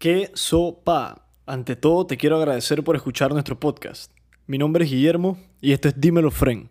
¿Qué 0.00 0.30
sopa? 0.32 1.26
Ante 1.44 1.76
todo, 1.76 2.06
te 2.06 2.16
quiero 2.16 2.38
agradecer 2.38 2.82
por 2.82 2.96
escuchar 2.96 3.32
nuestro 3.32 3.60
podcast. 3.60 4.10
Mi 4.46 4.56
nombre 4.56 4.86
es 4.86 4.90
Guillermo 4.90 5.36
y 5.60 5.72
esto 5.72 5.88
es 5.88 6.00
Dímelo 6.00 6.30
Fren. 6.30 6.70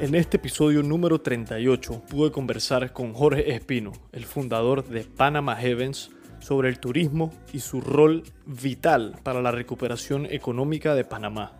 En 0.00 0.14
este 0.14 0.38
episodio 0.38 0.82
número 0.82 1.20
38 1.20 2.04
pude 2.08 2.32
conversar 2.32 2.94
con 2.94 3.12
Jorge 3.12 3.52
Espino, 3.52 3.92
el 4.12 4.24
fundador 4.24 4.88
de 4.88 5.04
Panama 5.04 5.56
Heavens, 5.56 6.10
sobre 6.38 6.70
el 6.70 6.80
turismo 6.80 7.34
y 7.52 7.60
su 7.60 7.82
rol 7.82 8.22
vital 8.46 9.18
para 9.22 9.42
la 9.42 9.50
recuperación 9.50 10.24
económica 10.24 10.94
de 10.94 11.04
Panamá. 11.04 11.59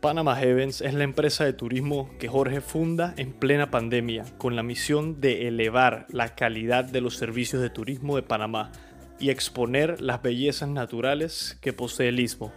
Panama 0.00 0.36
Heavens 0.36 0.80
es 0.80 0.94
la 0.94 1.02
empresa 1.02 1.44
de 1.44 1.52
turismo 1.52 2.08
que 2.20 2.28
Jorge 2.28 2.60
funda 2.60 3.14
en 3.16 3.32
plena 3.32 3.72
pandemia 3.72 4.24
con 4.38 4.54
la 4.54 4.62
misión 4.62 5.20
de 5.20 5.48
elevar 5.48 6.06
la 6.10 6.36
calidad 6.36 6.84
de 6.84 7.00
los 7.00 7.16
servicios 7.16 7.60
de 7.60 7.68
turismo 7.68 8.14
de 8.14 8.22
Panamá 8.22 8.70
y 9.18 9.30
exponer 9.30 10.00
las 10.00 10.22
bellezas 10.22 10.68
naturales 10.68 11.58
que 11.60 11.72
posee 11.72 12.10
el 12.10 12.20
istmo. 12.20 12.52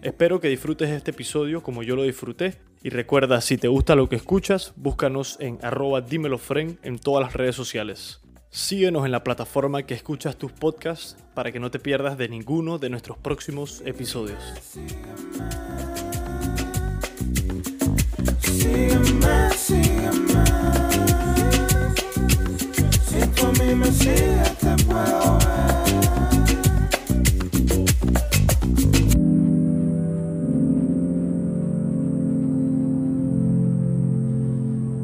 Espero 0.00 0.40
que 0.40 0.48
disfrutes 0.48 0.88
este 0.88 1.10
episodio 1.10 1.62
como 1.62 1.82
yo 1.82 1.96
lo 1.96 2.02
disfruté 2.02 2.54
y 2.82 2.88
recuerda 2.88 3.42
si 3.42 3.58
te 3.58 3.68
gusta 3.68 3.94
lo 3.94 4.08
que 4.08 4.16
escuchas, 4.16 4.72
búscanos 4.76 5.36
en 5.38 5.58
arroba 5.60 6.00
dímelofren 6.00 6.78
en 6.82 6.98
todas 6.98 7.22
las 7.22 7.34
redes 7.34 7.56
sociales. 7.56 8.22
Síguenos 8.48 9.04
en 9.04 9.12
la 9.12 9.22
plataforma 9.22 9.82
que 9.82 9.92
escuchas 9.92 10.36
tus 10.36 10.52
podcasts 10.52 11.18
para 11.34 11.52
que 11.52 11.60
no 11.60 11.70
te 11.70 11.78
pierdas 11.78 12.16
de 12.16 12.30
ninguno 12.30 12.78
de 12.78 12.88
nuestros 12.88 13.18
próximos 13.18 13.82
episodios. 13.84 14.40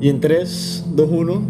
Y 0.03 0.09
en 0.09 0.21
3, 0.21 0.85
2, 0.97 1.11
1, 1.13 1.43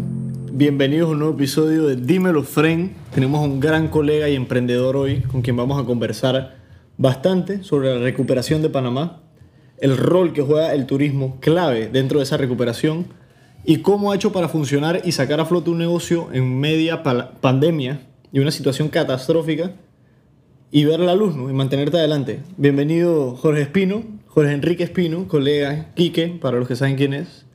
bienvenidos 0.51 1.09
a 1.09 1.11
un 1.13 1.17
nuevo 1.17 1.33
episodio 1.33 1.87
de 1.87 1.95
Dímelo 1.95 2.43
Fren. 2.43 2.93
Tenemos 3.11 3.43
un 3.43 3.59
gran 3.59 3.87
colega 3.87 4.29
y 4.29 4.35
emprendedor 4.35 4.95
hoy 4.95 5.21
con 5.21 5.41
quien 5.41 5.57
vamos 5.57 5.81
a 5.81 5.85
conversar 5.87 6.55
bastante 6.95 7.63
sobre 7.63 7.95
la 7.95 7.99
recuperación 7.99 8.61
de 8.61 8.69
Panamá, 8.69 9.22
el 9.83 9.97
rol 9.97 10.31
que 10.31 10.41
juega 10.41 10.73
el 10.73 10.85
turismo 10.85 11.39
clave 11.41 11.89
dentro 11.89 12.19
de 12.19 12.23
esa 12.23 12.37
recuperación 12.37 13.05
y 13.65 13.79
cómo 13.79 14.11
ha 14.11 14.15
hecho 14.15 14.31
para 14.31 14.47
funcionar 14.47 15.01
y 15.03 15.11
sacar 15.11 15.41
a 15.41 15.45
flote 15.45 15.71
un 15.71 15.77
negocio 15.77 16.29
en 16.31 16.57
media 16.57 17.03
pandemia 17.03 17.99
y 18.31 18.39
una 18.39 18.51
situación 18.51 18.87
catastrófica 18.87 19.73
y 20.71 20.85
ver 20.85 21.01
la 21.01 21.15
luz 21.15 21.35
¿no? 21.35 21.49
y 21.49 21.53
mantenerte 21.53 21.97
adelante. 21.97 22.39
Bienvenido 22.55 23.35
Jorge 23.35 23.63
Espino, 23.63 24.03
Jorge 24.27 24.53
Enrique 24.53 24.85
Espino, 24.85 25.27
colega 25.27 25.91
Quique, 25.95 26.29
para 26.29 26.57
los 26.57 26.69
que 26.69 26.77
saben 26.77 26.95
quién 26.95 27.13
es. 27.13 27.45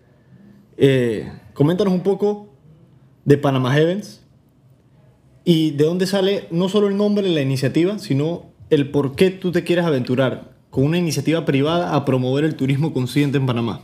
Eh, 0.77 1.33
coméntanos 1.55 1.95
un 1.95 2.03
poco 2.03 2.51
de 3.25 3.39
Panama 3.39 3.73
Heavens 3.73 4.23
y 5.47 5.71
de 5.71 5.85
dónde 5.85 6.07
sale 6.07 6.47
no 6.51 6.69
solo 6.69 6.89
el 6.89 6.97
nombre 6.99 7.27
de 7.27 7.33
la 7.35 7.41
iniciativa, 7.41 7.99
sino 7.99 8.53
el 8.69 8.91
por 8.91 9.17
qué 9.17 9.31
tú 9.31 9.51
te 9.51 9.65
quieres 9.65 9.87
aventurar 9.87 10.58
con 10.71 10.85
una 10.85 10.99
iniciativa 10.99 11.45
privada 11.45 11.95
a 11.95 12.05
promover 12.05 12.45
el 12.45 12.55
turismo 12.55 12.93
consciente 12.93 13.39
en 13.39 13.47
Panamá. 13.47 13.81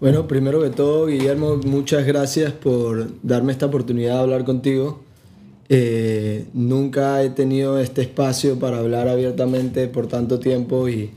Bueno, 0.00 0.28
primero 0.28 0.62
que 0.62 0.70
todo, 0.70 1.06
Guillermo, 1.06 1.56
muchas 1.66 2.06
gracias 2.06 2.52
por 2.52 3.08
darme 3.22 3.52
esta 3.52 3.66
oportunidad 3.66 4.14
de 4.14 4.20
hablar 4.20 4.44
contigo. 4.44 5.00
Eh, 5.68 6.46
nunca 6.54 7.22
he 7.22 7.30
tenido 7.30 7.78
este 7.78 8.02
espacio 8.02 8.58
para 8.58 8.78
hablar 8.78 9.08
abiertamente 9.08 9.88
por 9.88 10.06
tanto 10.06 10.38
tiempo 10.38 10.88
y 10.88 11.10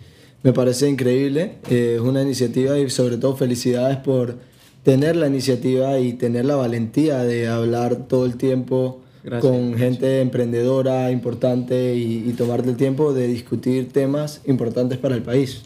me 0.43 0.51
parece 0.51 0.89
increíble. 0.89 1.57
Eh, 1.69 1.97
es 1.97 2.01
una 2.01 2.21
iniciativa 2.23 2.77
y 2.79 2.89
sobre 2.89 3.17
todo 3.17 3.35
felicidades 3.35 3.97
por 3.97 4.37
tener 4.83 5.15
la 5.15 5.27
iniciativa 5.27 5.99
y 5.99 6.13
tener 6.13 6.45
la 6.45 6.55
valentía 6.55 7.19
de 7.19 7.47
hablar 7.47 8.07
todo 8.07 8.25
el 8.25 8.35
tiempo 8.35 9.00
con 9.39 9.75
gente 9.75 10.21
emprendedora 10.21 11.11
importante 11.11 11.95
y, 11.95 12.27
y 12.27 12.33
tomarte 12.33 12.69
el 12.69 12.77
tiempo 12.77 13.13
de 13.13 13.27
discutir 13.27 13.91
temas 13.91 14.41
importantes 14.45 14.97
para 14.97 15.15
el 15.15 15.21
país. 15.21 15.63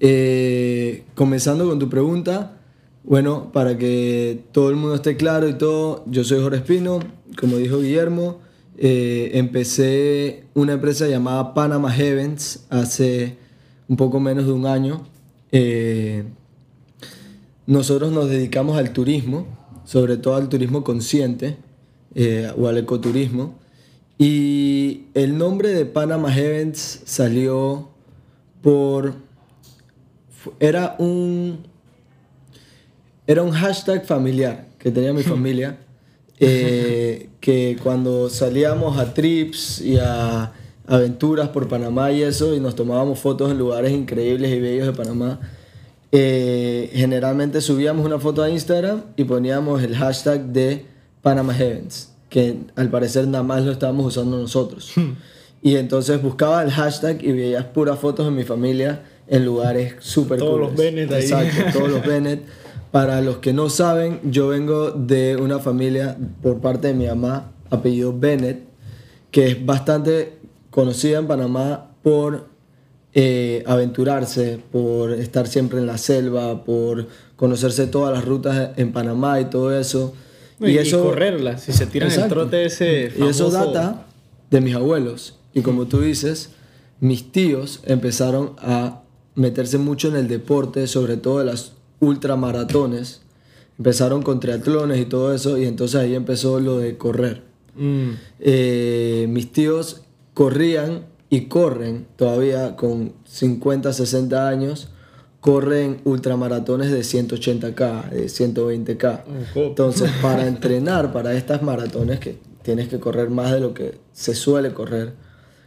Eh, 0.00 1.04
comenzando 1.14 1.68
con 1.68 1.78
tu 1.78 1.88
pregunta, 1.88 2.58
bueno, 3.02 3.50
para 3.52 3.76
que 3.76 4.44
todo 4.52 4.70
el 4.70 4.76
mundo 4.76 4.94
esté 4.94 5.16
claro 5.16 5.48
y 5.48 5.54
todo, 5.54 6.04
yo 6.06 6.24
soy 6.24 6.40
Jorge 6.40 6.58
Espino, 6.58 7.00
como 7.38 7.56
dijo 7.56 7.80
Guillermo, 7.80 8.38
eh, 8.76 9.32
empecé 9.34 10.44
una 10.54 10.74
empresa 10.74 11.08
llamada 11.08 11.52
Panama 11.52 11.90
Heavens 11.90 12.66
hace 12.70 13.36
un 13.88 13.96
poco 13.96 14.20
menos 14.20 14.46
de 14.46 14.52
un 14.52 14.66
año. 14.66 15.04
Eh, 15.50 16.24
nosotros 17.66 18.12
nos 18.12 18.28
dedicamos 18.28 18.78
al 18.78 18.92
turismo, 18.92 19.46
sobre 19.84 20.16
todo 20.16 20.36
al 20.36 20.48
turismo 20.48 20.84
consciente 20.84 21.56
eh, 22.14 22.52
o 22.56 22.68
al 22.68 22.78
ecoturismo. 22.78 23.58
Y 24.18 25.04
el 25.14 25.38
nombre 25.38 25.70
de 25.70 25.84
Panama 25.84 26.32
Heavens 26.32 27.02
salió 27.04 27.90
por... 28.62 29.14
Era 30.58 30.96
un... 30.98 31.66
Era 33.26 33.42
un 33.42 33.50
hashtag 33.50 34.06
familiar 34.06 34.66
que 34.78 34.90
tenía 34.90 35.12
mi 35.12 35.22
familia. 35.34 35.78
Eh, 36.40 37.30
que 37.40 37.76
cuando 37.82 38.30
salíamos 38.30 38.96
a 38.96 39.12
trips 39.12 39.80
y 39.80 39.98
a 39.98 40.52
aventuras 40.86 41.50
por 41.50 41.68
Panamá 41.68 42.10
y 42.12 42.22
eso, 42.22 42.54
y 42.54 42.60
nos 42.60 42.74
tomábamos 42.74 43.18
fotos 43.18 43.50
en 43.50 43.58
lugares 43.58 43.92
increíbles 43.92 44.50
y 44.50 44.60
bellos 44.60 44.86
de 44.86 44.92
Panamá, 44.92 45.40
eh, 46.10 46.90
generalmente 46.94 47.60
subíamos 47.60 48.06
una 48.06 48.18
foto 48.18 48.42
a 48.42 48.48
Instagram 48.48 49.02
y 49.16 49.24
poníamos 49.24 49.82
el 49.82 49.94
hashtag 49.94 50.46
de 50.46 50.86
Panama 51.22 51.54
Heavens, 51.54 52.12
que 52.28 52.56
al 52.76 52.90
parecer 52.90 53.26
nada 53.28 53.44
más 53.44 53.64
lo 53.64 53.72
estábamos 53.72 54.06
usando 54.06 54.38
nosotros. 54.38 54.92
Hmm. 54.96 55.12
Y 55.62 55.76
entonces 55.76 56.22
buscaba 56.22 56.62
el 56.62 56.70
hashtag 56.70 57.22
y 57.24 57.32
veías 57.32 57.64
puras 57.64 57.98
fotos 57.98 58.26
de 58.26 58.32
mi 58.32 58.44
familia 58.44 59.02
en 59.26 59.44
lugares 59.44 59.94
súper 59.98 60.38
Todos 60.38 60.60
los 60.60 60.76
Bennett 60.76 61.10
ahí. 61.12 61.22
Exacto, 61.22 61.78
todos 61.78 61.90
los 61.90 62.06
Bennett. 62.06 62.42
Para 62.90 63.20
los 63.20 63.38
que 63.38 63.52
no 63.52 63.68
saben, 63.68 64.20
yo 64.24 64.48
vengo 64.48 64.92
de 64.92 65.36
una 65.36 65.58
familia 65.58 66.16
por 66.42 66.60
parte 66.60 66.88
de 66.88 66.94
mi 66.94 67.06
mamá, 67.06 67.52
apellido 67.70 68.18
Bennett, 68.18 68.64
que 69.30 69.48
es 69.48 69.66
bastante 69.66 70.38
conocida 70.70 71.18
en 71.18 71.26
Panamá 71.26 71.90
por 72.02 72.46
eh, 73.12 73.62
aventurarse, 73.66 74.60
por 74.72 75.12
estar 75.12 75.46
siempre 75.48 75.80
en 75.80 75.86
la 75.86 75.98
selva, 75.98 76.64
por 76.64 77.08
conocerse 77.36 77.86
todas 77.88 78.14
las 78.14 78.24
rutas 78.24 78.70
en 78.76 78.92
Panamá 78.92 79.40
y 79.40 79.46
todo 79.46 79.76
eso. 79.76 80.14
Y, 80.60 80.76
eso, 80.76 81.04
correrlas, 81.04 81.62
si 81.62 81.72
se 81.72 81.86
tiran 81.86 82.10
el 82.10 82.28
trote 82.28 82.64
ese 82.64 83.12
Y 83.16 83.24
eso 83.24 83.50
data 83.50 84.06
de 84.50 84.60
mis 84.60 84.74
abuelos. 84.74 85.38
Y 85.54 85.62
como 85.62 85.86
tú 85.86 86.00
dices, 86.00 86.50
mis 87.00 87.30
tíos 87.30 87.80
empezaron 87.84 88.54
a 88.58 89.02
meterse 89.34 89.78
mucho 89.78 90.08
en 90.08 90.16
el 90.16 90.28
deporte, 90.28 90.86
sobre 90.86 91.16
todo 91.16 91.38
de 91.38 91.44
las 91.44 91.72
ultramaratones. 92.00 93.22
Empezaron 93.78 94.22
con 94.22 94.40
triatlones 94.40 95.00
y 95.00 95.04
todo 95.04 95.32
eso, 95.32 95.58
y 95.58 95.64
entonces 95.64 96.00
ahí 96.00 96.14
empezó 96.14 96.58
lo 96.58 96.78
de 96.78 96.96
correr. 96.96 97.44
Mm. 97.76 98.10
Eh, 98.40 99.26
mis 99.28 99.52
tíos 99.52 100.02
corrían 100.34 101.06
y 101.30 101.42
corren 101.42 102.06
todavía 102.16 102.74
con 102.74 103.12
50, 103.24 103.92
60 103.92 104.48
años, 104.48 104.88
corren 105.40 106.00
ultramaratones 106.04 106.90
de 106.90 107.00
180K, 107.00 108.10
de 108.10 108.26
120K. 108.26 109.22
Entonces, 109.54 110.10
para 110.22 110.46
entrenar 110.46 111.12
para 111.12 111.34
estas 111.34 111.62
maratones, 111.62 112.20
que 112.20 112.38
tienes 112.62 112.88
que 112.88 112.98
correr 112.98 113.30
más 113.30 113.52
de 113.52 113.60
lo 113.60 113.74
que 113.74 113.98
se 114.12 114.34
suele 114.34 114.72
correr, 114.72 115.14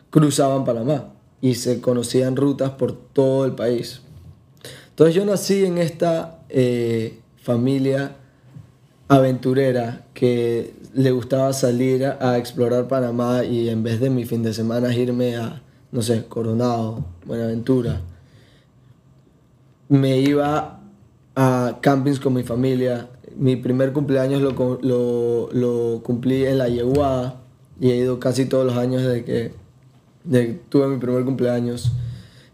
cruzaban 0.09 0.65
Panamá 0.65 1.13
y 1.41 1.55
se 1.55 1.81
conocían 1.81 2.35
rutas 2.35 2.71
por 2.71 2.93
todo 2.93 3.45
el 3.45 3.53
país. 3.53 4.01
Entonces 4.89 5.15
yo 5.15 5.25
nací 5.25 5.65
en 5.65 5.77
esta 5.77 6.43
eh, 6.49 7.19
familia 7.37 8.17
aventurera 9.07 10.05
que 10.13 10.73
le 10.93 11.11
gustaba 11.11 11.53
salir 11.53 12.05
a, 12.05 12.37
explorar 12.37 12.87
Panamá 12.87 13.43
y 13.43 13.69
en 13.69 13.83
vez 13.83 13.99
de 13.99 14.09
mi 14.09 14.25
fin 14.25 14.43
de 14.43 14.53
semana 14.53 14.93
irme 14.93 15.37
a, 15.37 15.61
no 15.91 16.01
sé, 16.01 16.25
Coronado, 16.27 17.05
Buenaventura, 17.25 18.01
me 19.91 20.19
iba 20.19 20.79
a 21.35 21.77
campings 21.81 22.19
con 22.19 22.33
mi 22.33 22.43
familia. 22.43 23.09
Mi 23.35 23.57
primer 23.57 23.91
cumpleaños 23.91 24.41
lo, 24.41 24.79
lo, 24.81 25.49
lo 25.51 26.01
cumplí 26.01 26.45
en 26.45 26.57
la 26.57 26.69
Yeguada 26.69 27.41
y 27.77 27.91
he 27.91 27.97
ido 27.97 28.17
casi 28.17 28.45
todos 28.45 28.65
los 28.65 28.77
años 28.77 29.03
desde 29.03 29.25
que, 29.25 29.51
tuve 30.69 30.87
mi 30.87 30.97
primer 30.97 31.25
cumpleaños. 31.25 31.91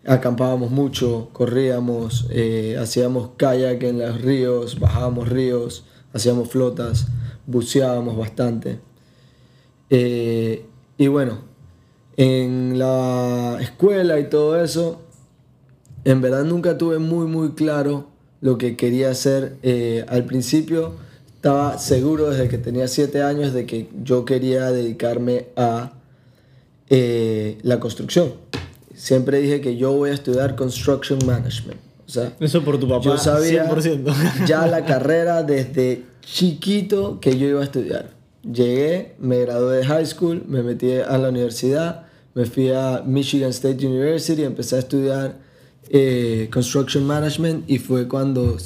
Acampábamos 0.05 0.71
mucho, 0.71 1.29
corríamos, 1.31 2.27
eh, 2.31 2.75
hacíamos 2.79 3.29
kayak 3.37 3.83
en 3.83 3.99
los 3.99 4.21
ríos, 4.21 4.79
bajábamos 4.79 5.29
ríos 5.29 5.85
hacíamos 6.13 6.49
flotas, 6.49 7.07
buceábamos 7.45 8.17
bastante. 8.17 8.79
Eh, 9.89 10.65
y 10.97 11.07
bueno, 11.07 11.39
en 12.17 12.79
la 12.79 13.57
escuela 13.61 14.19
y 14.19 14.27
todo 14.29 14.61
eso, 14.61 15.01
en 16.07 16.21
verdad 16.21 16.45
nunca 16.45 16.77
tuve 16.77 16.99
muy, 16.99 17.27
muy 17.27 17.51
claro 17.51 18.07
lo 18.39 18.57
que 18.57 18.77
quería 18.77 19.11
hacer. 19.11 19.57
Eh, 19.61 20.05
al 20.07 20.23
principio 20.23 20.93
estaba 21.35 21.77
seguro 21.79 22.29
desde 22.29 22.47
que 22.47 22.57
tenía 22.57 22.87
7 22.87 23.23
años 23.23 23.51
de 23.51 23.65
que 23.65 23.89
yo 24.03 24.23
quería 24.23 24.71
dedicarme 24.71 25.47
a 25.57 25.91
eh, 26.89 27.57
la 27.61 27.81
construcción. 27.81 28.31
Siempre 28.95 29.41
dije 29.41 29.59
que 29.59 29.75
yo 29.75 29.91
voy 29.91 30.11
a 30.11 30.13
estudiar 30.13 30.55
Construction 30.55 31.19
Management. 31.25 31.81
O 32.07 32.09
sea, 32.09 32.33
Eso 32.39 32.63
por 32.63 32.79
tu 32.79 32.87
papá, 32.87 33.03
yo 33.03 33.17
sabía 33.17 33.69
100%. 33.69 34.45
ya 34.47 34.65
la 34.65 34.85
carrera 34.85 35.43
desde 35.43 36.03
chiquito 36.21 37.19
que 37.19 37.37
yo 37.37 37.47
iba 37.47 37.59
a 37.59 37.65
estudiar. 37.65 38.11
Llegué, 38.43 39.15
me 39.19 39.41
gradué 39.41 39.79
de 39.79 39.85
high 39.85 40.05
school, 40.05 40.45
me 40.47 40.63
metí 40.63 40.89
a 40.93 41.17
la 41.17 41.27
universidad, 41.27 42.05
me 42.33 42.45
fui 42.45 42.71
a 42.71 43.03
Michigan 43.05 43.49
State 43.49 43.85
University, 43.85 44.43
empecé 44.43 44.77
a 44.77 44.79
estudiar 44.79 45.46
eh, 45.89 46.49
Construction 46.51 47.05
Management 47.05 47.69
y 47.69 47.77
fue 47.77 48.07
cuando 48.07 48.57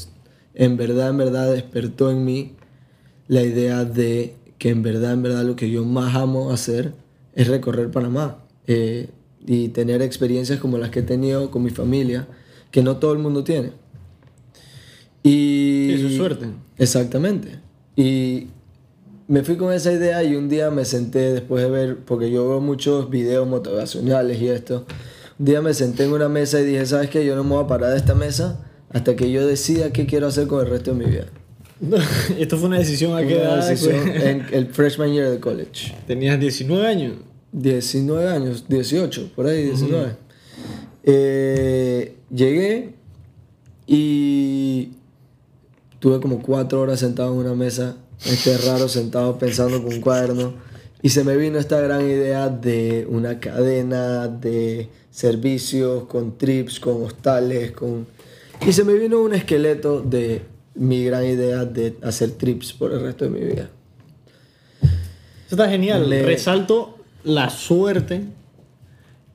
en 0.54 0.78
verdad, 0.78 1.10
en 1.10 1.18
verdad 1.18 1.52
despertó 1.52 2.12
en 2.12 2.26
mí 2.26 2.54
la 3.28 3.44
idea 3.44 3.86
de 3.86 4.36
que 4.58 4.70
en 4.70 4.84
verdad, 4.84 5.14
en 5.14 5.24
verdad 5.24 5.44
lo 5.44 5.56
que 5.56 5.70
yo 5.70 5.86
más 5.86 6.16
amo 6.16 6.52
hacer 6.52 6.94
es 7.34 7.48
recorrer 7.48 7.92
Panamá 7.92 8.44
eh, 8.68 9.10
y 9.46 9.70
tener 9.70 10.02
experiencias 10.02 10.60
como 10.60 10.78
las 10.78 10.92
que 10.92 11.00
he 11.00 11.04
tenido 11.04 11.50
con 11.50 11.64
mi 11.64 11.70
familia, 11.70 12.28
que 12.70 12.84
no 12.84 12.98
todo 12.98 13.14
el 13.14 13.20
mundo 13.20 13.44
tiene. 13.44 13.72
Y... 15.24 15.94
Eso 15.94 16.08
es 16.08 16.16
suerte. 16.16 16.48
Exactamente. 16.78 17.60
Y 17.96 18.48
me 19.28 19.44
fui 19.44 19.56
con 19.56 19.72
esa 19.72 19.92
idea 19.94 20.24
y 20.24 20.36
un 20.36 20.50
día 20.50 20.70
me 20.72 20.86
senté 20.86 21.34
después 21.34 21.64
de 21.64 21.70
ver, 21.70 21.98
porque 22.00 22.30
yo 22.30 22.50
veo 22.50 22.60
muchos 22.60 23.10
videos 23.10 23.48
motivacionales 23.48 24.42
y 24.42 24.50
esto, 24.50 24.86
día 25.44 25.62
me 25.62 25.74
senté 25.74 26.04
en 26.04 26.14
una 26.14 26.30
mesa 26.30 26.60
y 26.62 26.66
dije, 26.66 26.86
¿sabes 26.86 27.10
qué? 27.10 27.26
Yo 27.26 27.36
no 27.36 27.44
me 27.44 27.56
voy 27.56 27.64
a 27.64 27.68
parar 27.68 27.92
de 27.92 27.98
esta 27.98 28.14
mesa 28.14 28.60
hasta 28.90 29.16
que 29.16 29.32
yo 29.32 29.46
decida 29.48 29.92
qué 29.92 30.06
quiero 30.06 30.28
hacer 30.28 30.48
con 30.48 30.64
el 30.64 30.70
resto 30.70 30.94
de 30.94 31.04
mi 31.04 31.10
vida. 31.10 31.26
Esto 32.38 32.58
fue 32.58 32.68
una 32.68 32.78
decisión 32.78 33.18
a 33.18 33.26
qué 33.26 33.42
edad. 33.42 33.68
decisión 33.68 34.08
en 34.08 34.46
el 34.52 34.68
freshman 34.68 35.12
year 35.12 35.30
de 35.30 35.40
college. 35.40 35.96
Tenías 36.08 36.40
19 36.40 36.88
años. 36.88 37.14
19 37.54 38.30
años, 38.30 38.66
18, 38.70 39.32
por 39.36 39.48
ahí 39.48 39.64
19. 39.64 40.16
Eh, 41.04 42.16
llegué 42.34 42.94
y 43.88 44.92
tuve 46.00 46.22
como 46.22 46.42
cuatro 46.42 46.80
horas 46.80 47.00
sentado 47.00 47.34
en 47.34 47.40
una 47.40 47.56
mesa, 47.56 47.98
este 48.26 48.58
raro 48.60 48.88
sentado 48.88 49.38
pensando 49.38 49.84
con 49.84 49.94
un 49.94 50.02
cuaderno. 50.02 50.54
Y 51.02 51.10
se 51.10 51.24
me 51.24 51.36
vino 51.36 51.58
esta 51.58 51.82
gran 51.82 52.06
idea 52.06 52.48
de 52.48 53.08
una 53.10 53.40
cadena 53.40 54.28
de 54.28 54.88
servicios 55.12 56.06
con 56.06 56.38
trips, 56.38 56.80
con 56.80 57.04
hostales, 57.04 57.72
con... 57.72 58.08
Y 58.66 58.72
se 58.74 58.84
me 58.84 58.94
vino 58.94 59.22
un 59.22 59.34
esqueleto 59.34 60.02
de 60.02 60.42
mi 60.76 61.04
gran 61.04 61.26
idea 61.26 61.66
de 61.66 61.98
hacer 62.02 62.32
trips 62.32 62.74
por 62.74 62.92
el 62.94 63.02
resto 63.02 63.26
de 63.26 63.32
mi 63.32 63.42
vida. 63.46 63.70
Eso 64.82 65.56
está 65.56 65.70
genial. 65.70 66.10
Le- 66.10 66.24
Resalto 66.24 66.98
la 67.24 67.50
suerte 67.50 68.22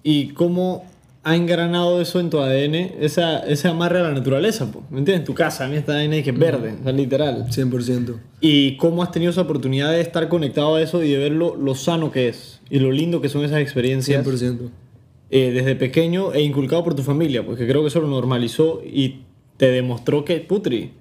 y 0.02 0.28
cómo 0.28 0.86
ha 1.24 1.34
engranado 1.34 2.00
eso 2.00 2.20
en 2.20 2.30
tu 2.30 2.38
ADN, 2.38 2.74
esa, 3.00 3.40
ese 3.40 3.66
amarre 3.66 3.98
a 3.98 4.04
la 4.04 4.12
naturaleza. 4.12 4.70
po. 4.70 4.84
¿Me 4.90 5.00
entiendes? 5.00 5.24
Tu 5.26 5.34
casa, 5.34 5.64
a 5.64 5.68
mí 5.68 5.76
está 5.76 5.94
ADN 5.98 6.22
que 6.22 6.30
es 6.30 6.38
verde, 6.38 6.74
o 6.80 6.82
sea, 6.84 6.92
literal. 6.92 7.46
100%. 7.50 8.14
Y 8.40 8.76
cómo 8.76 9.02
has 9.02 9.10
tenido 9.10 9.32
esa 9.32 9.40
oportunidad 9.40 9.90
de 9.90 10.00
estar 10.00 10.28
conectado 10.28 10.76
a 10.76 10.80
eso 10.82 11.02
y 11.02 11.10
de 11.10 11.18
ver 11.18 11.32
lo, 11.32 11.56
lo 11.56 11.74
sano 11.74 12.12
que 12.12 12.28
es 12.28 12.60
y 12.70 12.78
lo 12.78 12.92
lindo 12.92 13.20
que 13.20 13.28
son 13.28 13.44
esas 13.44 13.58
experiencias 13.60 14.24
100%. 14.24 14.68
Eh, 15.30 15.50
desde 15.50 15.76
pequeño 15.76 16.32
e 16.32 16.42
inculcado 16.42 16.84
por 16.84 16.94
tu 16.94 17.02
familia, 17.02 17.44
porque 17.44 17.66
creo 17.66 17.82
que 17.82 17.88
eso 17.88 18.00
lo 18.00 18.08
normalizó 18.08 18.80
y 18.84 19.22
te 19.56 19.70
demostró 19.70 20.24
que, 20.24 20.40
putri, 20.40 20.92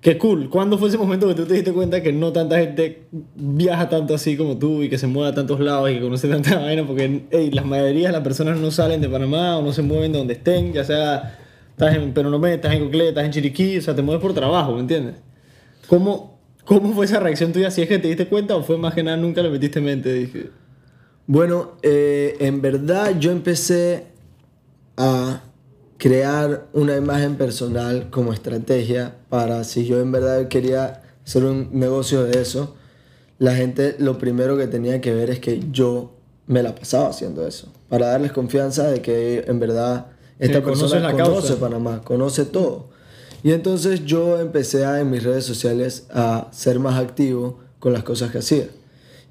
que 0.00 0.16
cool. 0.16 0.48
¿Cuándo 0.48 0.78
fue 0.78 0.88
ese 0.88 0.98
momento 0.98 1.28
que 1.28 1.34
tú 1.34 1.44
te 1.44 1.54
diste 1.54 1.72
cuenta 1.72 2.02
que 2.02 2.12
no 2.12 2.32
tanta 2.32 2.58
gente 2.58 3.02
viaja 3.34 3.88
tanto 3.88 4.14
así 4.14 4.36
como 4.36 4.56
tú 4.56 4.82
y 4.82 4.88
que 4.88 4.96
se 4.96 5.06
mueve 5.06 5.30
a 5.30 5.34
tantos 5.34 5.60
lados 5.60 5.90
y 5.90 5.94
que 5.94 6.00
conoce 6.00 6.28
tanta 6.28 6.58
vaina? 6.60 6.86
Porque 6.86 7.24
ey, 7.30 7.50
las 7.50 7.66
mayoría 7.66 8.08
de 8.08 8.12
las 8.12 8.22
personas 8.22 8.58
no 8.58 8.70
salen 8.70 9.00
de 9.00 9.08
Panamá 9.08 9.58
o 9.58 9.62
no 9.62 9.72
se 9.72 9.82
mueven 9.82 10.12
de 10.12 10.18
donde 10.18 10.34
estén, 10.34 10.72
ya 10.72 10.84
sea 10.84 11.38
estás 11.80 11.96
en 11.96 12.12
Peronomé, 12.12 12.54
estás 12.54 12.74
en 12.74 12.84
Coclé, 12.84 13.08
estás 13.08 13.24
en 13.24 13.30
Chiriquí, 13.30 13.78
o 13.78 13.82
sea, 13.82 13.94
te 13.94 14.02
mueves 14.02 14.20
por 14.20 14.34
trabajo, 14.34 14.74
¿me 14.74 14.80
entiendes? 14.80 15.14
¿Cómo, 15.86 16.38
¿Cómo 16.64 16.92
fue 16.92 17.06
esa 17.06 17.20
reacción 17.20 17.52
tuya? 17.52 17.70
Si 17.70 17.80
es 17.80 17.88
que 17.88 17.98
te 17.98 18.08
diste 18.08 18.26
cuenta 18.26 18.54
o 18.54 18.62
fue 18.62 18.76
más 18.76 18.94
que 18.94 19.02
nada 19.02 19.16
nunca 19.16 19.42
le 19.42 19.48
metiste 19.48 19.78
en 19.78 19.86
mente, 19.86 20.12
dije. 20.12 20.50
Bueno, 21.32 21.74
eh, 21.82 22.38
en 22.40 22.60
verdad 22.60 23.16
yo 23.20 23.30
empecé 23.30 24.08
a 24.96 25.44
crear 25.96 26.66
una 26.72 26.96
imagen 26.96 27.36
personal 27.36 28.10
como 28.10 28.32
estrategia 28.32 29.14
para 29.28 29.62
si 29.62 29.86
yo 29.86 30.00
en 30.00 30.10
verdad 30.10 30.48
quería 30.48 31.02
hacer 31.24 31.44
un 31.44 31.68
negocio 31.70 32.24
de 32.24 32.42
eso, 32.42 32.74
la 33.38 33.54
gente 33.54 33.94
lo 34.00 34.18
primero 34.18 34.58
que 34.58 34.66
tenía 34.66 35.00
que 35.00 35.14
ver 35.14 35.30
es 35.30 35.38
que 35.38 35.62
yo 35.70 36.16
me 36.48 36.64
la 36.64 36.74
pasaba 36.74 37.10
haciendo 37.10 37.46
eso, 37.46 37.68
para 37.88 38.08
darles 38.08 38.32
confianza 38.32 38.88
de 38.88 39.00
que 39.00 39.44
en 39.46 39.60
verdad 39.60 40.08
esta 40.40 40.58
Que 40.58 40.66
persona 40.66 40.98
la 40.98 41.12
conoce 41.12 41.30
causa. 41.30 41.60
Panamá, 41.60 42.02
conoce 42.02 42.44
todo. 42.44 42.88
Y 43.44 43.52
entonces 43.52 44.04
yo 44.04 44.40
empecé 44.40 44.84
a, 44.84 44.98
en 44.98 45.08
mis 45.12 45.22
redes 45.22 45.44
sociales 45.44 46.08
a 46.10 46.48
ser 46.50 46.80
más 46.80 46.98
activo 46.98 47.60
con 47.78 47.92
las 47.92 48.02
cosas 48.02 48.32
que 48.32 48.38
hacía. 48.38 48.66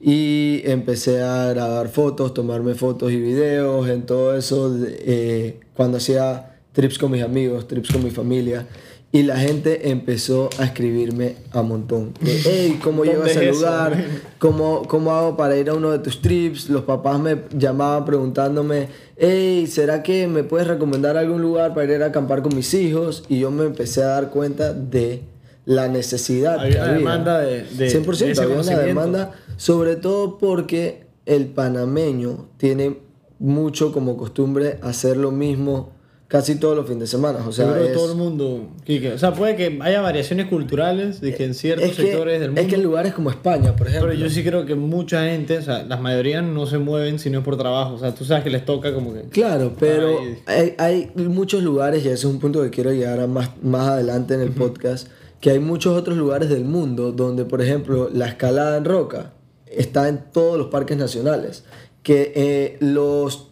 Y 0.01 0.61
empecé 0.63 1.21
a 1.21 1.47
grabar 1.53 1.89
fotos, 1.89 2.33
tomarme 2.33 2.73
fotos 2.73 3.11
y 3.11 3.19
videos, 3.19 3.89
en 3.89 4.05
todo 4.05 4.35
eso, 4.35 4.73
eh, 4.83 5.59
cuando 5.73 5.97
hacía 5.97 6.55
trips 6.71 6.97
con 6.97 7.11
mis 7.11 7.23
amigos, 7.23 7.67
trips 7.67 7.91
con 7.91 8.03
mi 8.03 8.09
familia. 8.09 8.65
Y 9.11 9.23
la 9.23 9.39
gente 9.39 9.89
empezó 9.89 10.51
a 10.59 10.65
escribirme 10.65 11.37
a 11.51 11.63
montón. 11.63 12.13
De, 12.21 12.39
hey, 12.43 12.79
¿cómo 12.83 13.03
¿Dónde 13.03 13.13
llegas 13.13 13.31
es 13.31 13.37
al 13.37 13.49
lugar? 13.49 14.05
¿Cómo, 14.37 14.83
¿Cómo 14.87 15.11
hago 15.15 15.35
para 15.35 15.57
ir 15.57 15.67
a 15.69 15.73
uno 15.73 15.89
de 15.89 15.97
tus 15.97 16.21
trips? 16.21 16.69
Los 16.69 16.83
papás 16.83 17.19
me 17.19 17.37
llamaban 17.57 18.05
preguntándome, 18.05 18.87
hey, 19.17 19.65
¿será 19.65 20.03
que 20.03 20.27
me 20.27 20.43
puedes 20.43 20.67
recomendar 20.67 21.17
algún 21.17 21.41
lugar 21.41 21.73
para 21.73 21.91
ir 21.91 22.03
a 22.03 22.07
acampar 22.07 22.43
con 22.43 22.55
mis 22.55 22.71
hijos? 22.75 23.23
Y 23.29 23.39
yo 23.39 23.49
me 23.49 23.65
empecé 23.65 24.03
a 24.03 24.07
dar 24.07 24.29
cuenta 24.29 24.73
de 24.73 25.23
la 25.65 25.87
necesidad 25.87 26.59
Había 26.59 26.69
que 26.71 26.75
una 26.77 26.85
había. 26.85 26.97
demanda 26.97 27.39
de- 27.39 27.63
de- 27.63 27.89
100% 27.89 28.25
de 28.25 28.31
ese 28.31 28.41
había 28.43 28.55
una 28.61 28.79
demanda, 28.79 29.31
sobre 29.57 29.95
todo 29.95 30.37
porque 30.37 31.05
el 31.25 31.47
panameño 31.47 32.49
tiene 32.57 32.97
mucho 33.39 33.91
como 33.91 34.17
costumbre 34.17 34.79
hacer 34.81 35.15
lo 35.17 35.31
mismo 35.31 35.91
casi 36.27 36.55
todos 36.57 36.75
los 36.75 36.85
fines 36.85 37.01
de 37.01 37.07
semana. 37.07 37.39
O 37.47 37.51
sea, 37.51 37.65
Yo 37.65 37.71
creo 37.71 37.83
que 37.85 37.91
es- 37.91 37.97
todo 37.97 38.11
el 38.11 38.17
mundo, 38.17 38.67
Quique. 38.83 39.13
O 39.13 39.17
sea, 39.17 39.33
puede 39.33 39.55
que 39.55 39.79
haya 39.81 39.99
variaciones 40.01 40.45
culturales 40.47 41.21
de 41.21 41.33
que 41.33 41.43
en 41.45 41.55
ciertos 41.55 41.89
es 41.89 41.95
que, 41.95 42.03
sectores 42.03 42.39
del 42.39 42.49
mundo. 42.49 42.61
es 42.61 42.67
que 42.67 42.75
en 42.75 42.83
lugares 42.83 43.13
como 43.15 43.31
España, 43.31 43.75
por 43.75 43.87
ejemplo. 43.87 44.09
pero 44.09 44.19
yo 44.19 44.29
sí 44.29 44.43
creo 44.43 44.63
que 44.65 44.75
mucha 44.75 45.23
gente, 45.25 45.57
o 45.57 45.61
sea, 45.63 45.81
las 45.83 45.99
mayorías 45.99 46.43
no 46.43 46.67
se 46.67 46.77
mueven 46.77 47.17
si 47.17 47.31
no 47.31 47.39
es 47.39 47.43
por 47.45 47.57
trabajo. 47.57 47.95
O 47.95 47.97
sea, 47.99 48.13
tú 48.13 48.25
sabes 48.25 48.43
que 48.43 48.51
les 48.51 48.63
toca 48.63 48.93
como 48.93 49.11
que. 49.13 49.21
Claro, 49.29 49.73
pero 49.79 50.19
Ay. 50.45 50.75
hay, 50.77 51.11
hay 51.15 51.23
muchos 51.27 51.63
lugares, 51.63 52.03
y 52.05 52.07
ese 52.09 52.13
es 52.15 52.25
un 52.25 52.39
punto 52.39 52.61
que 52.61 52.69
quiero 52.69 52.91
llegar 52.91 53.19
a 53.19 53.25
más, 53.27 53.49
más 53.63 53.87
adelante 53.89 54.35
en 54.35 54.41
el 54.41 54.51
podcast, 54.51 55.07
que 55.39 55.51
hay 55.51 55.59
muchos 55.59 55.97
otros 55.97 56.17
lugares 56.17 56.49
del 56.49 56.65
mundo 56.65 57.11
donde, 57.11 57.45
por 57.45 57.61
ejemplo, 57.61 58.09
la 58.13 58.27
escalada 58.27 58.77
en 58.77 58.85
roca 58.85 59.33
está 59.67 60.07
en 60.09 60.19
todos 60.33 60.57
los 60.57 60.67
parques 60.67 60.97
nacionales. 60.97 61.63
Que 62.03 62.31
eh, 62.35 62.77
los, 62.81 63.47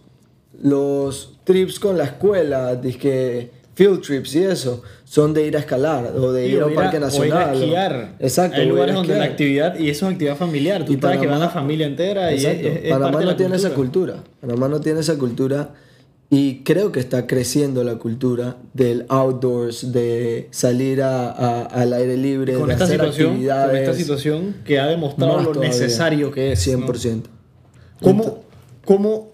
los 0.61 1.37
trips 1.43 1.79
con 1.79 1.97
la 1.97 2.05
escuela, 2.05 2.75
dizque 2.75 3.51
field 3.75 4.01
trips 4.01 4.35
y 4.35 4.43
eso, 4.43 4.81
son 5.03 5.33
de 5.33 5.45
ir 5.45 5.55
a 5.55 5.59
escalar 5.59 6.13
o 6.15 6.31
de 6.31 6.47
ir 6.47 6.61
a 6.61 6.65
un 6.65 6.73
parque 6.73 6.97
o 6.97 6.99
ir 6.99 7.03
a 7.03 7.05
nacional. 7.07 7.49
o- 7.55 7.59
esquiar. 7.59 8.15
Exacto. 8.19 8.57
Hay 8.59 8.67
lugares 8.67 8.95
donde 8.95 9.09
la 9.09 9.25
esquiar. 9.25 9.31
actividad, 9.31 9.79
y 9.79 9.89
eso 9.89 10.07
es 10.07 10.13
actividad 10.13 10.35
familiar. 10.35 10.83
Tú 10.83 10.93
Y 10.93 10.97
sabes 10.99 11.19
que 11.19 11.27
Panamá- 11.27 11.39
va 11.39 11.45
la 11.45 11.51
familia 11.51 11.85
entera 11.87 12.31
y 12.33 12.37
es, 12.37 12.45
Exacto. 12.45 12.67
es- 12.83 12.89
Panamá 12.91 13.21
no 13.21 13.35
tiene 13.35 13.55
esa 13.55 13.69
cultura. 13.73 14.13
cultura. 14.15 14.37
Panamá 14.41 14.67
no 14.67 14.81
tiene 14.81 14.99
esa 15.01 15.17
cultura 15.17 15.69
y 16.29 16.63
creo 16.63 16.91
que 16.91 16.99
está 16.99 17.25
creciendo 17.25 17.83
la 17.85 17.95
cultura 17.95 18.57
del 18.73 19.05
outdoors, 19.07 19.93
de 19.93 20.49
salir 20.51 21.01
a- 21.01 21.29
a- 21.31 21.61
al 21.67 21.93
aire 21.93 22.17
libre, 22.17 22.53
Con 22.55 22.67
de 22.67 22.73
esta, 22.73 22.83
hacer 22.85 22.97
situación, 22.99 23.25
con 23.27 23.33
actividades. 23.35 23.79
esta 23.81 23.93
situación 23.93 24.55
que 24.65 24.79
ha 24.79 24.87
demostrado 24.87 25.37
lo 25.41 25.51
todavía. 25.53 25.69
necesario 25.69 26.31
que 26.31 26.51
es. 26.51 26.67
¿no? 26.67 26.85
100%. 26.85 27.29
¿Cómo, 28.01 28.43
¿Cómo 28.85 29.29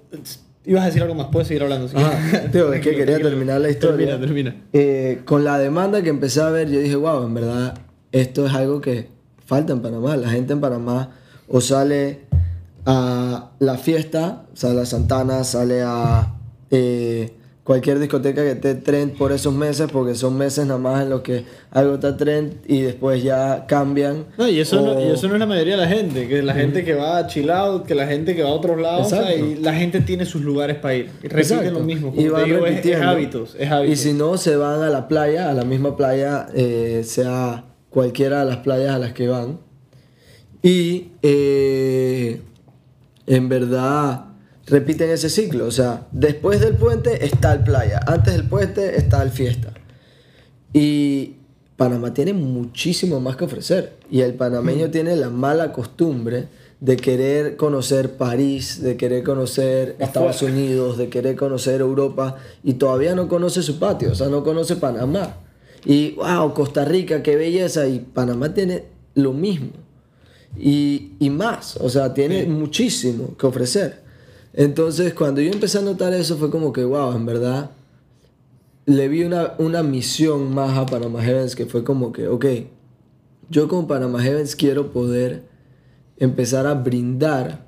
ibas 0.65 0.83
a 0.83 0.85
decir 0.85 1.01
algo 1.01 1.15
más? 1.15 1.27
Puedes 1.31 1.47
seguir 1.47 1.63
hablando. 1.63 1.87
si 1.87 1.95
Ah, 1.97 2.11
tío, 2.51 2.71
es 2.71 2.81
que 2.81 2.95
quería 2.95 3.19
terminar 3.19 3.59
la 3.59 3.69
historia. 3.71 4.05
Termina, 4.19 4.19
termina. 4.51 4.55
Eh, 4.71 5.21
con 5.25 5.43
la 5.43 5.57
demanda 5.57 6.01
que 6.03 6.09
empecé 6.09 6.41
a 6.41 6.49
ver, 6.49 6.69
yo 6.69 6.79
dije, 6.79 6.95
wow, 6.95 7.23
en 7.25 7.33
verdad, 7.33 7.73
esto 8.11 8.45
es 8.45 8.53
algo 8.53 8.81
que 8.81 9.09
falta 9.45 9.73
en 9.73 9.81
Panamá. 9.81 10.15
La 10.15 10.29
gente 10.29 10.53
en 10.53 10.61
Panamá 10.61 11.09
o 11.47 11.59
sale 11.59 12.21
a 12.85 13.51
la 13.59 13.77
fiesta, 13.77 14.45
sale 14.53 14.81
a 14.81 14.85
Santana, 14.85 15.43
sale 15.43 15.81
a, 15.83 16.35
eh, 16.75 17.31
cualquier 17.63 17.99
discoteca 17.99 18.41
que 18.43 18.51
esté 18.51 18.75
trend 18.75 19.13
por 19.17 19.31
esos 19.31 19.53
meses, 19.53 19.87
porque 19.93 20.15
son 20.15 20.35
meses 20.37 20.65
nada 20.65 20.79
más 20.79 21.03
en 21.03 21.09
los 21.11 21.21
que 21.21 21.45
algo 21.71 21.93
está 21.93 22.17
trend 22.17 22.55
y 22.67 22.81
después 22.81 23.21
ya 23.23 23.65
cambian. 23.67 24.25
No, 24.37 24.49
y 24.49 24.59
eso, 24.59 24.81
no, 24.81 24.91
O- 24.93 24.99
y 24.99 25.13
eso 25.13 25.27
no 25.29 25.35
es 25.35 25.39
la 25.39 25.45
mayoría 25.45 25.77
de 25.77 25.81
la 25.83 25.87
gente, 25.87 26.27
que 26.27 26.41
la 26.41 26.53
gente 26.53 26.83
que 26.83 26.93
va 26.93 27.19
a 27.19 27.27
chill 27.27 27.49
out, 27.51 27.85
que 27.85 27.95
la 27.95 28.05
gente 28.07 28.35
que 28.35 28.43
va 28.43 28.49
a 28.49 28.53
otros 28.53 28.81
lados, 28.81 29.07
o 29.07 29.09
sea, 29.09 29.33
y 29.35 29.55
la 29.55 29.73
gente 29.73 30.01
tiene 30.01 30.25
sus 30.25 30.41
lugares 30.41 30.75
para 30.77 30.95
ir. 30.95 31.05
Y 31.23 31.27
repiten 31.29 31.39
Exacto. 31.39 31.71
lo 31.71 31.79
mismo. 31.85 32.11
Y 32.15 32.23
te 32.23 32.29
van 32.29 32.43
digo, 32.45 32.57
es- 32.57 32.63
es, 32.63 32.69
repitiendo. 32.77 33.07
hábitos, 33.07 33.55
es 33.57 33.71
hábitos. 33.71 33.93
Y 33.99 34.01
si 34.01 34.13
no, 34.13 34.35
se 34.37 34.55
van 34.57 34.81
a 34.81 34.89
la 34.89 35.07
playa, 35.07 35.49
a 35.49 35.53
la 35.53 35.63
misma 35.63 35.95
playa, 35.95 36.47
eh, 36.53 37.03
sea 37.05 37.63
cualquiera 37.89 38.39
de 38.39 38.45
las 38.45 38.57
playas 38.57 38.93
a 38.95 38.99
las 38.99 39.13
que 39.13 39.27
van. 39.29 39.59
Y 40.61 41.11
eh, 41.21 42.41
en 43.27 43.47
verdad 43.49 44.25
repiten 44.67 45.09
ese 45.09 45.29
ciclo. 45.29 45.65
O 45.65 45.71
sea, 45.71 46.07
después 46.11 46.59
del 46.59 46.75
puente 46.75 47.25
está 47.25 47.53
el 47.53 47.63
playa, 47.63 47.99
antes 48.07 48.33
del 48.33 48.47
puente 48.47 48.97
está 48.97 49.21
el 49.21 49.29
fiesta. 49.29 49.73
Y 50.73 51.35
Panamá 51.77 52.13
tiene 52.13 52.33
muchísimo 52.33 53.19
más 53.19 53.35
que 53.35 53.45
ofrecer. 53.45 53.93
Y 54.09 54.21
el 54.21 54.33
panameño 54.35 54.89
tiene 54.89 55.15
la 55.15 55.29
mala 55.29 55.71
costumbre 55.71 56.47
de 56.79 56.97
querer 56.97 57.55
conocer 57.55 58.17
París, 58.17 58.81
de 58.81 58.97
querer 58.97 59.23
conocer 59.23 59.95
Estados 59.99 60.41
Unidos, 60.41 60.97
de 60.97 61.07
querer 61.09 61.35
conocer 61.35 61.79
Europa 61.79 62.35
y 62.63 62.73
todavía 62.73 63.15
no 63.15 63.29
conoce 63.29 63.61
su 63.61 63.79
patio, 63.79 64.11
o 64.11 64.15
sea, 64.15 64.27
no 64.27 64.43
conoce 64.43 64.75
Panamá. 64.75 65.37
Y 65.85 66.11
wow, 66.11 66.53
Costa 66.53 66.85
Rica, 66.85 67.23
qué 67.23 67.35
belleza. 67.35 67.87
Y 67.87 67.99
Panamá 67.99 68.53
tiene 68.53 68.85
lo 69.15 69.33
mismo. 69.33 69.71
Y, 70.57 71.13
y 71.19 71.29
más, 71.29 71.77
o 71.77 71.89
sea, 71.89 72.13
tiene 72.13 72.45
muchísimo 72.45 73.35
que 73.37 73.47
ofrecer. 73.47 74.02
Entonces, 74.53 75.13
cuando 75.13 75.41
yo 75.41 75.51
empecé 75.51 75.79
a 75.79 75.81
notar 75.81 76.13
eso, 76.13 76.37
fue 76.37 76.49
como 76.49 76.71
que, 76.71 76.83
wow, 76.83 77.15
en 77.15 77.25
verdad, 77.25 77.71
le 78.85 79.07
vi 79.07 79.23
una, 79.23 79.53
una 79.57 79.81
misión 79.81 80.53
más 80.53 80.77
a 80.77 80.85
Panama 80.85 81.23
Heavens 81.23 81.55
que 81.55 81.65
fue 81.65 81.83
como 81.83 82.11
que, 82.11 82.27
ok, 82.27 82.45
yo 83.49 83.67
con 83.67 83.87
Panama 83.87 84.21
Heavens 84.21 84.55
quiero 84.55 84.91
poder 84.91 85.43
empezar 86.17 86.67
a 86.67 86.73
brindar 86.75 87.65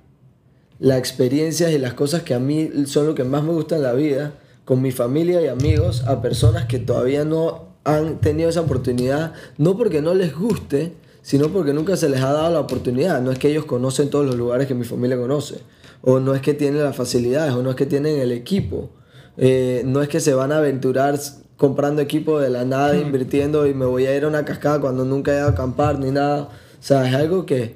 las 0.80 1.00
experiencias 1.00 1.72
y 1.72 1.77
las 1.77 1.94
cosas 1.94 2.24
que 2.24 2.34
a 2.34 2.39
mí 2.39 2.70
son 2.86 3.08
lo 3.08 3.15
que 3.15 3.24
más 3.24 3.44
me 3.44 3.51
gusta 3.51 3.77
en 3.77 3.84
la 3.84 3.94
vida, 3.94 4.34
con 4.65 4.82
mi 4.82 4.92
familia 4.92 5.42
y 5.42 5.48
amigos, 5.48 6.04
a 6.06 6.22
personas 6.22 6.65
que 6.65 6.80
todavía 6.80 7.24
no 7.24 7.75
han 7.84 8.20
tenido 8.20 8.50
esa 8.50 8.62
oportunidad, 8.62 9.34
no 9.58 9.77
porque 9.77 10.01
no 10.01 10.13
les 10.13 10.36
guste, 10.36 10.94
sino 11.22 11.50
porque 11.50 11.74
nunca 11.74 11.96
se 11.96 12.10
les 12.10 12.22
ha 12.22 12.34
dado 12.34 12.51
la 12.51 12.60
oportunidad. 12.60 13.22
No 13.22 13.32
es 13.32 13.39
que 13.39 13.50
ellos 13.50 13.65
conocen 13.65 14.10
todos 14.10 14.25
los 14.25 14.36
lugares 14.36 14.68
que 14.68 14.74
mi 14.74 14.86
familia 14.86 15.18
conoce, 15.18 15.60
o 16.05 16.19
no 16.19 16.35
es 16.35 16.41
que 16.41 16.53
tienen 16.53 16.83
las 16.83 16.95
facilidades, 16.95 17.53
o 17.53 17.62
no 17.63 17.71
es 17.71 17.75
que 17.75 17.85
tienen 17.85 18.19
el 18.19 18.31
equipo, 18.31 18.89
Eh, 19.38 19.81
no 19.85 20.01
es 20.01 20.07
que 20.07 20.21
se 20.21 20.33
van 20.33 20.53
a 20.53 20.59
aventurar 20.59 21.19
comprando 21.57 22.01
equipo 22.01 22.39
de 22.39 22.50
la 22.50 22.63
nada, 22.63 22.95
invirtiendo 22.97 23.67
y 23.67 23.74
me 23.74 23.85
voy 23.85 24.05
a 24.05 24.15
ir 24.15 24.24
a 24.24 24.29
una 24.29 24.45
cascada 24.45 24.79
cuando 24.79 25.03
nunca 25.03 25.33
he 25.33 25.38
ido 25.39 25.47
a 25.47 25.50
acampar 25.50 26.00
ni 26.00 26.09
nada. 26.09 26.43
O 26.43 26.50
sea, 26.79 27.05
es 27.05 27.13
algo 27.13 27.45
que 27.45 27.75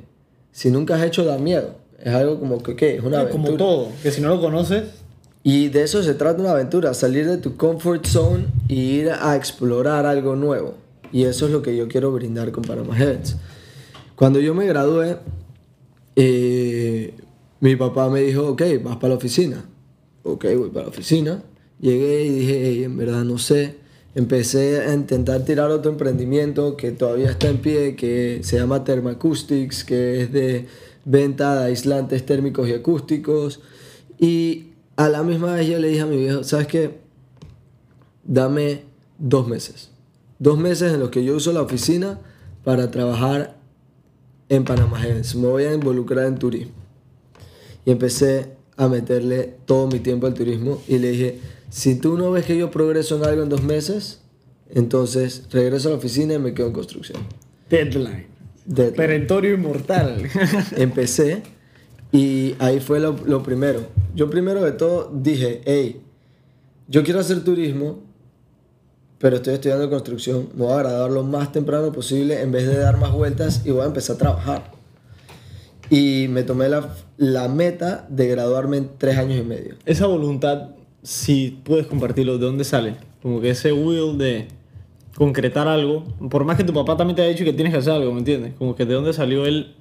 si 0.53 0.71
nunca 0.71 0.95
has 0.95 1.03
hecho 1.03 1.25
da 1.25 1.37
miedo. 1.37 1.75
Es 2.01 2.13
algo 2.13 2.39
como 2.39 2.63
que, 2.63 2.77
¿qué? 2.77 2.95
Es 2.95 3.03
una 3.03 3.19
aventura. 3.19 3.43
Como 3.43 3.57
todo, 3.57 3.87
que 4.01 4.09
si 4.11 4.21
no 4.21 4.29
lo 4.29 4.39
conoces, 4.39 4.83
Y 5.43 5.69
de 5.69 5.83
eso 5.83 6.03
se 6.03 6.13
trata 6.13 6.41
una 6.41 6.51
aventura, 6.51 6.93
salir 6.93 7.25
de 7.27 7.37
tu 7.37 7.55
comfort 7.55 8.05
zone 8.05 8.45
y 8.67 8.99
ir 8.99 9.09
a 9.09 9.35
explorar 9.35 10.05
algo 10.05 10.35
nuevo. 10.35 10.75
Y 11.11 11.23
eso 11.23 11.45
es 11.45 11.51
lo 11.51 11.61
que 11.61 11.75
yo 11.75 11.87
quiero 11.87 12.11
brindar 12.11 12.51
con 12.51 12.63
Panama 12.63 12.97
Heads. 12.97 13.35
Cuando 14.15 14.39
yo 14.39 14.53
me 14.53 14.65
gradué, 14.67 15.17
eh, 16.15 17.13
mi 17.59 17.75
papá 17.75 18.09
me 18.09 18.21
dijo, 18.21 18.49
ok, 18.49 18.61
vas 18.83 18.97
para 18.97 19.09
la 19.09 19.15
oficina. 19.17 19.65
Ok, 20.23 20.45
voy 20.57 20.69
para 20.69 20.83
la 20.85 20.89
oficina. 20.89 21.43
Llegué 21.79 22.25
y 22.25 22.29
dije, 22.29 22.67
"Ey, 22.67 22.83
en 22.83 22.97
verdad 22.97 23.23
no 23.23 23.37
sé. 23.37 23.77
Empecé 24.15 24.81
a 24.81 24.93
intentar 24.93 25.45
tirar 25.45 25.69
otro 25.69 25.91
emprendimiento 25.91 26.75
que 26.75 26.91
todavía 26.91 27.29
está 27.29 27.47
en 27.49 27.57
pie, 27.57 27.95
que 27.95 28.39
se 28.43 28.57
llama 28.57 28.83
Thermacoustics, 28.83 29.83
que 29.83 30.21
es 30.21 30.31
de 30.33 30.67
venta 31.05 31.55
de 31.59 31.65
aislantes 31.67 32.25
térmicos 32.25 32.67
y 32.67 32.73
acústicos. 32.73 33.61
Y 34.17 34.71
a 34.95 35.09
la 35.09 35.23
misma 35.23 35.53
vez 35.53 35.67
yo 35.67 35.79
le 35.79 35.89
dije 35.89 36.01
a 36.01 36.05
mi 36.05 36.17
viejo, 36.17 36.43
¿sabes 36.43 36.67
qué? 36.67 36.99
Dame 38.23 38.83
dos 39.17 39.47
meses. 39.47 39.91
Dos 40.39 40.57
meses 40.57 40.93
en 40.93 40.99
los 40.99 41.09
que 41.09 41.23
yo 41.23 41.35
uso 41.35 41.53
la 41.53 41.61
oficina 41.61 42.19
para 42.63 42.91
trabajar 42.91 43.57
en 44.49 44.65
Heavens. 44.65 45.35
Me 45.35 45.47
voy 45.47 45.63
a 45.63 45.73
involucrar 45.73 46.25
en 46.25 46.37
turismo. 46.37 46.78
Y 47.85 47.91
empecé 47.91 48.59
a 48.77 48.87
meterle 48.87 49.55
todo 49.65 49.87
mi 49.87 49.99
tiempo 49.99 50.27
al 50.27 50.33
turismo 50.33 50.81
y 50.87 50.99
le 50.99 51.11
dije, 51.11 51.39
si 51.69 51.95
tú 51.95 52.17
no 52.17 52.31
ves 52.31 52.45
que 52.45 52.57
yo 52.57 52.71
progreso 52.71 53.17
en 53.17 53.25
algo 53.25 53.43
en 53.43 53.49
dos 53.49 53.63
meses, 53.63 54.21
entonces 54.69 55.43
regreso 55.51 55.89
a 55.89 55.91
la 55.91 55.97
oficina 55.97 56.33
y 56.35 56.39
me 56.39 56.53
quedo 56.53 56.67
en 56.67 56.73
construcción. 56.73 57.21
deadline. 57.69 58.27
Deadline. 58.65 58.95
Perentorio 58.95 59.53
inmortal. 59.53 60.29
Empecé 60.77 61.43
y 62.11 62.55
ahí 62.59 62.79
fue 62.79 62.99
lo, 62.99 63.15
lo 63.25 63.43
primero. 63.43 63.87
Yo 64.15 64.29
primero 64.29 64.63
de 64.63 64.71
todo 64.71 65.11
dije, 65.13 65.61
hey, 65.65 66.01
yo 66.87 67.03
quiero 67.03 67.19
hacer 67.19 67.43
turismo, 67.43 67.99
pero 69.19 69.35
estoy 69.35 69.55
estudiando 69.55 69.89
construcción, 69.89 70.49
me 70.55 70.63
voy 70.63 70.73
a 70.73 70.77
graduar 70.77 71.11
lo 71.11 71.23
más 71.23 71.51
temprano 71.51 71.91
posible 71.91 72.41
en 72.41 72.51
vez 72.51 72.65
de 72.65 72.77
dar 72.77 72.97
más 72.97 73.11
vueltas 73.11 73.63
y 73.65 73.71
voy 73.71 73.81
a 73.81 73.85
empezar 73.85 74.15
a 74.15 74.19
trabajar. 74.19 74.78
Y 75.89 76.27
me 76.29 76.43
tomé 76.43 76.69
la, 76.69 76.95
la 77.17 77.47
meta 77.47 78.05
de 78.09 78.27
graduarme 78.27 78.77
en 78.77 78.89
tres 78.97 79.17
años 79.17 79.39
y 79.39 79.43
medio. 79.43 79.75
Esa 79.85 80.07
voluntad, 80.07 80.69
si 81.01 81.59
puedes 81.63 81.87
compartirlo, 81.87 82.37
¿de 82.37 82.45
dónde 82.45 82.63
sale? 82.63 82.95
Como 83.21 83.41
que 83.41 83.49
ese 83.49 83.73
will 83.73 84.17
de 84.17 84.47
concretar 85.19 85.67
algo, 85.67 86.05
por 86.29 86.45
más 86.45 86.55
que 86.55 86.63
tu 86.63 86.73
papá 86.73 86.95
también 86.95 87.15
te 87.15 87.21
haya 87.21 87.31
dicho 87.31 87.43
que 87.43 87.51
tienes 87.51 87.73
que 87.73 87.79
hacer 87.79 87.91
algo, 87.91 88.13
¿me 88.13 88.19
entiendes? 88.19 88.53
Como 88.57 88.75
que 88.75 88.85
de 88.85 88.93
dónde 88.93 89.11
salió 89.11 89.45
él, 89.45 89.75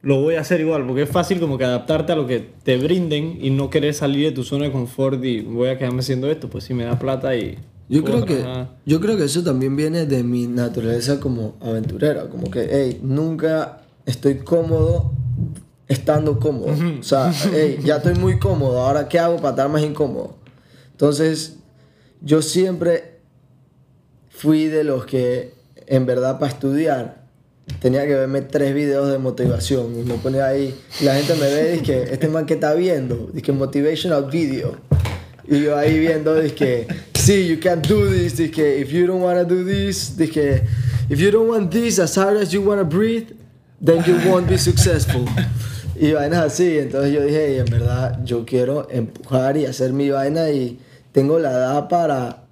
lo 0.00 0.22
voy 0.22 0.36
a 0.36 0.40
hacer 0.40 0.60
igual, 0.60 0.86
porque 0.86 1.02
es 1.02 1.10
fácil 1.10 1.40
como 1.40 1.58
que 1.58 1.64
adaptarte 1.64 2.12
a 2.12 2.16
lo 2.16 2.26
que 2.26 2.52
te 2.62 2.78
brinden 2.78 3.38
y 3.42 3.50
no 3.50 3.68
querer 3.68 3.92
salir 3.92 4.24
de 4.24 4.32
tu 4.32 4.44
zona 4.44 4.64
de 4.64 4.72
confort 4.72 5.22
y 5.22 5.42
voy 5.42 5.68
a 5.68 5.76
quedarme 5.76 6.00
haciendo 6.00 6.30
esto, 6.30 6.48
pues 6.48 6.64
si 6.64 6.72
me 6.72 6.84
da 6.84 6.98
plata 6.98 7.36
y... 7.36 7.58
Yo 7.88 8.02
creo, 8.02 8.24
que, 8.24 8.42
yo 8.84 8.98
creo 8.98 9.16
que 9.16 9.24
eso 9.24 9.44
también 9.44 9.76
viene 9.76 10.06
de 10.06 10.24
mi 10.24 10.46
naturaleza 10.46 11.20
como 11.20 11.54
aventurera, 11.60 12.28
como 12.30 12.50
que, 12.50 12.66
hey, 12.68 12.98
nunca 13.00 13.82
estoy 14.06 14.36
cómodo 14.38 15.12
estando 15.88 16.40
cómodo. 16.40 16.74
O 16.98 17.02
sea, 17.02 17.32
hey, 17.52 17.78
ya 17.84 17.96
estoy 17.96 18.14
muy 18.14 18.38
cómodo, 18.38 18.80
ahora 18.80 19.08
¿qué 19.08 19.18
hago 19.18 19.36
para 19.36 19.50
estar 19.50 19.68
más 19.68 19.82
incómodo? 19.82 20.36
Entonces, 20.92 21.56
yo 22.22 22.40
siempre 22.40 23.18
fui 24.30 24.66
de 24.66 24.84
los 24.84 25.06
que, 25.06 25.52
en 25.86 26.06
verdad, 26.06 26.38
para 26.38 26.50
estudiar, 26.50 27.26
tenía 27.80 28.06
que 28.06 28.14
verme 28.14 28.42
tres 28.42 28.74
videos 28.74 29.10
de 29.10 29.18
motivación 29.18 29.98
y 29.98 30.02
me 30.02 30.14
ponía 30.14 30.46
ahí, 30.46 30.74
y 31.00 31.04
la 31.04 31.14
gente 31.16 31.34
me 31.34 31.52
ve 31.52 31.76
y 31.76 31.82
que 31.82 32.02
este 32.04 32.28
man 32.28 32.46
que 32.46 32.54
está 32.54 32.74
viendo, 32.74 33.30
dice 33.32 33.52
motivational 33.52 34.30
video. 34.30 34.76
Y 35.48 35.62
yo 35.62 35.76
ahí 35.76 35.98
viendo, 36.00 36.34
dije, 36.34 36.88
sí, 37.14 37.46
you 37.46 37.60
can 37.60 37.80
do 37.82 38.10
this, 38.10 38.36
dije, 38.36 38.80
if 38.80 38.90
you 38.90 39.06
don't 39.06 39.22
want 39.22 39.38
to 39.38 39.44
do 39.54 39.64
this, 39.64 40.16
dije, 40.16 40.62
if 41.08 41.20
you 41.20 41.30
don't 41.30 41.48
want 41.48 41.70
this 41.70 42.00
as 42.00 42.16
hard 42.16 42.36
as 42.36 42.50
you 42.50 42.62
want 42.62 42.80
to 42.80 42.84
breathe, 42.84 43.28
then 43.84 44.02
you 44.04 44.16
won't 44.30 44.48
be 44.48 44.58
successful. 44.58 45.24
Y 45.98 46.12
vainas 46.12 46.40
así, 46.44 46.78
entonces 46.78 47.12
yo 47.12 47.22
dije, 47.22 47.52
"Ey, 47.54 47.58
en 47.60 47.64
verdad, 47.66 48.20
yo 48.24 48.44
quiero 48.44 48.86
empujar 48.90 49.56
y 49.56 49.64
hacer 49.66 49.92
mi 49.92 50.10
vaina 50.10 50.50
y 50.50 50.78
tengo 51.12 51.38
la 51.38 51.50
edad 51.52 51.88
para, 51.88 52.42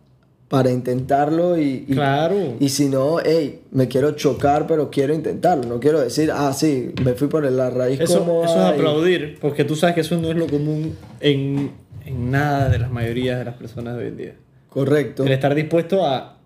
para 0.48 0.70
intentarlo 0.70 1.58
y, 1.58 1.84
y, 1.88 1.94
Claro. 1.94 2.36
y 2.58 2.68
si 2.70 2.88
no, 2.88 3.16
hey, 3.22 3.60
me 3.70 3.86
quiero 3.88 4.12
chocar, 4.12 4.66
pero 4.66 4.90
quiero 4.90 5.12
intentarlo, 5.12 5.64
no 5.66 5.78
quiero 5.80 6.00
decir, 6.00 6.30
ah, 6.32 6.52
sí, 6.54 6.92
me 7.04 7.12
fui 7.14 7.28
por 7.28 7.44
la 7.50 7.68
raíz 7.68 8.00
Eso, 8.00 8.20
cómoda 8.20 8.46
eso 8.46 8.54
es 8.54 8.70
y- 8.70 8.74
aplaudir, 8.80 9.38
porque 9.40 9.64
tú 9.64 9.76
sabes 9.76 9.94
que 9.94 10.00
eso 10.02 10.16
no 10.18 10.30
es 10.30 10.36
lo 10.36 10.46
común 10.46 10.96
en, 11.20 11.70
en 12.06 12.30
nada 12.30 12.70
de 12.70 12.78
las 12.78 12.90
mayorías 12.90 13.38
de 13.38 13.44
las 13.44 13.54
personas 13.56 13.96
de 13.96 14.02
hoy 14.04 14.08
en 14.08 14.16
día. 14.16 14.34
Correcto. 14.70 15.24
El 15.24 15.32
estar 15.32 15.54
dispuesto 15.54 16.06
a. 16.06 16.38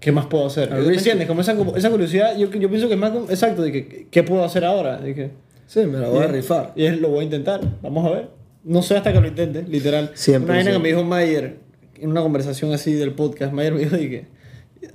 ¿Qué 0.00 0.12
más 0.12 0.26
puedo 0.26 0.46
hacer? 0.46 0.72
A 0.72 0.76
¿Me 0.76 0.94
entiendes? 0.94 1.26
Como 1.26 1.40
esa, 1.40 1.56
esa 1.76 1.90
curiosidad, 1.90 2.36
yo, 2.36 2.50
yo 2.52 2.68
pienso 2.68 2.86
que 2.88 2.94
es 2.94 3.00
más 3.00 3.12
exacto, 3.30 3.62
de 3.62 3.72
que, 3.72 4.06
¿qué 4.10 4.22
puedo 4.22 4.44
hacer 4.44 4.64
ahora? 4.64 4.98
De 4.98 5.14
que, 5.14 5.30
Sí, 5.66 5.80
me 5.80 5.98
la 5.98 6.08
voy 6.08 6.22
a 6.22 6.28
y- 6.28 6.32
rifar. 6.32 6.72
Y 6.76 6.84
es, 6.84 6.98
lo 7.00 7.08
voy 7.08 7.20
a 7.20 7.22
intentar, 7.24 7.60
vamos 7.82 8.06
a 8.06 8.10
ver. 8.10 8.28
No 8.64 8.80
sé 8.82 8.96
hasta 8.96 9.12
que 9.12 9.20
lo 9.20 9.26
intente, 9.28 9.62
literal. 9.68 10.10
Siempre, 10.14 10.50
Una 10.52 10.58
vaina 10.58 10.72
que 10.72 10.78
me 10.78 10.88
dijo 10.88 11.04
Mayer, 11.04 11.56
en 12.00 12.10
una 12.10 12.22
conversación 12.22 12.72
así 12.72 12.92
del 12.94 13.12
podcast, 13.12 13.52
Mayer 13.52 13.74
me 13.74 13.80
dijo 13.80 13.96
de 13.96 14.08
que, 14.08 14.26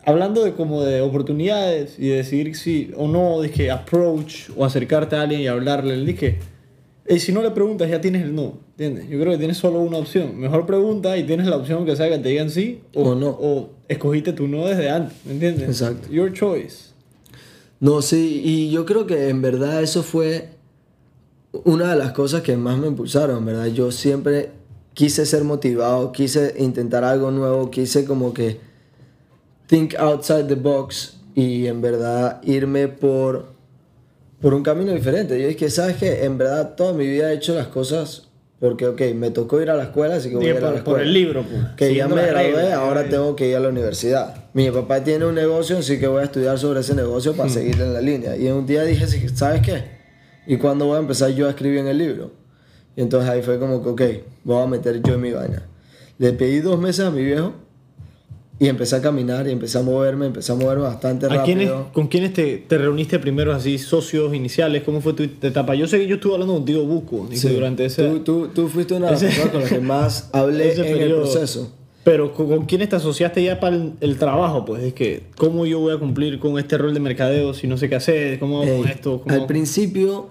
hablando 0.05 0.43
de 0.43 0.53
como 0.53 0.83
de 0.83 1.01
oportunidades 1.01 1.99
y 1.99 2.07
de 2.07 2.15
decidir 2.17 2.55
si 2.55 2.91
o 2.95 3.07
no, 3.07 3.41
dije, 3.41 3.69
approach 3.71 4.49
o 4.55 4.63
acercarte 4.65 5.15
a 5.15 5.21
alguien 5.23 5.41
y 5.41 5.47
hablarle, 5.47 5.97
le 5.97 6.05
dije, 6.05 6.39
"Ey, 7.05 7.19
si 7.19 7.31
no 7.31 7.41
le 7.41 7.51
preguntas 7.51 7.89
ya 7.89 7.99
tienes 7.99 8.23
el 8.23 8.33
no, 8.33 8.59
¿entiendes? 8.71 9.09
Yo 9.09 9.19
creo 9.19 9.33
que 9.33 9.37
tienes 9.37 9.57
solo 9.57 9.79
una 9.79 9.97
opción. 9.97 10.37
Mejor 10.39 10.65
pregunta 10.65 11.17
y 11.17 11.23
tienes 11.23 11.47
la 11.47 11.57
opción 11.57 11.85
que 11.85 11.95
sea 11.95 12.09
que 12.09 12.17
te 12.19 12.29
digan 12.29 12.49
sí 12.49 12.81
O 12.93 13.15
no. 13.15 13.29
O 13.29 13.69
escogiste 13.87 14.33
tu 14.33 14.47
no 14.47 14.65
desde 14.65 14.89
antes, 14.89 15.17
¿me 15.25 15.33
entiendes? 15.33 15.67
Exacto. 15.67 16.09
Your 16.09 16.31
choice. 16.31 16.93
No, 17.79 18.01
sí, 18.01 18.41
y 18.45 18.71
yo 18.71 18.85
creo 18.85 19.05
que 19.05 19.27
en 19.27 19.41
verdad 19.41 19.83
eso 19.83 20.03
fue 20.03 20.49
una 21.65 21.91
de 21.91 21.97
las 21.97 22.13
cosas 22.13 22.41
que 22.41 22.55
más 22.55 22.77
me 22.77 22.87
impulsaron, 22.87 23.45
¿verdad? 23.45 23.67
Yo 23.67 23.91
siempre 23.91 24.51
quise 24.93 25.25
ser 25.25 25.43
motivado, 25.43 26.11
quise 26.11 26.55
intentar 26.57 27.03
algo 27.03 27.31
nuevo, 27.31 27.69
quise 27.69 28.05
como 28.05 28.33
que 28.33 28.59
think 29.67 29.95
outside 29.95 30.45
the 30.45 30.55
box 30.55 31.17
y 31.35 31.67
en 31.67 31.81
verdad 31.81 32.41
irme 32.43 32.87
por, 32.87 33.52
por 34.43 34.53
un 34.53 34.61
camino 34.61 34.91
diferente. 34.91 35.41
Yo 35.41 35.47
dije, 35.47 35.69
¿sabes 35.69 35.95
qué? 35.95 36.25
En 36.25 36.37
verdad 36.37 36.75
toda 36.75 36.91
mi 36.91 37.07
vida 37.07 37.31
he 37.31 37.35
hecho 37.35 37.55
las 37.55 37.67
cosas 37.67 38.27
porque, 38.59 38.87
ok, 38.87 39.01
me 39.15 39.31
tocó 39.31 39.61
ir 39.61 39.69
a 39.69 39.75
la 39.75 39.83
escuela, 39.83 40.15
así 40.15 40.29
que 40.29 40.35
voy 40.35 40.47
a 40.47 40.49
ir 40.49 40.57
a 40.57 40.59
la 40.59 40.67
por, 40.67 40.75
escuela. 40.79 40.97
por 40.97 41.01
el 41.01 41.13
libro, 41.13 41.43
pues. 41.43 41.61
Que 41.77 41.95
ya 41.95 42.09
me 42.09 42.25
gradué, 42.27 42.73
ahora 42.73 43.07
tengo 43.07 43.37
que 43.37 43.47
ir 43.49 43.55
a 43.55 43.61
la 43.61 43.69
universidad. 43.69 44.35
Mi 44.53 44.69
papá 44.69 45.01
tiene 45.01 45.25
un 45.25 45.33
negocio, 45.35 45.77
así 45.77 45.97
que 45.97 46.07
voy 46.07 46.21
a 46.21 46.25
estudiar 46.25 46.59
sobre 46.59 46.81
ese 46.81 46.93
negocio 46.93 47.31
Hmm. 47.33 47.37
para 47.37 47.49
seguir 47.49 47.79
en 47.81 47.93
la 47.93 48.01
línea. 48.01 48.35
Y 48.35 48.47
un 48.49 48.65
día 48.65 48.83
dije, 48.83 49.07
¿sabes 49.29 49.61
qué? 49.61 49.83
¿Y 50.45 50.57
cuándo 50.57 50.87
voy 50.87 50.97
a 50.97 50.99
empezar 50.99 51.29
yo 51.31 51.47
a 51.47 51.51
escribir 51.51 51.79
en 51.79 51.87
el 51.87 51.97
libro? 51.97 52.31
Y 52.97 53.01
entonces 53.01 53.29
ahí 53.29 53.41
fue 53.41 53.59
como 53.59 53.81
que, 53.81 53.89
ok, 53.89 54.23
voy 54.43 54.61
a 54.61 54.67
meter 54.67 55.01
yo 55.01 55.13
en 55.13 55.21
mi 55.21 55.31
vaina. 55.31 55.63
Le 56.17 56.33
pedí 56.33 56.59
dos 56.59 56.77
meses 56.77 57.05
a 57.05 57.11
mi 57.11 57.23
viejo 57.23 57.53
y 58.59 58.67
empecé 58.67 58.95
a 58.95 59.01
caminar 59.01 59.47
y 59.47 59.51
empecé 59.51 59.77
a 59.79 59.81
moverme, 59.81 60.27
empecé 60.27 60.51
a 60.51 60.55
moverme 60.55 60.83
bastante 60.83 61.25
¿A 61.25 61.29
rápido. 61.29 61.43
quiénes, 61.45 61.69
¿Con 61.91 62.07
quiénes 62.07 62.33
te, 62.33 62.57
te 62.57 62.77
reuniste 62.77 63.19
primero 63.19 63.51
así, 63.53 63.77
socios 63.77 64.33
iniciales? 64.33 64.83
¿Cómo 64.83 65.01
fue 65.01 65.13
tu 65.13 65.23
etapa? 65.23 65.75
Yo 65.75 65.87
sé 65.87 65.97
que 65.99 66.07
yo 66.07 66.15
estuve 66.15 66.33
hablando 66.33 66.53
contigo, 66.53 66.83
Buco, 66.83 67.27
Sí. 67.31 67.49
durante 67.49 67.85
ese... 67.85 68.07
tú, 68.07 68.19
tú, 68.19 68.47
tú 68.53 68.67
fuiste 68.69 68.93
una 68.93 69.07
de 69.07 69.11
las 69.13 69.21
personas 69.23 69.49
con 69.51 69.61
las 69.61 69.69
que 69.69 69.79
más 69.79 70.29
hablé 70.33 70.73
en 70.73 70.79
el 70.85 70.97
periodo. 70.99 71.21
proceso. 71.23 71.73
Pero 72.05 72.33
¿con, 72.33 72.47
con 72.47 72.65
quiénes 72.65 72.89
te 72.89 72.95
asociaste 72.97 73.43
ya 73.43 73.59
para 73.59 73.75
el, 73.75 73.93
el 74.01 74.17
trabajo? 74.17 74.65
Pues 74.65 74.83
es 74.83 74.93
que, 74.93 75.23
¿cómo 75.37 75.65
yo 75.65 75.79
voy 75.79 75.93
a 75.95 75.97
cumplir 75.97 76.37
con 76.39 76.59
este 76.59 76.77
rol 76.77 76.93
de 76.93 76.99
mercadeo 76.99 77.53
si 77.53 77.65
no 77.67 77.77
sé 77.77 77.89
qué 77.89 77.95
hacer? 77.95 78.39
¿Cómo 78.39 78.61
hago 78.61 78.77
con 78.77 78.87
esto? 78.87 79.21
¿Cómo- 79.21 79.33
Al 79.33 79.45
principio 79.47 80.27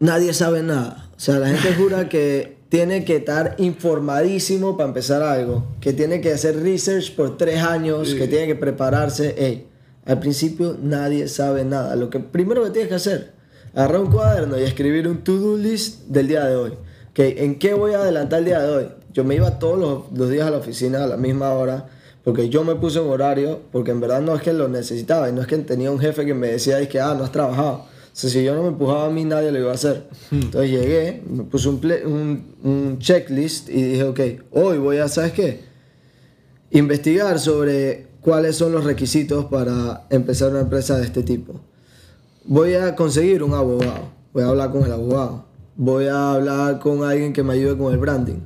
nadie 0.00 0.32
sabe 0.32 0.62
nada. 0.62 1.10
O 1.16 1.20
sea, 1.20 1.38
la 1.38 1.48
gente 1.48 1.74
jura 1.74 2.08
que 2.08 2.56
tiene 2.74 3.04
que 3.04 3.14
estar 3.18 3.54
informadísimo 3.58 4.76
para 4.76 4.88
empezar 4.88 5.22
algo, 5.22 5.64
que 5.80 5.92
tiene 5.92 6.20
que 6.20 6.32
hacer 6.32 6.60
research 6.60 7.14
por 7.14 7.36
tres 7.36 7.62
años, 7.62 8.12
que 8.14 8.26
tiene 8.26 8.48
que 8.48 8.56
prepararse. 8.56 9.32
Ey, 9.38 9.68
al 10.04 10.18
principio 10.18 10.76
nadie 10.82 11.28
sabe 11.28 11.64
nada. 11.64 11.94
Lo 11.94 12.10
que 12.10 12.18
primero 12.18 12.64
que 12.64 12.70
tienes 12.70 12.88
que 12.88 12.96
hacer, 12.96 13.30
agarrar 13.76 14.00
un 14.00 14.10
cuaderno 14.10 14.58
y 14.58 14.64
escribir 14.64 15.06
un 15.06 15.22
to-do 15.22 15.56
list 15.56 16.08
del 16.08 16.26
día 16.26 16.46
de 16.46 16.56
hoy. 16.56 16.72
Que, 17.12 17.44
¿En 17.44 17.60
qué 17.60 17.74
voy 17.74 17.94
a 17.94 18.00
adelantar 18.00 18.40
el 18.40 18.46
día 18.46 18.60
de 18.60 18.68
hoy? 18.68 18.88
Yo 19.12 19.22
me 19.22 19.36
iba 19.36 19.56
todos 19.60 19.78
los, 19.78 20.18
los 20.18 20.28
días 20.28 20.48
a 20.48 20.50
la 20.50 20.56
oficina 20.56 21.04
a 21.04 21.06
la 21.06 21.16
misma 21.16 21.52
hora, 21.52 21.86
porque 22.24 22.48
yo 22.48 22.64
me 22.64 22.74
puse 22.74 22.98
un 22.98 23.08
horario, 23.08 23.60
porque 23.70 23.92
en 23.92 24.00
verdad 24.00 24.20
no 24.20 24.34
es 24.34 24.42
que 24.42 24.52
lo 24.52 24.66
necesitaba, 24.66 25.28
y 25.28 25.32
no 25.32 25.42
es 25.42 25.46
que 25.46 25.58
tenía 25.58 25.92
un 25.92 26.00
jefe 26.00 26.26
que 26.26 26.34
me 26.34 26.48
decía, 26.48 26.80
es 26.80 26.88
que, 26.88 26.98
ah, 26.98 27.14
no 27.16 27.22
has 27.22 27.30
trabajado. 27.30 27.84
Sea, 28.14 28.30
si 28.30 28.44
yo 28.44 28.54
no 28.54 28.62
me 28.62 28.68
empujaba 28.68 29.06
a 29.06 29.10
mí, 29.10 29.24
nadie 29.24 29.50
lo 29.50 29.58
iba 29.58 29.72
a 29.72 29.74
hacer. 29.74 30.08
Entonces 30.30 30.70
llegué, 30.70 31.22
me 31.28 31.42
puse 31.42 31.68
un, 31.68 31.80
ple- 31.80 32.04
un, 32.06 32.54
un 32.62 32.98
checklist 33.00 33.68
y 33.68 33.82
dije, 33.82 34.04
ok, 34.04 34.20
hoy 34.52 34.78
voy 34.78 34.98
a, 34.98 35.08
¿sabes 35.08 35.32
qué? 35.32 35.60
Investigar 36.70 37.38
sobre 37.40 38.06
cuáles 38.20 38.56
son 38.56 38.72
los 38.72 38.84
requisitos 38.84 39.46
para 39.46 40.06
empezar 40.10 40.50
una 40.50 40.60
empresa 40.60 40.96
de 40.98 41.04
este 41.04 41.22
tipo. 41.22 41.60
Voy 42.44 42.74
a 42.74 42.94
conseguir 42.94 43.42
un 43.42 43.54
abogado. 43.54 44.10
Voy 44.32 44.42
a 44.44 44.48
hablar 44.48 44.70
con 44.70 44.84
el 44.84 44.92
abogado. 44.92 45.44
Voy 45.76 46.06
a 46.06 46.32
hablar 46.34 46.78
con 46.78 47.02
alguien 47.04 47.32
que 47.32 47.42
me 47.42 47.54
ayude 47.54 47.76
con 47.76 47.92
el 47.92 47.98
branding. 47.98 48.40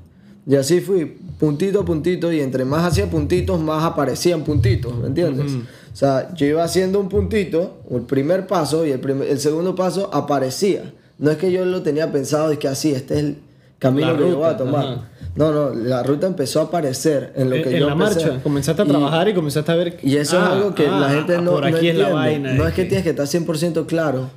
Y 0.47 0.57
así 0.57 0.81
fui, 0.81 1.19
puntito 1.39 1.81
a 1.81 1.85
puntito, 1.85 2.33
y 2.33 2.41
entre 2.41 2.65
más 2.65 2.85
hacía 2.85 3.09
puntitos, 3.11 3.61
más 3.61 3.85
aparecían 3.85 4.43
puntitos, 4.45 4.97
¿me 4.97 5.07
entiendes? 5.09 5.53
O 5.93 5.97
sea, 5.97 6.33
yo 6.35 6.47
iba 6.47 6.63
haciendo 6.65 7.01
un 7.01 7.09
puntito, 7.09 7.79
el 7.91 8.03
primer 8.03 8.47
paso, 8.47 8.85
y 8.87 8.91
el, 8.91 9.01
primer- 9.01 9.29
el 9.29 9.39
segundo 9.41 9.75
paso 9.75 10.11
aparecía. 10.13 10.93
No 11.19 11.31
es 11.31 11.37
que 11.37 11.51
yo 11.51 11.65
lo 11.65 11.83
tenía 11.83 12.13
pensado, 12.13 12.51
es 12.53 12.59
que 12.59 12.69
así, 12.69 12.93
este 12.93 13.15
es 13.15 13.21
el 13.21 13.39
camino 13.79 14.13
La 14.13 14.19
que 14.19 14.29
yo 14.31 14.37
voy 14.37 14.45
a 14.47 14.53
ruta, 14.53 14.65
tomar. 14.65 14.85
ajá. 14.87 15.09
No, 15.37 15.53
no, 15.53 15.71
la 15.73 16.03
ruta 16.03 16.27
empezó 16.27 16.61
a 16.61 16.65
aparecer 16.65 17.33
en 17.37 17.51
lo 17.51 17.57
en, 17.57 17.63
que 17.63 17.71
en 17.71 17.77
yo 17.81 17.87
la 17.87 17.93
empecé. 17.93 18.25
marcha, 18.27 18.43
comenzaste 18.43 18.83
a 18.83 18.85
Y- 18.85 18.89
trabajar 18.89 19.29
y, 19.29 19.35
comenzaste 19.35 19.71
a 19.71 19.75
ver... 19.77 19.97
y 20.03 20.17
eso 20.17 20.37
ah, 20.41 20.45
es 20.47 20.51
algo 20.53 20.75
que 20.75 20.87
ah, 20.89 20.99
la 20.99 21.11
gente 21.11 21.39
no, 21.41 21.53
Por 21.53 21.61
no 21.71 21.77
aquí 21.77 21.89
es 21.89 21.97
la 21.97 22.09
entiende. 22.09 22.13
vaina. 22.13 22.53
no 22.55 22.67
es 22.67 22.75
que 22.75 22.85
tienes 22.87 23.05
que 23.05 23.11
estar 23.11 23.27
100% 23.27 23.87
claro. 23.87 24.31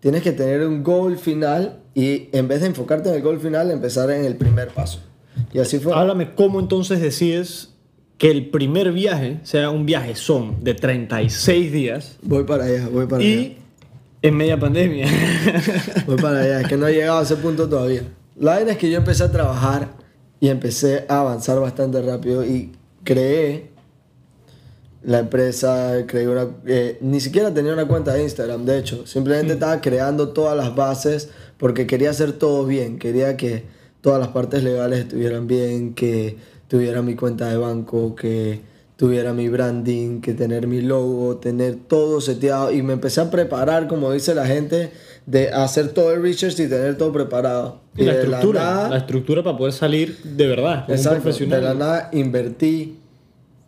Tienes 0.00 0.22
que 0.22 0.32
tener 0.32 0.66
un 0.66 0.82
goal 0.82 1.18
final 1.18 1.78
y 1.94 2.28
en 2.32 2.48
vez 2.48 2.60
de 2.62 2.68
enfocarte 2.68 3.08
en 3.10 3.16
el 3.16 3.22
goal 3.22 3.40
final, 3.40 3.70
empezar 3.70 4.10
en 4.10 4.24
el 4.24 4.36
primer 4.36 4.68
paso. 4.68 5.00
Y 5.52 5.58
así 5.58 5.78
fue. 5.78 5.94
Háblame, 5.94 6.34
¿cómo 6.34 6.60
entonces 6.60 7.00
decides 7.00 7.70
que 8.18 8.30
el 8.30 8.48
primer 8.50 8.92
viaje 8.92 9.40
sea 9.42 9.70
un 9.70 9.84
viaje 9.86 10.14
son 10.14 10.64
de 10.64 10.72
36 10.74 11.70
días 11.72 12.16
Voy 12.22 12.44
para 12.44 12.64
allá, 12.64 12.88
voy 12.90 13.06
para 13.06 13.22
allá. 13.22 13.28
y 13.28 13.58
en 14.22 14.36
media 14.36 14.58
pandemia? 14.58 15.06
Voy 16.06 16.16
para 16.16 16.40
allá, 16.40 16.60
es 16.62 16.68
que 16.68 16.76
no 16.76 16.86
he 16.88 16.94
llegado 16.94 17.18
a 17.18 17.22
ese 17.22 17.36
punto 17.36 17.68
todavía. 17.68 18.02
La 18.38 18.54
vaina 18.56 18.72
es 18.72 18.78
que 18.78 18.90
yo 18.90 18.96
empecé 18.96 19.22
a 19.24 19.30
trabajar 19.30 19.88
y 20.40 20.48
empecé 20.48 21.04
a 21.08 21.20
avanzar 21.20 21.60
bastante 21.60 22.00
rápido 22.02 22.44
y 22.44 22.72
creé 23.04 23.70
la 25.02 25.20
empresa, 25.20 26.04
creé 26.08 26.26
una... 26.28 26.48
eh, 26.66 26.98
ni 27.00 27.20
siquiera 27.20 27.54
tenía 27.54 27.72
una 27.72 27.86
cuenta 27.86 28.14
de 28.14 28.24
Instagram, 28.24 28.64
de 28.64 28.78
hecho. 28.78 29.06
Simplemente 29.06 29.52
estaba 29.52 29.80
creando 29.80 30.30
todas 30.30 30.56
las 30.56 30.74
bases 30.74 31.28
porque 31.58 31.86
quería 31.86 32.10
hacer 32.10 32.32
todo 32.32 32.66
bien. 32.66 32.98
Quería 32.98 33.36
que 33.36 33.64
todas 34.06 34.20
las 34.20 34.28
partes 34.28 34.62
legales 34.62 35.00
estuvieran 35.00 35.48
bien, 35.48 35.92
que 35.92 36.36
tuviera 36.68 37.02
mi 37.02 37.16
cuenta 37.16 37.48
de 37.48 37.56
banco, 37.56 38.14
que 38.14 38.60
tuviera 38.96 39.32
mi 39.32 39.48
branding, 39.48 40.20
que 40.20 40.32
tener 40.32 40.68
mi 40.68 40.80
logo, 40.80 41.38
tener 41.38 41.74
todo 41.88 42.20
seteado. 42.20 42.70
Y 42.70 42.82
me 42.84 42.92
empecé 42.92 43.20
a 43.20 43.32
preparar, 43.32 43.88
como 43.88 44.12
dice 44.12 44.32
la 44.36 44.46
gente, 44.46 44.92
de 45.26 45.48
hacer 45.48 45.88
todo 45.88 46.12
el 46.12 46.22
research 46.22 46.52
y 46.60 46.68
tener 46.68 46.96
todo 46.96 47.12
preparado. 47.12 47.80
Y 47.96 48.04
la 48.04 48.12
estructura, 48.12 48.60
nada- 48.62 48.88
la 48.90 48.98
estructura 48.98 49.42
para 49.42 49.58
poder 49.58 49.72
salir 49.72 50.16
de 50.22 50.46
verdad, 50.46 50.82
como 50.84 50.92
un 50.92 50.98
Exacto. 51.00 51.22
profesional. 51.22 51.60
De 51.60 51.66
la 51.66 51.74
nada 51.74 52.08
invertí 52.12 52.98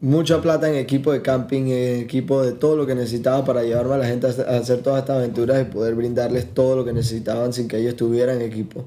mucha 0.01 0.41
plata 0.41 0.69
en 0.69 0.77
equipo 0.77 1.11
de 1.11 1.21
camping, 1.21 1.63
en 1.67 2.01
equipo 2.03 2.45
de 2.45 2.53
todo 2.53 2.77
lo 2.77 2.87
que 2.87 2.95
necesitaba 2.95 3.45
para 3.45 3.65
llevarme 3.65 3.95
a 3.95 3.99
la 3.99 4.07
gente 4.07 4.29
a 4.29 4.31
hacer- 4.31 4.49
a 4.49 4.57
hacer 4.59 4.83
todas 4.83 5.01
estas 5.01 5.17
aventuras 5.17 5.61
y 5.61 5.65
poder 5.65 5.97
brindarles 5.97 6.55
todo 6.55 6.77
lo 6.77 6.85
que 6.85 6.93
necesitaban 6.93 7.53
sin 7.53 7.67
que 7.67 7.79
ellos 7.79 7.97
tuvieran 7.97 8.41
equipo. 8.41 8.87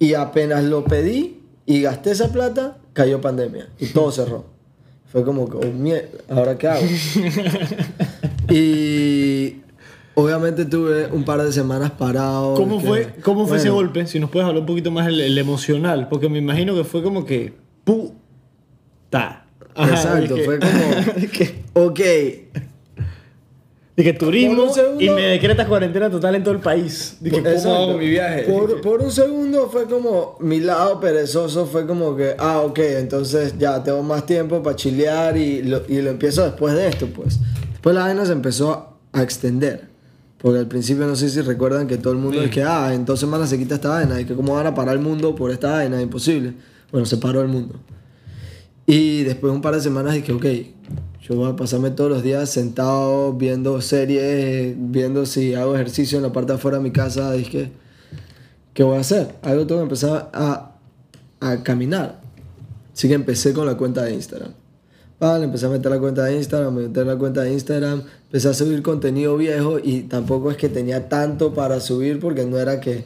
Y 0.00 0.14
apenas 0.14 0.64
lo 0.64 0.82
pedí 0.84 1.40
y 1.66 1.82
gasté 1.82 2.10
esa 2.10 2.32
plata, 2.32 2.78
cayó 2.94 3.20
pandemia 3.20 3.68
y 3.78 3.86
todo 3.86 4.10
cerró. 4.12 4.46
Fue 5.12 5.24
como, 5.24 5.48
que, 5.48 5.56
oh, 5.58 5.72
mierda, 5.72 6.08
¿ahora 6.28 6.56
qué 6.58 6.66
hago? 6.68 6.82
y 8.48 9.56
obviamente 10.14 10.64
tuve 10.64 11.06
un 11.06 11.24
par 11.24 11.42
de 11.42 11.52
semanas 11.52 11.90
parado. 11.92 12.54
¿Cómo 12.54 12.80
que- 12.80 12.86
fue, 12.86 13.14
cómo 13.22 13.46
fue 13.46 13.56
ese 13.58 13.70
golpe? 13.70 14.06
Si 14.06 14.18
nos 14.20 14.30
puedes 14.30 14.46
hablar 14.46 14.60
un 14.60 14.66
poquito 14.66 14.90
más 14.90 15.06
el, 15.08 15.20
el 15.20 15.36
emocional, 15.38 16.08
porque 16.08 16.28
me 16.28 16.38
imagino 16.38 16.74
que 16.74 16.84
fue 16.84 17.02
como 17.02 17.24
que 17.24 17.52
puta. 17.84 19.46
Ajá, 19.74 19.90
Exacto, 19.90 20.36
fue 20.44 20.58
como, 20.58 21.86
ok, 21.86 22.00
dije 24.02 24.12
turismo 24.14 24.72
segundo- 24.72 25.02
y 25.02 25.10
me 25.10 25.22
decretas 25.22 25.66
cuarentena 25.66 26.10
total 26.10 26.34
en 26.34 26.42
todo 26.44 26.54
el 26.54 26.60
país. 26.60 27.16
Dije, 27.20 27.36
¿cómo 27.38 27.48
Exacto. 27.48 27.74
hago 27.76 27.98
mi 27.98 28.08
viaje? 28.08 28.42
Por, 28.44 28.80
por 28.80 29.00
un 29.02 29.10
segundo 29.10 29.68
fue 29.70 29.84
como, 29.86 30.36
mi 30.40 30.60
lado 30.60 31.00
perezoso 31.00 31.66
fue 31.66 31.86
como 31.86 32.16
que, 32.16 32.34
ah, 32.38 32.60
ok, 32.60 32.78
entonces 32.78 33.54
ya 33.58 33.82
tengo 33.82 34.02
más 34.02 34.26
tiempo 34.26 34.62
para 34.62 34.76
chilear 34.76 35.36
y 35.36 35.62
lo, 35.62 35.82
y 35.88 36.00
lo 36.02 36.10
empiezo 36.10 36.44
después 36.44 36.74
de 36.74 36.88
esto, 36.88 37.06
pues. 37.08 37.38
Después 37.72 37.94
la 37.94 38.02
vaina 38.02 38.24
se 38.26 38.32
empezó 38.32 38.96
a 39.12 39.22
extender. 39.22 39.88
Porque 40.38 40.58
al 40.58 40.68
principio 40.68 41.04
no 41.06 41.16
sé 41.16 41.28
si 41.28 41.42
recuerdan 41.42 41.86
que 41.86 41.98
todo 41.98 42.14
el 42.14 42.18
mundo 42.18 42.38
Sí. 42.38 42.44
es 42.46 42.50
que, 42.50 42.62
ah, 42.62 42.94
en 42.94 43.04
dos 43.04 43.20
semanas 43.20 43.50
se 43.50 43.58
quita 43.58 43.74
esta 43.74 43.90
vaina 43.90 44.18
y 44.20 44.24
que 44.24 44.34
cómo 44.34 44.54
van 44.54 44.66
a 44.66 44.74
parar 44.74 44.94
el 44.94 45.00
mundo 45.02 45.34
por 45.34 45.50
esta 45.50 45.72
vaina, 45.72 46.00
imposible. 46.00 46.54
Bueno, 46.90 47.04
se 47.06 47.18
paró 47.18 47.42
el 47.42 47.48
mundo. 47.48 47.74
Y 48.90 49.22
después 49.22 49.52
de 49.52 49.54
un 49.54 49.62
par 49.62 49.72
de 49.72 49.80
semanas 49.80 50.14
dije, 50.14 50.32
ok, 50.32 50.46
yo 51.22 51.36
voy 51.36 51.48
a 51.48 51.54
pasarme 51.54 51.92
todos 51.92 52.10
los 52.10 52.24
días 52.24 52.50
sentado 52.50 53.32
viendo 53.34 53.80
series, 53.80 54.74
viendo 54.76 55.26
si 55.26 55.54
hago 55.54 55.76
ejercicio 55.76 56.18
en 56.18 56.24
la 56.24 56.32
parte 56.32 56.54
afuera 56.54 56.78
de 56.78 56.82
mi 56.82 56.90
casa. 56.90 57.30
Dije, 57.30 57.70
¿qué 58.74 58.82
voy 58.82 58.96
a 58.96 59.00
hacer? 59.02 59.36
Algo 59.42 59.64
tengo 59.64 59.82
que 59.82 59.84
empezar 59.84 60.28
a, 60.34 60.72
a 61.38 61.62
caminar. 61.62 62.20
Así 62.92 63.06
que 63.06 63.14
empecé 63.14 63.52
con 63.52 63.64
la 63.64 63.76
cuenta 63.76 64.02
de 64.02 64.12
Instagram. 64.12 64.54
Vale, 65.20 65.44
empecé 65.44 65.66
a 65.66 65.68
meter 65.68 65.88
la 65.88 66.00
cuenta 66.00 66.24
de 66.24 66.34
Instagram, 66.34 66.74
meter 66.74 67.06
la 67.06 67.16
cuenta 67.16 67.42
de 67.42 67.52
Instagram, 67.52 68.02
empecé 68.24 68.48
a 68.48 68.54
subir 68.54 68.82
contenido 68.82 69.36
viejo 69.36 69.78
y 69.78 70.00
tampoco 70.00 70.50
es 70.50 70.56
que 70.56 70.68
tenía 70.68 71.08
tanto 71.08 71.54
para 71.54 71.78
subir 71.78 72.18
porque 72.18 72.44
no 72.44 72.58
era 72.58 72.80
que 72.80 73.04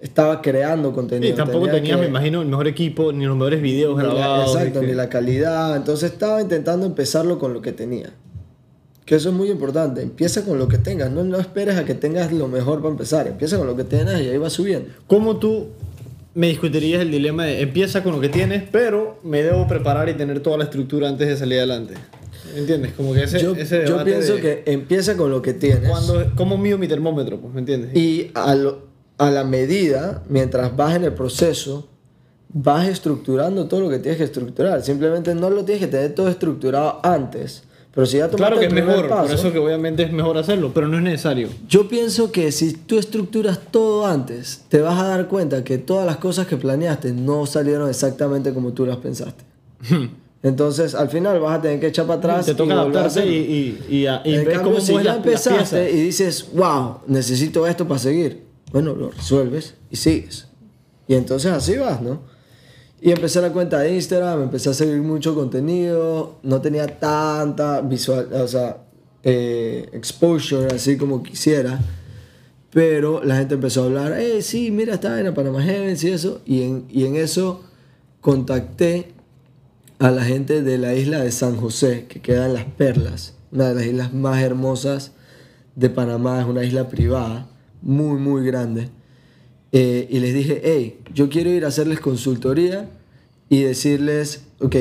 estaba 0.00 0.40
creando 0.42 0.92
contenido. 0.92 1.32
Y 1.32 1.36
tampoco 1.36 1.66
tenía 1.66 1.80
tenías, 1.80 1.96
que- 1.96 2.02
me 2.02 2.08
imagino, 2.08 2.42
el 2.42 2.48
mejor 2.48 2.68
equipo 2.68 3.12
ni 3.12 3.24
los 3.26 3.36
mejores 3.36 3.60
videos 3.62 3.96
ni 3.96 4.04
la- 4.06 4.14
grabados. 4.14 4.54
exacto, 4.56 4.80
dije. 4.80 4.92
ni 4.92 4.96
la 4.96 5.08
calidad. 5.08 5.76
Entonces 5.76 6.12
estaba 6.12 6.40
intentando 6.40 6.86
empezarlo 6.86 7.38
con 7.38 7.52
lo 7.52 7.60
que 7.62 7.72
tenía. 7.72 8.10
Que 9.04 9.14
eso 9.16 9.30
es 9.30 9.34
muy 9.34 9.50
importante. 9.50 10.02
Empieza 10.02 10.44
con 10.44 10.58
lo 10.58 10.68
que 10.68 10.76
tengas. 10.78 11.10
No, 11.10 11.24
no 11.24 11.38
esperes 11.38 11.76
a 11.76 11.84
que 11.84 11.94
tengas 11.94 12.30
lo 12.32 12.46
mejor 12.46 12.78
para 12.80 12.90
empezar. 12.90 13.26
Empieza 13.26 13.56
con 13.56 13.66
lo 13.66 13.74
que 13.74 13.84
tengas 13.84 14.20
y 14.20 14.28
ahí 14.28 14.36
va 14.38 14.50
subiendo. 14.50 14.90
¿Cómo 15.06 15.38
tú 15.38 15.68
me 16.34 16.48
discutirías 16.48 17.00
el 17.00 17.10
dilema 17.10 17.46
de 17.46 17.62
empieza 17.62 18.02
con 18.04 18.12
lo 18.12 18.20
que 18.20 18.28
tienes, 18.28 18.62
pero 18.70 19.18
me 19.24 19.42
debo 19.42 19.66
preparar 19.66 20.08
y 20.10 20.14
tener 20.14 20.40
toda 20.40 20.58
la 20.58 20.64
estructura 20.64 21.08
antes 21.08 21.26
de 21.26 21.36
salir 21.38 21.58
adelante? 21.58 21.94
¿Entiendes? 22.54 22.92
Como 22.92 23.14
que 23.14 23.24
ese, 23.24 23.40
yo, 23.40 23.54
ese 23.54 23.78
yo 23.86 23.92
debate 23.92 24.10
pienso 24.12 24.34
de 24.36 24.40
que 24.42 24.62
empieza 24.66 25.16
con 25.16 25.30
lo 25.30 25.40
que 25.42 25.54
tienes. 25.54 25.88
cuando, 25.88 26.32
¿Cómo 26.36 26.56
mido 26.58 26.76
mi 26.78 26.86
termómetro? 26.86 27.38
Pues, 27.40 27.52
¿Me 27.54 27.60
entiendes? 27.60 27.96
Y 27.96 28.30
a, 28.34 28.54
lo- 28.54 28.87
a 29.18 29.30
la 29.30 29.44
medida, 29.44 30.22
mientras 30.28 30.74
vas 30.76 30.94
en 30.96 31.04
el 31.04 31.12
proceso, 31.12 31.88
vas 32.52 32.88
estructurando 32.88 33.66
todo 33.66 33.80
lo 33.80 33.88
que 33.90 33.98
tienes 33.98 34.18
que 34.18 34.24
estructurar. 34.24 34.82
Simplemente 34.82 35.34
no 35.34 35.50
lo 35.50 35.64
tienes 35.64 35.84
que 35.84 35.90
tener 35.90 36.14
todo 36.14 36.28
estructurado 36.28 37.00
antes. 37.02 37.64
Pero 37.94 38.06
si 38.06 38.18
ya 38.18 38.28
Claro 38.28 38.60
que 38.60 38.66
el 38.66 38.78
es 38.78 38.84
mejor, 38.84 39.08
por 39.08 39.08
paso, 39.08 39.34
eso 39.34 39.52
que 39.52 39.58
obviamente 39.58 40.04
es 40.04 40.12
mejor 40.12 40.38
hacerlo, 40.38 40.70
pero 40.72 40.86
no 40.86 40.98
es 40.98 41.02
necesario. 41.02 41.48
Yo 41.68 41.88
pienso 41.88 42.30
que 42.30 42.52
si 42.52 42.72
tú 42.74 42.96
estructuras 42.98 43.58
todo 43.72 44.06
antes, 44.06 44.64
te 44.68 44.80
vas 44.80 45.00
a 45.02 45.08
dar 45.08 45.26
cuenta 45.26 45.64
que 45.64 45.78
todas 45.78 46.06
las 46.06 46.18
cosas 46.18 46.46
que 46.46 46.56
planeaste 46.56 47.12
no 47.12 47.44
salieron 47.46 47.88
exactamente 47.88 48.54
como 48.54 48.72
tú 48.72 48.86
las 48.86 48.98
pensaste. 48.98 49.42
Entonces, 50.42 50.94
al 50.94 51.08
final 51.08 51.40
vas 51.40 51.58
a 51.58 51.62
tener 51.62 51.80
que 51.80 51.88
echar 51.88 52.06
para 52.06 52.18
atrás 52.20 52.46
Te 52.46 52.54
toca 52.54 52.70
y 52.72 52.76
adaptarse 52.76 53.26
y, 53.26 53.34
y, 53.90 53.96
y, 53.96 54.06
a- 54.06 54.22
y 54.24 54.34
en 54.34 54.44
ves 54.44 54.54
cambio, 54.54 54.72
cómo 54.74 54.80
si 54.84 54.92
ya 55.02 55.16
empezaste 55.16 55.90
y 55.90 56.00
dices, 56.00 56.46
wow, 56.54 56.98
necesito 57.08 57.66
esto 57.66 57.88
para 57.88 57.98
seguir, 57.98 58.44
bueno, 58.72 58.94
lo 58.94 59.10
resuelves 59.10 59.74
y 59.90 59.96
sigues. 59.96 60.48
Y 61.06 61.14
entonces 61.14 61.52
así 61.52 61.76
vas, 61.76 62.02
¿no? 62.02 62.20
Y 63.00 63.12
empecé 63.12 63.40
la 63.40 63.52
cuenta 63.52 63.78
de 63.78 63.94
Instagram, 63.94 64.42
empecé 64.42 64.70
a 64.70 64.74
seguir 64.74 65.00
mucho 65.00 65.34
contenido, 65.34 66.38
no 66.42 66.60
tenía 66.60 66.86
tanta 66.98 67.80
visual, 67.80 68.28
o 68.32 68.48
sea, 68.48 68.78
eh, 69.22 69.88
exposure 69.92 70.66
así 70.74 70.96
como 70.96 71.22
quisiera, 71.22 71.78
pero 72.70 73.22
la 73.22 73.36
gente 73.36 73.54
empezó 73.54 73.82
a 73.82 73.86
hablar, 73.86 74.14
hey, 74.18 74.42
sí, 74.42 74.70
mira, 74.72 74.94
está 74.94 75.20
en 75.20 75.32
Panama 75.32 75.62
Heavens 75.62 76.02
y 76.02 76.10
eso, 76.10 76.40
y 76.44 76.62
en, 76.62 76.86
y 76.90 77.04
en 77.04 77.14
eso 77.14 77.62
contacté 78.20 79.12
a 80.00 80.10
la 80.10 80.24
gente 80.24 80.62
de 80.62 80.78
la 80.78 80.94
isla 80.94 81.20
de 81.20 81.30
San 81.30 81.56
José, 81.56 82.06
que 82.08 82.20
queda 82.20 82.46
en 82.46 82.54
Las 82.54 82.64
Perlas, 82.64 83.34
una 83.52 83.68
de 83.68 83.74
las 83.76 83.84
islas 83.84 84.12
más 84.12 84.42
hermosas 84.42 85.12
de 85.76 85.88
Panamá, 85.88 86.40
es 86.40 86.46
una 86.46 86.64
isla 86.64 86.88
privada, 86.88 87.48
muy, 87.82 88.18
muy 88.18 88.44
grande. 88.44 88.88
Eh, 89.72 90.06
y 90.10 90.20
les 90.20 90.34
dije, 90.34 90.60
hey, 90.64 90.98
yo 91.12 91.28
quiero 91.28 91.50
ir 91.50 91.64
a 91.64 91.68
hacerles 91.68 92.00
consultoría 92.00 92.88
y 93.48 93.62
decirles, 93.62 94.44
ok, 94.60 94.76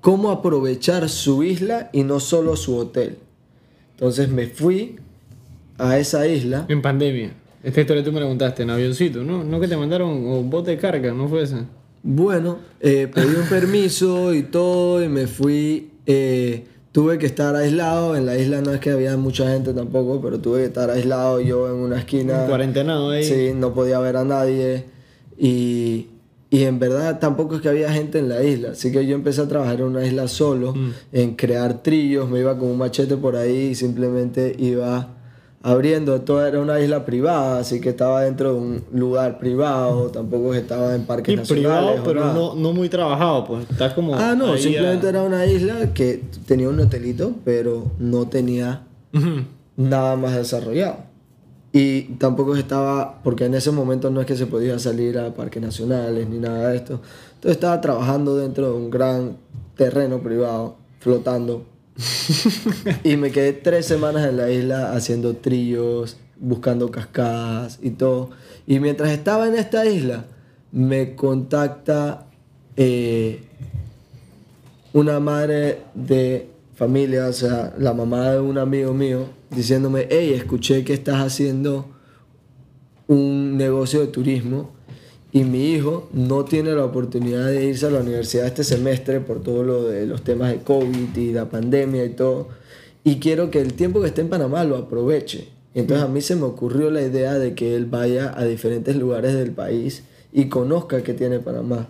cómo 0.00 0.30
aprovechar 0.30 1.08
su 1.08 1.42
isla 1.42 1.90
y 1.92 2.02
no 2.02 2.20
solo 2.20 2.56
su 2.56 2.76
hotel. 2.76 3.18
Entonces 3.92 4.28
me 4.28 4.46
fui 4.46 4.96
a 5.78 5.98
esa 5.98 6.26
isla. 6.26 6.66
En 6.68 6.82
pandemia. 6.82 7.32
Esta 7.62 7.82
historia 7.82 8.02
tú 8.02 8.12
me 8.12 8.20
la 8.20 8.26
contaste 8.26 8.62
en 8.62 8.70
avioncito, 8.70 9.22
¿no? 9.22 9.44
No 9.44 9.60
que 9.60 9.68
te 9.68 9.76
mandaron 9.76 10.26
o 10.26 10.42
bote 10.42 10.72
de 10.72 10.78
carga, 10.78 11.12
¿no 11.12 11.28
fue 11.28 11.42
esa? 11.42 11.66
Bueno, 12.02 12.58
eh, 12.80 13.10
pedí 13.12 13.34
un 13.34 13.46
permiso 13.48 14.32
y 14.34 14.44
todo 14.44 15.04
y 15.04 15.08
me 15.08 15.26
fui. 15.26 15.90
eh, 16.06 16.64
tuve 16.92 17.18
que 17.18 17.26
estar 17.26 17.54
aislado. 17.56 18.16
En 18.16 18.26
la 18.26 18.36
isla 18.36 18.60
no 18.60 18.72
es 18.72 18.80
que 18.80 18.90
había 18.90 19.16
mucha 19.16 19.48
gente 19.50 19.72
tampoco, 19.72 20.20
pero 20.20 20.38
tuve 20.38 20.60
que 20.60 20.64
estar 20.66 20.90
aislado 20.90 21.40
yo 21.40 21.68
en 21.68 21.74
una 21.74 21.98
esquina. 21.98 22.46
Cuarentenado 22.46 23.10
ahí. 23.10 23.24
Sí, 23.24 23.52
no 23.54 23.72
podía 23.74 23.98
ver 24.00 24.16
a 24.16 24.24
nadie. 24.24 24.84
Y, 25.38 26.08
y 26.50 26.64
en 26.64 26.78
verdad 26.78 27.18
tampoco 27.20 27.54
es 27.56 27.60
que 27.62 27.68
había 27.68 27.92
gente 27.92 28.18
en 28.18 28.28
la 28.28 28.42
isla. 28.42 28.70
Así 28.72 28.90
que 28.92 29.06
yo 29.06 29.14
empecé 29.14 29.40
a 29.42 29.48
trabajar 29.48 29.76
en 29.80 29.86
una 29.86 30.04
isla 30.04 30.26
solo, 30.28 30.74
Mm. 30.74 30.90
en 31.12 31.34
crear 31.36 31.82
trillos. 31.82 32.28
Me 32.28 32.40
iba 32.40 32.58
con 32.58 32.68
un 32.68 32.78
machete 32.78 33.16
por 33.16 33.36
ahí 33.36 33.68
y 33.68 33.74
simplemente 33.74 34.54
iba 34.58 35.16
abriendo. 35.62 36.20
Todo 36.22 36.46
era 36.46 36.60
una 36.60 36.80
isla 36.80 37.04
privada, 37.04 37.58
así 37.60 37.80
que 37.80 37.90
estaba 37.90 38.22
dentro 38.22 38.54
de 38.54 38.58
un 38.60 38.84
lugar 38.92 39.38
privado. 39.38 40.08
Tampoco 40.08 40.54
estaba 40.54 40.94
en 40.94 41.04
parques 41.04 41.34
Y 41.34 41.36
nacionales. 41.36 42.00
privado, 42.00 42.02
pero 42.04 42.32
no, 42.32 42.54
no 42.54 42.72
muy 42.72 42.88
trabajado, 42.88 43.44
pues. 43.46 43.70
Está 43.70 43.94
como. 43.94 44.14
Ah, 44.14 44.34
no, 44.36 44.56
simplemente 44.56 45.06
a- 45.06 45.10
era 45.10 45.22
una 45.22 45.46
isla 45.46 45.92
que 45.94 46.22
tenía 46.46 46.68
un 46.68 46.80
hotelito, 46.80 47.32
pero 47.44 47.84
no 47.98 48.26
tenía 48.28 48.82
nada 49.76 50.16
más 50.16 50.34
desarrollado. 50.36 51.08
Y 51.72 52.02
tampoco 52.18 52.56
estaba, 52.56 53.20
porque 53.22 53.44
en 53.44 53.54
ese 53.54 53.70
momento 53.70 54.10
no 54.10 54.20
es 54.20 54.26
que 54.26 54.36
se 54.36 54.46
podía 54.46 54.76
salir 54.80 55.16
a 55.18 55.32
parques 55.34 55.62
nacionales 55.62 56.28
ni 56.28 56.38
nada 56.38 56.70
de 56.70 56.76
esto. 56.76 56.94
Entonces 57.34 57.52
estaba 57.52 57.80
trabajando 57.80 58.36
dentro 58.36 58.70
de 58.70 58.74
un 58.76 58.90
gran 58.90 59.36
terreno 59.76 60.18
privado, 60.18 60.74
flotando. 60.98 61.62
y 63.04 63.16
me 63.16 63.30
quedé 63.30 63.52
tres 63.52 63.86
semanas 63.86 64.26
en 64.28 64.36
la 64.36 64.50
isla 64.50 64.92
haciendo 64.92 65.36
trillos, 65.36 66.16
buscando 66.38 66.90
cascadas 66.90 67.78
y 67.82 67.90
todo. 67.90 68.30
Y 68.66 68.80
mientras 68.80 69.10
estaba 69.10 69.46
en 69.48 69.54
esta 69.54 69.86
isla, 69.86 70.24
me 70.72 71.14
contacta 71.14 72.26
eh, 72.76 73.42
una 74.92 75.20
madre 75.20 75.82
de 75.94 76.48
familia, 76.74 77.26
o 77.26 77.32
sea, 77.32 77.74
la 77.78 77.92
mamá 77.92 78.30
de 78.30 78.40
un 78.40 78.58
amigo 78.58 78.94
mío, 78.94 79.26
diciéndome, 79.50 80.06
hey, 80.10 80.32
escuché 80.34 80.84
que 80.84 80.94
estás 80.94 81.20
haciendo 81.20 81.86
un 83.06 83.56
negocio 83.56 84.00
de 84.00 84.06
turismo 84.06 84.70
y 85.32 85.44
mi 85.44 85.72
hijo 85.72 86.08
no 86.12 86.44
tiene 86.44 86.72
la 86.72 86.84
oportunidad 86.84 87.46
de 87.46 87.64
irse 87.64 87.86
a 87.86 87.90
la 87.90 88.00
universidad 88.00 88.46
este 88.46 88.64
semestre 88.64 89.20
por 89.20 89.42
todo 89.42 89.62
lo 89.62 89.84
de 89.84 90.06
los 90.06 90.22
temas 90.22 90.50
de 90.50 90.58
COVID 90.58 91.16
y 91.16 91.32
la 91.32 91.48
pandemia 91.48 92.04
y 92.04 92.10
todo. 92.10 92.48
Y 93.04 93.16
quiero 93.20 93.50
que 93.50 93.60
el 93.60 93.74
tiempo 93.74 94.00
que 94.00 94.08
esté 94.08 94.22
en 94.22 94.28
Panamá 94.28 94.64
lo 94.64 94.76
aproveche. 94.76 95.48
Entonces 95.74 96.04
a 96.04 96.08
mí 96.08 96.20
se 96.20 96.34
me 96.34 96.42
ocurrió 96.42 96.90
la 96.90 97.02
idea 97.02 97.38
de 97.38 97.54
que 97.54 97.76
él 97.76 97.86
vaya 97.86 98.34
a 98.36 98.44
diferentes 98.44 98.96
lugares 98.96 99.34
del 99.34 99.52
país 99.52 100.02
y 100.32 100.48
conozca 100.48 101.02
qué 101.02 101.14
tiene 101.14 101.38
Panamá. 101.38 101.88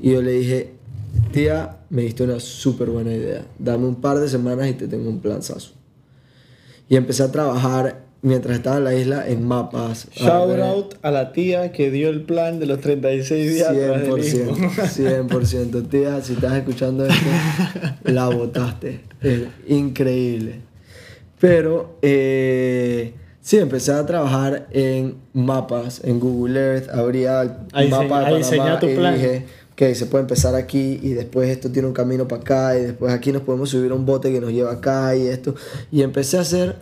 Y 0.00 0.12
yo 0.12 0.22
le 0.22 0.32
dije, 0.32 0.74
tía, 1.32 1.78
me 1.90 2.02
diste 2.02 2.22
una 2.22 2.38
súper 2.38 2.90
buena 2.90 3.12
idea. 3.12 3.44
Dame 3.58 3.86
un 3.86 3.96
par 3.96 4.20
de 4.20 4.28
semanas 4.28 4.68
y 4.68 4.74
te 4.74 4.86
tengo 4.86 5.10
un 5.10 5.20
planzazo. 5.20 5.72
Y 6.88 6.94
empecé 6.94 7.24
a 7.24 7.32
trabajar 7.32 8.05
mientras 8.26 8.56
estaba 8.56 8.78
en 8.78 8.84
la 8.84 8.94
isla 8.94 9.28
en 9.28 9.46
mapas. 9.46 10.08
Shout 10.14 10.58
out 10.60 10.94
a 11.02 11.10
la 11.10 11.32
tía 11.32 11.70
que 11.72 11.90
dio 11.90 12.08
el 12.10 12.22
plan 12.22 12.58
de 12.58 12.66
los 12.66 12.80
36 12.80 13.54
días. 13.54 13.68
tras 13.68 14.02
el 14.02 14.10
100%, 14.10 14.24
hijo. 14.26 14.54
100%. 15.28 15.88
Tía, 15.88 16.20
si 16.22 16.32
estás 16.34 16.54
escuchando 16.56 17.06
esto, 17.06 17.24
la 18.04 18.28
botaste. 18.28 19.00
Es 19.22 19.42
increíble. 19.68 20.60
Pero, 21.38 21.98
eh, 22.02 23.12
sí, 23.40 23.58
empecé 23.58 23.92
a 23.92 24.04
trabajar 24.06 24.66
en 24.70 25.16
mapas, 25.34 26.00
en 26.04 26.18
Google 26.18 26.58
Earth. 26.58 26.88
Abría 26.90 27.42
el 27.42 27.50
A 27.72 27.82
dise- 27.82 27.90
mapa 27.90 28.30
de 28.30 28.40
Panamá 28.40 28.80
tu 28.80 28.86
y 28.88 28.94
plan. 28.96 29.14
dije, 29.14 29.44
ok, 29.72 29.94
se 29.94 30.06
puede 30.06 30.22
empezar 30.22 30.54
aquí 30.54 30.98
y 31.02 31.10
después 31.10 31.48
esto 31.50 31.70
tiene 31.70 31.86
un 31.88 31.94
camino 31.94 32.26
para 32.26 32.40
acá 32.42 32.78
y 32.78 32.82
después 32.82 33.12
aquí 33.12 33.32
nos 33.32 33.42
podemos 33.42 33.68
subir 33.70 33.92
a 33.92 33.94
un 33.94 34.06
bote 34.06 34.32
que 34.32 34.40
nos 34.40 34.50
lleva 34.50 34.72
acá 34.72 35.14
y 35.14 35.26
esto. 35.26 35.54
Y 35.92 36.02
empecé 36.02 36.38
a 36.38 36.40
hacer 36.40 36.76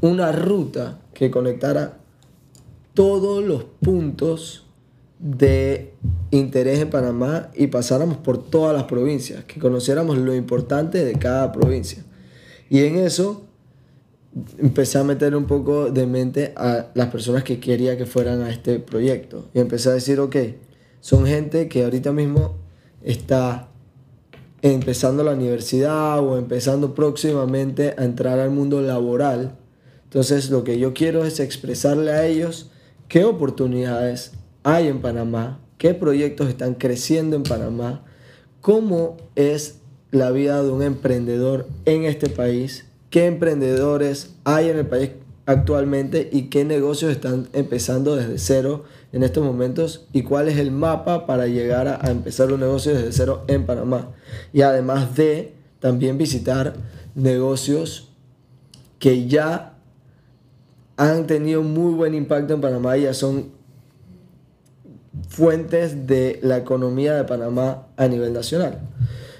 una 0.00 0.32
ruta 0.32 0.98
que 1.14 1.30
conectara 1.30 1.98
todos 2.94 3.44
los 3.44 3.64
puntos 3.64 4.66
de 5.18 5.94
interés 6.30 6.80
en 6.80 6.90
Panamá 6.90 7.50
y 7.54 7.68
pasáramos 7.68 8.18
por 8.18 8.42
todas 8.42 8.74
las 8.74 8.84
provincias, 8.84 9.44
que 9.44 9.60
conociéramos 9.60 10.18
lo 10.18 10.34
importante 10.34 11.04
de 11.04 11.14
cada 11.14 11.52
provincia. 11.52 12.04
Y 12.68 12.80
en 12.80 12.96
eso 12.96 13.42
empecé 14.58 14.98
a 14.98 15.04
meter 15.04 15.34
un 15.34 15.46
poco 15.46 15.90
de 15.90 16.06
mente 16.06 16.52
a 16.56 16.86
las 16.94 17.08
personas 17.08 17.44
que 17.44 17.58
quería 17.58 17.96
que 17.96 18.06
fueran 18.06 18.42
a 18.42 18.50
este 18.50 18.78
proyecto. 18.78 19.48
Y 19.54 19.60
empecé 19.60 19.88
a 19.88 19.92
decir, 19.92 20.20
ok, 20.20 20.36
son 21.00 21.26
gente 21.26 21.68
que 21.68 21.84
ahorita 21.84 22.12
mismo 22.12 22.56
está 23.02 23.68
empezando 24.62 25.22
la 25.22 25.32
universidad 25.32 26.20
o 26.20 26.38
empezando 26.38 26.94
próximamente 26.94 27.94
a 27.96 28.04
entrar 28.04 28.38
al 28.38 28.50
mundo 28.50 28.80
laboral. 28.82 29.56
Entonces 30.06 30.50
lo 30.50 30.64
que 30.64 30.78
yo 30.78 30.94
quiero 30.94 31.24
es 31.24 31.40
expresarle 31.40 32.12
a 32.12 32.26
ellos 32.26 32.70
qué 33.08 33.24
oportunidades 33.24 34.32
hay 34.62 34.88
en 34.88 35.00
Panamá, 35.00 35.60
qué 35.78 35.94
proyectos 35.94 36.48
están 36.48 36.74
creciendo 36.74 37.36
en 37.36 37.42
Panamá, 37.42 38.04
cómo 38.60 39.16
es 39.34 39.80
la 40.10 40.30
vida 40.30 40.62
de 40.62 40.70
un 40.70 40.82
emprendedor 40.82 41.68
en 41.84 42.04
este 42.04 42.28
país, 42.28 42.86
qué 43.10 43.26
emprendedores 43.26 44.34
hay 44.44 44.70
en 44.70 44.78
el 44.78 44.86
país 44.86 45.10
actualmente 45.46 46.28
y 46.32 46.44
qué 46.44 46.64
negocios 46.64 47.12
están 47.12 47.48
empezando 47.52 48.16
desde 48.16 48.38
cero 48.38 48.84
en 49.12 49.22
estos 49.22 49.44
momentos 49.44 50.06
y 50.12 50.22
cuál 50.22 50.48
es 50.48 50.58
el 50.58 50.72
mapa 50.72 51.26
para 51.26 51.46
llegar 51.46 51.86
a, 51.88 52.10
empezar 52.10 52.52
un 52.52 52.60
negocio 52.60 52.94
desde 52.94 53.12
cero 53.12 53.44
en 53.46 53.64
Panamá. 53.66 54.10
Y 54.52 54.62
además 54.62 55.14
de 55.14 55.54
también 55.78 56.18
visitar 56.18 56.74
negocios 57.14 58.10
que 58.98 59.28
ya 59.28 59.75
han 60.96 61.26
tenido 61.26 61.62
muy 61.62 61.94
buen 61.94 62.14
impacto 62.14 62.54
en 62.54 62.60
Panamá 62.60 62.96
y 62.96 63.02
ya 63.02 63.14
son 63.14 63.50
fuentes 65.28 66.06
de 66.06 66.40
la 66.42 66.56
economía 66.56 67.14
de 67.14 67.24
Panamá 67.24 67.86
a 67.96 68.08
nivel 68.08 68.32
nacional. 68.32 68.78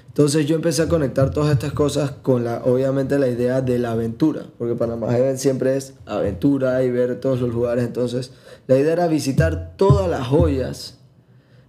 Entonces 0.07 0.47
yo 0.47 0.55
empecé 0.55 0.81
a 0.81 0.87
conectar 0.87 1.29
todas 1.29 1.51
estas 1.51 1.73
cosas 1.73 2.09
con 2.09 2.43
la, 2.43 2.63
obviamente 2.63 3.19
la 3.19 3.27
idea 3.27 3.61
de 3.61 3.77
la 3.77 3.91
aventura, 3.91 4.45
porque 4.57 4.73
Panamá 4.73 5.11
Heaven 5.11 5.37
siempre 5.37 5.77
es 5.77 5.93
aventura 6.07 6.83
y 6.83 6.89
ver 6.89 7.19
todos 7.19 7.39
los 7.39 7.53
lugares. 7.53 7.85
Entonces 7.85 8.31
la 8.65 8.77
idea 8.77 8.93
era 8.93 9.07
visitar 9.07 9.73
todas 9.77 10.09
las 10.09 10.25
joyas 10.25 10.97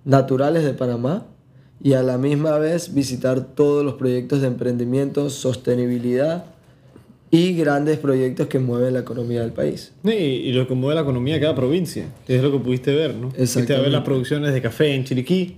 naturales 0.04 0.64
de 0.64 0.72
Panamá 0.72 1.26
y 1.82 1.92
a 1.92 2.02
la 2.02 2.16
misma 2.16 2.58
vez 2.58 2.94
visitar 2.94 3.40
todos 3.40 3.84
los 3.84 3.94
proyectos 3.94 4.40
de 4.40 4.46
emprendimiento, 4.46 5.28
sostenibilidad 5.28 6.46
y 7.30 7.54
grandes 7.54 7.98
proyectos 7.98 8.46
que 8.46 8.58
mueven 8.58 8.94
la 8.94 9.00
economía 9.00 9.42
del 9.42 9.52
país. 9.52 9.92
Y, 10.04 10.10
y 10.10 10.52
lo 10.52 10.66
que 10.66 10.74
mueve 10.74 10.94
la 10.94 11.02
economía 11.02 11.34
de 11.34 11.40
cada 11.40 11.54
provincia, 11.54 12.06
es 12.26 12.42
lo 12.42 12.50
que 12.52 12.58
pudiste 12.58 12.94
ver, 12.94 13.14
¿no? 13.14 13.30
Fuiste 13.30 13.74
a 13.74 13.80
ver 13.80 13.90
las 13.92 14.02
producciones 14.02 14.54
de 14.54 14.62
café 14.62 14.94
en 14.94 15.04
Chiriquí, 15.04 15.56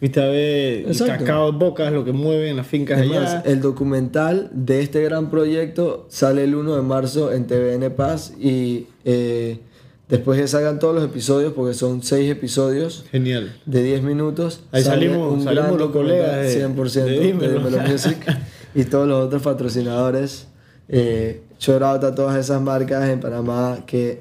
fuiste 0.00 0.20
a 0.20 0.26
ver 0.26 0.86
el 0.88 0.96
cacao 0.98 1.50
en 1.50 1.58
Bocas, 1.58 1.92
lo 1.92 2.04
que 2.04 2.12
mueve 2.12 2.50
en 2.50 2.56
las 2.56 2.66
fincas 2.66 3.00
Es 3.00 3.10
allá. 3.10 3.42
el 3.46 3.60
documental 3.60 4.50
de 4.52 4.80
este 4.80 5.02
gran 5.02 5.30
proyecto 5.30 6.06
sale 6.08 6.42
el 6.44 6.54
1 6.54 6.76
de 6.76 6.82
marzo 6.82 7.32
en 7.32 7.46
TVN 7.46 7.90
Paz 7.94 8.32
y 8.38 8.86
eh, 9.04 9.58
después 10.08 10.40
que 10.40 10.48
salgan 10.48 10.78
todos 10.80 10.94
los 10.96 11.04
episodios, 11.04 11.52
porque 11.52 11.74
son 11.74 12.02
seis 12.02 12.28
episodios 12.30 13.04
Genial. 13.12 13.54
de 13.66 13.82
10 13.84 14.02
minutos, 14.02 14.64
Ahí 14.72 14.82
salimos- 14.82 15.44
salimos 15.44 15.70
los 15.70 15.78
documental, 15.78 15.92
colegas 15.92 16.54
de- 16.54 16.66
100% 16.66 17.04
de 17.04 17.10
de. 17.10 17.20
Dímelo 17.26 17.80
Music 17.88 18.16
y 18.74 18.82
todos 18.84 19.06
los 19.06 19.24
otros 19.26 19.42
patrocinadores. 19.42 20.48
Eh, 20.88 21.42
shout 21.58 21.82
out 21.82 22.02
a 22.04 22.14
todas 22.14 22.36
esas 22.38 22.60
marcas 22.62 23.08
en 23.08 23.20
Panamá 23.20 23.84
que 23.86 24.20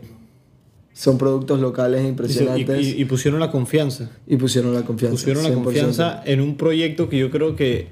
son 0.93 1.17
productos 1.17 1.59
locales 1.59 2.03
impresionantes 2.05 2.85
y- 2.85 2.89
y- 2.97 3.01
y 3.01 3.05
pusieron 3.05 3.39
la 3.39 3.51
confianza. 3.51 4.09
y 4.25 4.35
pusieron 4.35 4.73
la 4.73 4.81
confianza. 4.83 5.13
Pusieron 5.15 5.43
la 5.43 5.49
100%. 5.49 5.63
confianza 5.63 6.21
en 6.25 6.41
un 6.41 6.57
proyecto 6.57 7.07
que 7.07 7.17
yo 7.19 7.29
creo 7.31 7.55
que 7.55 7.87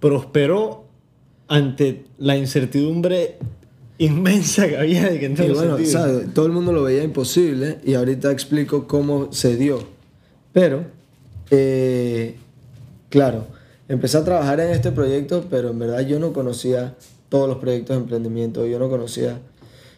prosperó 0.00 0.84
ante 1.48 2.04
la 2.18 2.36
incertidumbre 2.36 3.36
inmensa 3.98 4.68
que 4.68 4.76
había 4.76 5.10
de 5.10 5.18
que 5.18 5.26
en 5.26 5.32
Y 5.32 5.48
bueno, 5.52 5.76
todo 6.34 6.46
el 6.46 6.52
mundo 6.52 6.72
lo 6.72 6.82
veía 6.84 7.02
imposible 7.02 7.78
y 7.84 7.94
ahorita 7.94 8.30
explico 8.30 8.86
cómo 8.86 9.32
se 9.32 9.56
dio. 9.56 9.82
Pero, 10.52 10.84
eh, 11.50 12.36
claro, 13.08 13.46
empecé 13.88 14.18
a 14.18 14.24
trabajar 14.24 14.60
en 14.60 14.70
este 14.70 14.92
proyecto, 14.92 15.46
pero 15.50 15.70
en 15.70 15.78
verdad 15.78 16.00
yo 16.06 16.18
no 16.20 16.32
conocía 16.32 16.94
todos 17.28 17.48
los 17.48 17.58
proyectos 17.58 17.96
de 17.96 18.02
emprendimiento, 18.02 18.66
yo 18.66 18.78
no 18.78 18.88
conocía. 18.88 19.40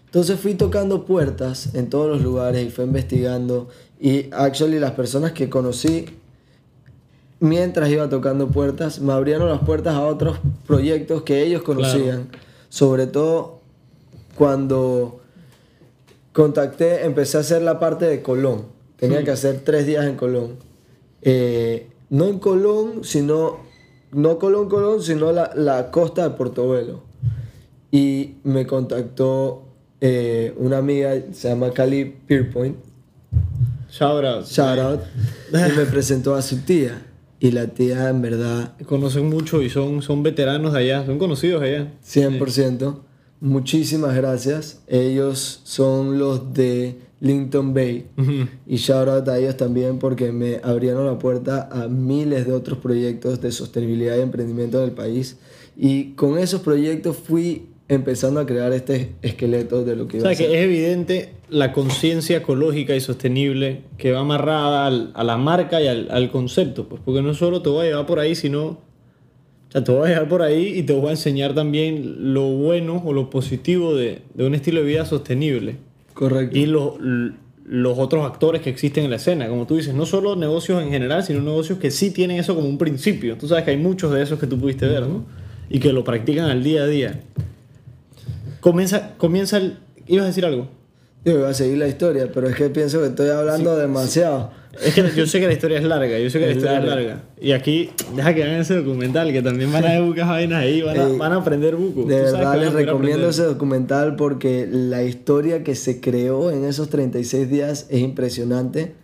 Entonces 0.07 0.41
fui 0.41 0.55
tocando 0.55 1.05
puertas 1.05 1.75
en 1.75 1.89
todos 1.89 2.09
los 2.09 2.23
lugares 2.23 2.67
y 2.67 2.71
fui 2.71 2.85
investigando 2.85 3.69
y 4.01 4.27
actually 4.33 4.79
las 4.79 4.93
personas 4.93 5.33
que 5.33 5.49
conocí 5.49 6.07
mientras 7.39 7.89
iba 7.91 8.09
tocando 8.09 8.49
puertas 8.49 9.01
me 9.01 9.13
abrieron 9.13 9.49
las 9.49 9.61
puertas 9.61 9.95
a 9.95 10.05
otros 10.05 10.39
proyectos 10.67 11.23
que 11.23 11.43
ellos 11.43 11.63
conocían, 11.63 12.29
sobre 12.69 13.07
todo 13.07 13.61
cuando 14.37 15.21
contacté, 16.33 17.05
empecé 17.05 17.37
a 17.37 17.41
hacer 17.41 17.63
la 17.63 17.79
parte 17.79 18.07
de 18.07 18.23
Colón. 18.23 18.65
Tenía 18.97 19.25
que 19.25 19.31
hacer 19.31 19.63
tres 19.65 19.87
días 19.87 20.07
en 20.07 20.17
Colón. 20.17 20.57
Eh, 21.23 21.89
no 22.11 22.27
en 22.27 22.39
Colón, 22.39 23.05
sino, 23.05 23.59
no 24.13 24.39
Colón, 24.39 24.69
Colón, 24.69 25.03
sino 25.03 25.33
la, 25.33 25.53
la 25.55 25.91
costa 25.91 26.29
de 26.29 26.37
Portobelo. 26.37 27.10
Y 27.91 28.35
me 28.45 28.67
contactó 28.67 29.65
eh, 30.01 30.55
una 30.57 30.79
amiga, 30.79 31.15
se 31.33 31.49
llama 31.49 31.73
Cali 31.73 32.05
Pierpoint, 32.27 32.77
Shout 33.91 34.25
out. 34.25 34.47
shout 34.47 34.79
out, 34.79 35.01
y 35.53 35.77
me 35.77 35.85
presentó 35.87 36.35
a 36.35 36.43
su 36.43 36.59
tía. 36.59 37.07
Y 37.41 37.53
la 37.53 37.69
tía, 37.69 38.11
en 38.11 38.21
verdad, 38.21 38.75
Conocen 38.87 39.29
mucho 39.31 39.63
y 39.63 39.71
son, 39.71 40.03
son 40.03 40.23
veteranos 40.23 40.75
allá, 40.75 41.05
son 41.07 41.19
conocidos 41.19 41.63
allá. 41.63 41.91
100%. 42.05 42.99
Muchísimas 43.41 44.15
gracias. 44.15 44.83
Ellos 44.87 45.63
son 45.65 46.19
los 46.19 46.53
de 46.53 46.99
Linton 47.21 47.73
Bay. 47.73 48.07
Ujú. 48.19 48.47
Y 48.67 48.77
shout 48.77 49.09
out 49.09 49.29
a 49.29 49.39
ellos 49.39 49.57
también 49.57 49.99
porque 49.99 50.33
me 50.33 50.61
abrieron 50.63 51.07
la 51.07 51.19
puerta 51.19 51.71
a 51.73 51.89
miles 51.89 52.47
de 52.47 52.53
otros 52.53 52.79
proyectos 52.79 53.41
de 53.41 53.51
sostenibilidad 53.53 54.19
y 54.19 54.21
emprendimiento 54.21 54.79
en 54.79 54.85
el 54.85 54.93
país. 54.93 55.39
Y 55.77 56.13
con 56.13 56.37
esos 56.37 56.61
proyectos 56.61 57.17
fui 57.17 57.70
empezando 57.91 58.41
a 58.41 58.47
crear 58.47 58.73
este 58.73 59.11
esqueleto 59.23 59.85
de 59.85 59.97
lo 59.97 60.07
que 60.09 60.19
O 60.19 60.21
iba 60.21 60.29
sea 60.31 60.37
ser. 60.37 60.47
que 60.49 60.59
es 60.59 60.65
evidente 60.65 61.33
la 61.51 61.73
conciencia 61.73 62.39
ecológica 62.39 62.95
y 62.95 63.01
sostenible 63.01 63.83
que 63.99 64.13
va 64.13 64.21
amarrada 64.21 64.87
al- 64.87 65.11
a 65.15 65.25
la 65.25 65.37
marca 65.37 65.83
y 65.83 65.89
al, 65.89 66.09
al 66.11 66.31
concepto, 66.31 66.89
pues 66.89 67.03
porque 67.05 67.21
no 67.23 67.35
solo 67.35 67.61
te 67.63 67.69
voy 67.69 67.87
a 67.87 67.91
llevar 67.91 68.07
por 68.07 68.21
ahí, 68.21 68.35
sino, 68.37 68.65
o 68.67 68.79
sea, 69.73 69.83
te 69.85 69.91
voy 69.93 70.07
a 70.09 70.13
llevar 70.15 70.29
por 70.29 70.43
ahí 70.43 70.79
y 70.79 70.83
te 70.85 70.93
voy 70.93 71.09
a 71.09 71.11
enseñar 71.11 71.55
también 71.55 72.33
lo 72.33 72.49
bueno 72.49 73.03
o 73.05 73.13
lo 73.13 73.29
positivo 73.29 73.95
de, 73.95 74.23
de 74.35 74.47
un 74.47 74.55
estilo 74.55 74.81
de 74.81 74.87
vida 74.87 75.05
sostenible 75.05 75.77
Correcto. 76.15 76.57
y 76.57 76.67
los, 76.67 76.95
los 77.67 77.99
otros 77.99 78.25
actores 78.25 78.63
que 78.63 78.71
existen 78.71 79.05
en 79.05 79.11
la 79.11 79.17
escena, 79.17 79.49
como 79.49 79.67
tú 79.67 79.77
dices, 79.77 79.95
no 79.95 80.07
solo 80.07 80.37
negocios 80.37 80.81
en 80.83 80.91
general, 80.91 81.25
sino 81.25 81.41
negocios 81.41 81.79
que 81.79 81.91
sí 81.91 82.13
tienen 82.13 82.39
eso 82.39 82.55
como 82.55 82.69
un 82.69 82.79
principio. 82.79 83.37
Tú 83.37 83.49
sabes 83.49 83.65
que 83.65 83.71
hay 83.73 83.77
muchos 83.77 84.13
de 84.13 84.23
esos 84.23 84.39
que 84.39 84.47
tú 84.47 84.59
pudiste 84.59 84.87
ver, 84.87 85.07
¿no? 85.09 85.25
Y 85.69 85.79
que 85.81 85.93
lo 85.93 86.03
practican 86.05 86.47
al 86.47 86.63
día 86.65 86.83
a 86.83 86.87
día. 86.89 87.21
Comienza, 88.61 89.15
comienza 89.17 89.57
el... 89.57 89.79
¿Ibas 90.07 90.25
a 90.25 90.29
decir 90.29 90.45
algo? 90.45 90.69
Yo 91.25 91.33
iba 91.35 91.49
a 91.49 91.55
seguir 91.55 91.79
la 91.79 91.87
historia, 91.87 92.31
pero 92.33 92.49
es 92.49 92.57
que 92.57 92.71
pienso 92.71 93.01
que 93.01 93.09
estoy 93.09 93.29
hablando 93.29 93.77
demasiado. 93.77 94.51
Es 94.83 94.95
que 94.95 95.03
yo 95.15 95.27
sé 95.27 95.41
que 95.41 95.47
la 95.47 95.53
historia 95.53 95.79
es 95.79 95.85
larga, 95.85 96.19
yo 96.19 96.31
sé 96.31 96.39
que 96.39 96.47
la 96.47 96.51
Es 96.53 96.57
historia 96.57 96.79
es 96.79 96.85
larga. 96.85 97.03
larga. 97.09 97.23
Y 97.41 97.53
aquí, 97.53 97.91
deja 98.15 98.35
que 98.35 98.45
hagan 98.45 98.61
ese 98.61 98.77
documental, 98.77 99.31
que 99.33 99.43
también 99.43 99.71
van 99.73 99.85
a 99.85 99.89
ver 99.89 100.03
bucas 100.03 100.29
vainas 100.29 100.63
ahí, 100.63 100.81
van 100.81 100.99
a, 100.99 101.07
Ey, 101.09 101.17
van 101.19 101.33
a 101.33 101.37
aprender 101.37 101.77
buco. 101.77 102.05
De 102.05 102.23
verdad 102.23 102.59
les 102.59 102.73
recomiendo 102.73 103.29
ese 103.29 103.43
documental 103.43 104.17
porque 104.17 104.67
la 104.71 105.03
historia 105.03 105.63
que 105.63 105.75
se 105.75 106.01
creó 106.01 106.51
en 106.51 106.65
esos 106.65 106.89
36 106.89 107.51
días 107.51 107.87
es 107.91 108.01
impresionante. 108.01 108.95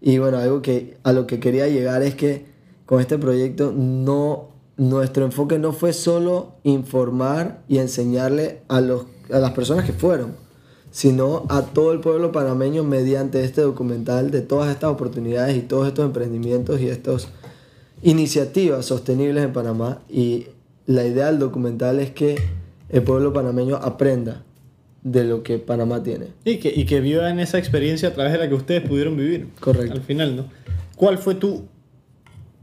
Y 0.00 0.18
bueno, 0.18 0.38
algo 0.38 0.62
que 0.62 0.96
a 1.02 1.12
lo 1.12 1.26
que 1.26 1.40
quería 1.40 1.66
llegar 1.68 2.02
es 2.02 2.14
que 2.14 2.46
con 2.86 3.00
este 3.00 3.18
proyecto 3.18 3.74
no 3.76 4.55
nuestro 4.76 5.24
enfoque 5.24 5.58
no 5.58 5.72
fue 5.72 5.92
solo 5.92 6.54
informar 6.62 7.62
y 7.68 7.78
enseñarle 7.78 8.62
a 8.68 8.80
los 8.80 9.06
a 9.32 9.38
las 9.38 9.52
personas 9.52 9.84
que 9.84 9.92
fueron, 9.92 10.34
sino 10.90 11.44
a 11.48 11.62
todo 11.62 11.92
el 11.92 12.00
pueblo 12.00 12.32
panameño 12.32 12.84
mediante 12.84 13.44
este 13.44 13.60
documental 13.60 14.30
de 14.30 14.42
todas 14.42 14.70
estas 14.70 14.90
oportunidades 14.90 15.56
y 15.56 15.60
todos 15.60 15.88
estos 15.88 16.04
emprendimientos 16.04 16.80
y 16.80 16.88
estas 16.88 17.28
iniciativas 18.02 18.86
sostenibles 18.86 19.44
en 19.44 19.52
Panamá. 19.52 20.00
Y 20.08 20.46
la 20.86 21.04
idea 21.04 21.26
del 21.26 21.38
documental 21.38 22.00
es 22.00 22.10
que 22.10 22.36
el 22.88 23.02
pueblo 23.02 23.32
panameño 23.32 23.76
aprenda 23.76 24.42
de 25.02 25.24
lo 25.24 25.42
que 25.42 25.58
Panamá 25.58 26.02
tiene. 26.02 26.28
Y 26.44 26.58
que, 26.58 26.72
y 26.74 26.84
que 26.84 27.00
vivan 27.00 27.38
esa 27.38 27.58
experiencia 27.58 28.08
a 28.08 28.12
través 28.12 28.32
de 28.32 28.38
la 28.38 28.48
que 28.48 28.54
ustedes 28.54 28.88
pudieron 28.88 29.16
vivir. 29.16 29.48
Correcto. 29.60 29.92
Al 29.92 30.02
final, 30.02 30.36
¿no? 30.36 30.46
¿Cuál 30.96 31.18
fue 31.18 31.34
tu, 31.34 31.64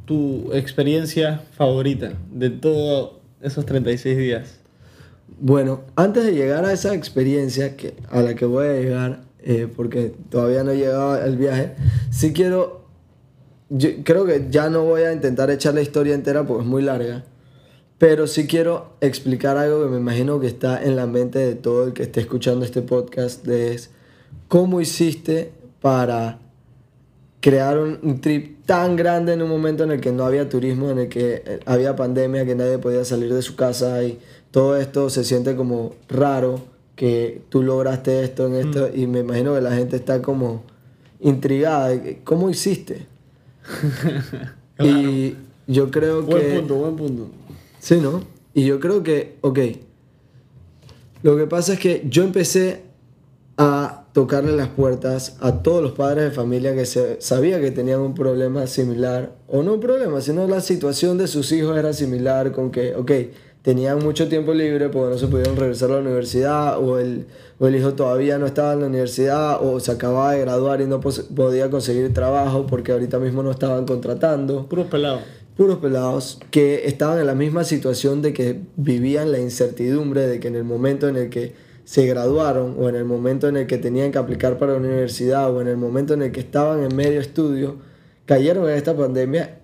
tu 0.06 0.52
experiencia 0.54 1.42
favorita 1.56 2.13
de 2.32 2.50
todos 2.50 3.13
esos 3.42 3.66
36 3.66 4.18
días? 4.18 4.60
Bueno, 5.39 5.82
antes 5.96 6.26
de 6.26 6.34
llegar 6.34 6.66
a 6.66 6.74
esa 6.74 6.94
experiencia 6.94 7.76
que, 7.76 7.96
a 8.10 8.22
la 8.22 8.36
que 8.36 8.46
voy 8.46 8.68
a 8.68 8.74
llegar, 8.74 9.22
eh, 9.39 9.68
porque 9.74 10.13
todavía 10.30 10.63
no 10.63 10.72
he 10.72 10.78
llegado 10.78 11.13
al 11.13 11.38
viaje, 11.38 11.76
sí 12.12 12.34
quiero, 12.34 12.86
yo 13.70 13.89
creo 14.04 14.26
que 14.26 14.48
ya 14.50 14.70
no 14.70 14.84
voy 14.84 15.02
a 15.04 15.13
intentar 15.13 15.50
echar 15.50 15.74
la 15.74 15.82
historia 15.82 16.13
entera 16.13 16.46
porque 16.46 16.63
es 16.63 16.70
muy 16.70 16.84
larga, 16.84 17.24
pero 17.98 18.28
sí 18.28 18.48
quiero 18.48 18.94
explicar 19.02 19.58
algo 19.58 19.84
que 19.84 19.89
me 19.89 19.98
imagino 19.98 20.39
que 20.39 20.48
está 20.48 20.84
en 20.84 20.96
la 20.96 21.08
mente 21.08 21.39
de 21.39 21.56
todo 21.56 21.88
el 21.88 21.94
que 21.94 22.04
esté 22.04 22.22
escuchando 22.22 22.63
este 22.63 22.82
podcast, 22.82 23.46
de 23.46 23.74
es 23.74 23.92
cómo 24.48 24.82
hiciste 24.82 25.52
para 25.82 26.39
crear 27.39 27.78
un, 27.80 28.00
un 28.04 28.22
trip 28.22 28.53
tan 28.65 28.95
grande 28.95 29.34
en 29.34 29.41
un 29.41 29.49
momento 29.49 29.84
en 29.84 29.91
el 29.91 30.02
que 30.02 30.12
no 30.12 30.26
había 30.26 30.47
turismo, 30.47 30.89
en 30.89 30.99
el 30.99 31.10
que 31.10 31.43
eh, 31.45 31.60
había 31.65 31.95
pandemia, 31.95 32.45
que 32.45 32.56
nadie 32.56 32.78
podía 32.78 33.04
salir 33.06 33.34
de 33.34 33.41
su 33.41 33.56
casa 33.56 34.04
y 34.04 34.19
todo 34.52 34.78
esto 34.78 35.10
se 35.10 35.23
siente 35.23 35.56
como 35.56 35.95
raro 36.08 36.62
que 36.95 37.41
tú 37.49 37.63
lograste 37.63 38.23
esto 38.23 38.47
en 38.47 38.56
esto 38.56 38.89
y 38.93 39.08
me 39.08 39.19
imagino 39.19 39.56
que 39.56 39.62
la 39.62 39.73
gente 39.73 39.95
está 39.95 40.21
como 40.21 40.63
intrigada 41.19 41.99
cómo 42.23 42.49
hiciste. 42.49 43.08
Y 44.80 45.36
yo 45.67 45.91
creo 45.91 46.23
Buen 46.23 46.41
que... 46.41 46.58
punto, 46.58 46.76
buen 46.76 46.95
punto. 46.95 47.28
Sí, 47.80 47.99
¿no? 48.02 48.23
Y 48.56 48.65
yo 48.65 48.80
creo 48.80 49.04
que, 49.04 49.38
ok, 49.41 49.60
lo 51.21 51.38
que 51.38 51.45
pasa 51.45 51.73
es 51.73 51.80
que 51.80 52.04
yo 52.10 52.23
empecé 52.23 52.82
tocarle 54.13 54.56
las 54.56 54.69
puertas 54.69 55.38
a 55.41 55.63
todos 55.63 55.82
los 55.82 55.93
padres 55.93 56.26
de 56.26 56.32
familia 56.32 56.76
que 56.76 56.86
se, 56.86 57.19
sabía 57.19 57.60
que 57.60 57.71
tenían 57.71 57.99
un 57.99 58.13
problema 58.13 58.67
similar, 58.67 59.34
o 59.47 59.63
no 59.63 59.73
un 59.73 59.80
problema, 59.80 60.21
sino 60.21 60.47
la 60.47 60.62
situación 60.62 61.17
de 61.17 61.28
sus 61.28 61.52
hijos 61.52 61.76
era 61.78 61.93
similar 61.93 62.52
con 62.52 62.69
que, 62.69 62.95
ok, 62.95 63.12
tenían 63.63 63.99
mucho 63.99 64.28
tiempo 64.28 64.54
libre 64.54 64.89
porque 64.89 65.13
no 65.13 65.17
se 65.17 65.28
pudieron 65.28 65.56
regresar 65.56 65.89
a 65.89 65.95
la 65.95 66.02
universidad, 66.02 66.78
o 66.78 66.99
el, 66.99 67.26
o 67.58 67.67
el 67.67 67.76
hijo 67.76 67.93
todavía 67.93 68.38
no 68.38 68.45
estaba 68.45 68.73
en 68.73 68.82
la 68.82 68.86
universidad, 68.86 69.65
o 69.65 69.80
se 69.80 69.91
acababa 69.91 70.34
de 70.34 70.41
graduar 70.41 70.82
y 70.82 70.86
no 70.86 70.99
podía 70.99 71.71
conseguir 71.71 72.13
trabajo 72.13 72.67
porque 72.67 72.91
ahorita 72.91 73.17
mismo 73.17 73.41
no 73.41 73.49
estaban 73.49 73.86
contratando 73.86 74.67
Puros 74.67 74.88
pelados. 74.88 75.21
puros 75.58 75.80
pelados 75.80 76.39
que 76.52 76.86
estaban 76.86 77.19
en 77.19 77.26
la 77.26 77.36
misma 77.36 77.63
situación 77.63 78.21
de 78.21 78.32
que 78.34 78.60
vivían 78.76 79.32
la 79.32 79.39
incertidumbre 79.39 80.28
de 80.28 80.39
que 80.39 80.49
en 80.49 80.56
el 80.56 80.65
momento 80.65 81.08
en 81.08 81.15
el 81.15 81.30
que 81.32 81.73
se 81.86 82.06
graduaron 82.06 82.76
o 82.80 82.89
en 82.89 82.96
el 82.96 83.06
momento 83.06 83.48
en 83.48 83.58
el 83.58 83.67
que 83.67 83.78
tenían 83.78 84.12
que 84.12 84.17
aplicar 84.17 84.58
para 84.58 84.74
la 84.74 84.80
universidad 84.80 85.54
o 85.54 85.62
en 85.62 85.67
el 85.67 85.78
momento 85.78 86.13
en 86.13 86.22
el 86.22 86.32
que 86.32 86.39
estaban 86.39 86.84
en 86.84 86.96
medio 86.96 87.19
estudio, 87.19 87.78
cayeron 88.26 88.69
en 88.69 88.76
esta 88.76 88.96
pandemia 88.96 89.60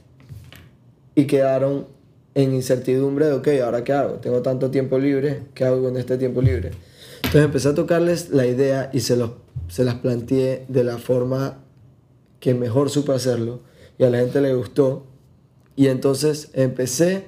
y 1.16 1.26
quedaron 1.26 1.88
en 2.36 2.54
incertidumbre 2.54 3.26
de, 3.26 3.34
ok, 3.34 3.48
¿ahora 3.64 3.84
qué 3.84 3.94
hago? 3.94 4.14
Tengo 4.16 4.42
tanto 4.42 4.70
tiempo 4.70 4.98
libre, 5.00 5.44
¿qué 5.54 5.66
hago 5.66 5.82
con 5.84 5.98
este 5.98 6.18
tiempo 6.18 6.42
libre? 6.42 6.72
Entonces 7.18 7.44
empecé 7.44 7.70
a 7.70 7.76
tocarles 7.76 8.30
la 8.30 8.46
idea 8.46 8.90
y 8.94 9.02
se, 9.02 9.16
los, 9.16 9.32
se 9.68 9.84
las 9.84 9.96
planteé 9.96 10.66
de 10.68 10.84
la 10.84 10.98
forma 10.98 11.60
que 12.40 12.54
mejor 12.54 12.90
supe 12.90 13.12
hacerlo 13.12 13.62
y 13.98 14.04
a 14.04 14.10
la 14.10 14.20
gente 14.20 14.42
le 14.42 14.54
gustó. 14.54 15.06
Y 15.76 15.88
entonces 15.88 16.50
empecé 16.54 17.26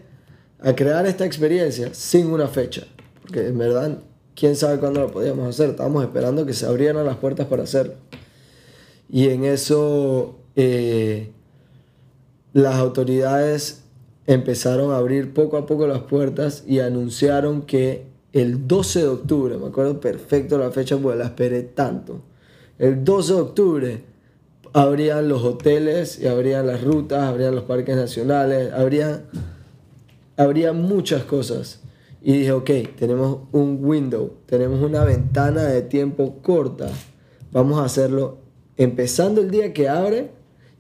a 0.60 0.76
crear 0.76 1.06
esta 1.06 1.26
experiencia 1.26 1.94
sin 1.94 2.28
una 2.28 2.48
fecha, 2.48 2.84
porque 3.22 3.48
en 3.48 3.58
verdad, 3.58 4.00
quién 4.36 4.56
sabe 4.56 4.80
cuándo 4.80 5.02
lo 5.02 5.12
podíamos 5.12 5.48
hacer, 5.48 5.70
estábamos 5.70 6.04
esperando 6.04 6.46
que 6.46 6.54
se 6.54 6.66
abrieran 6.66 7.06
las 7.06 7.18
puertas 7.18 7.48
para 7.48 7.64
hacerlo. 7.64 7.94
Y 9.10 9.30
en 9.30 9.44
eso 9.44 10.40
eh, 10.56 11.32
las 12.54 12.76
autoridades 12.76 13.84
empezaron 14.28 14.92
a 14.92 14.98
abrir 14.98 15.34
poco 15.34 15.58
a 15.58 15.66
poco 15.66 15.88
las 15.88 16.02
puertas 16.04 16.64
y 16.68 16.80
anunciaron 16.80 17.64
que 17.64 18.06
el 18.34 18.68
12 18.68 19.00
de 19.00 19.08
octubre, 19.08 19.58
me 19.58 19.68
acuerdo 19.68 20.00
perfecto 20.00 20.58
la 20.58 20.72
fecha 20.72 20.98
porque 20.98 21.18
la 21.18 21.26
esperé 21.26 21.64
tanto, 21.64 22.22
el 22.80 23.04
12 23.04 23.34
de 23.34 23.40
octubre 23.40 24.04
abrían 24.74 25.28
los 25.28 25.44
hoteles 25.44 26.20
y 26.20 26.28
abrían 26.28 26.68
las 26.68 26.84
rutas, 26.84 27.24
abrían 27.24 27.56
los 27.56 27.66
parques 27.66 27.96
nacionales, 27.96 28.72
habría, 28.74 29.24
habría 30.38 30.72
muchas 30.72 31.24
cosas. 31.24 31.82
Y 32.22 32.34
dije, 32.34 32.52
ok, 32.52 32.70
tenemos 32.98 33.40
un 33.52 33.80
window, 33.82 34.34
tenemos 34.46 34.82
una 34.82 35.04
ventana 35.04 35.64
de 35.64 35.82
tiempo 35.82 36.38
corta, 36.44 36.88
vamos 37.52 37.80
a 37.80 37.86
hacerlo 37.86 38.38
empezando 38.78 39.42
el 39.42 39.50
día 39.50 39.74
que 39.74 39.90
abre 39.90 40.32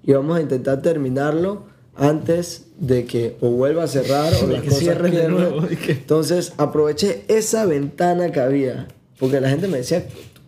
y 0.03 0.13
vamos 0.13 0.37
a 0.37 0.41
intentar 0.41 0.81
terminarlo 0.81 1.63
antes 1.95 2.67
de 2.79 3.05
que 3.05 3.37
o 3.41 3.49
vuelva 3.49 3.83
a 3.83 3.87
cerrar 3.87 4.31
o 4.43 4.47
las 4.51 4.63
cosas 4.63 5.01
de 5.01 5.27
nuevo. 5.27 5.67
Entonces 5.87 6.53
aproveché 6.57 7.23
esa 7.27 7.65
ventana 7.65 8.31
que 8.31 8.39
había, 8.39 8.87
porque 9.19 9.41
la 9.41 9.49
gente 9.49 9.67
me 9.67 9.77
decía, 9.77 10.05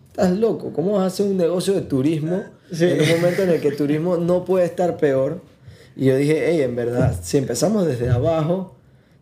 estás 0.07 0.31
loco, 0.37 0.73
¿cómo 0.73 0.93
vas 0.93 1.03
a 1.03 1.05
hacer 1.07 1.25
un 1.25 1.37
negocio 1.37 1.73
de 1.73 1.81
turismo 1.81 2.43
en 2.71 3.01
un 3.01 3.09
momento 3.17 3.41
en 3.43 3.49
el 3.49 3.61
que 3.61 3.69
el 3.69 3.77
turismo 3.77 4.17
no 4.17 4.45
puede 4.45 4.65
estar 4.65 4.97
peor? 4.97 5.41
Y 5.95 6.05
yo 6.05 6.15
dije, 6.15 6.45
hey, 6.47 6.61
en 6.61 6.75
verdad, 6.75 7.19
si 7.21 7.37
empezamos 7.37 7.85
desde 7.85 8.09
abajo, 8.09 8.75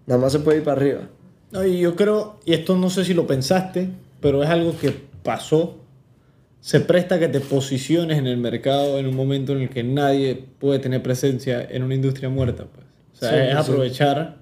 nada 0.05 0.21
más 0.21 0.31
se 0.31 0.39
puede 0.39 0.60
ir 0.60 0.63
para 0.63 0.79
arriba. 0.79 1.10
No, 1.52 1.66
y 1.66 1.80
yo 1.80 1.96
creo, 1.96 2.40
y 2.46 2.54
esto 2.54 2.78
no 2.78 2.90
sé 2.90 3.04
si 3.06 3.14
lo 3.14 3.28
pensaste, 3.28 3.90
pero 4.20 4.42
es 4.44 4.50
algo 4.50 4.78
que 4.78 4.94
pasó 5.24 5.82
se 6.62 6.80
presta 6.80 7.20
que 7.20 7.28
te 7.28 7.40
posiciones 7.40 8.20
en 8.20 8.28
el 8.28 8.38
mercado 8.38 9.00
en 9.00 9.08
un 9.08 9.16
momento 9.16 9.54
en 9.54 9.64
el 9.64 9.70
que 9.70 9.84
nadie 9.84 10.46
puede 10.60 10.78
tener 10.78 11.02
presencia 11.02 11.68
en 11.70 11.82
una 11.82 11.96
industria 11.96 12.30
muerta. 12.30 12.66
Pues. 12.66 12.86
O 13.14 13.18
sea, 13.18 13.50
es 13.50 13.56
aprovechar. 13.56 14.38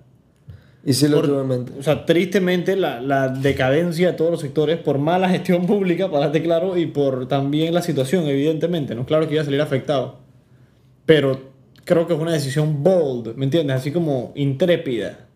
Y 0.86 0.94
sí, 0.94 1.08
lo 1.08 1.20
O 1.20 1.84
sea, 1.84 2.06
tristemente 2.06 2.76
la, 2.76 3.02
la, 3.02 3.30
decadencia 3.30 4.08
de 4.08 4.14
todos 4.14 4.32
los 4.32 4.42
sectores 4.42 4.78
por 4.80 4.98
mala 4.98 5.30
gestión 5.30 5.66
pública, 5.66 6.10
para 6.10 6.26
darte 6.26 6.42
claro, 6.42 6.78
y 6.78 6.88
por 6.88 7.28
también 7.28 7.74
la 7.74 7.82
situación, 7.82 8.28
evidentemente. 8.28 8.96
No 8.96 9.06
claro 9.06 9.28
que 9.28 9.34
iba 9.34 9.42
a 9.42 9.46
salir 9.46 9.62
afectado. 9.62 10.20
Pero 11.06 11.52
creo 11.86 12.06
que 12.06 12.14
es 12.14 12.20
una 12.20 12.34
decisión 12.34 12.84
bold, 12.84 13.36
¿me 13.36 13.46
entiendes? 13.46 13.78
Así 13.78 13.92
como 13.92 14.34
intrépida. 14.36 15.29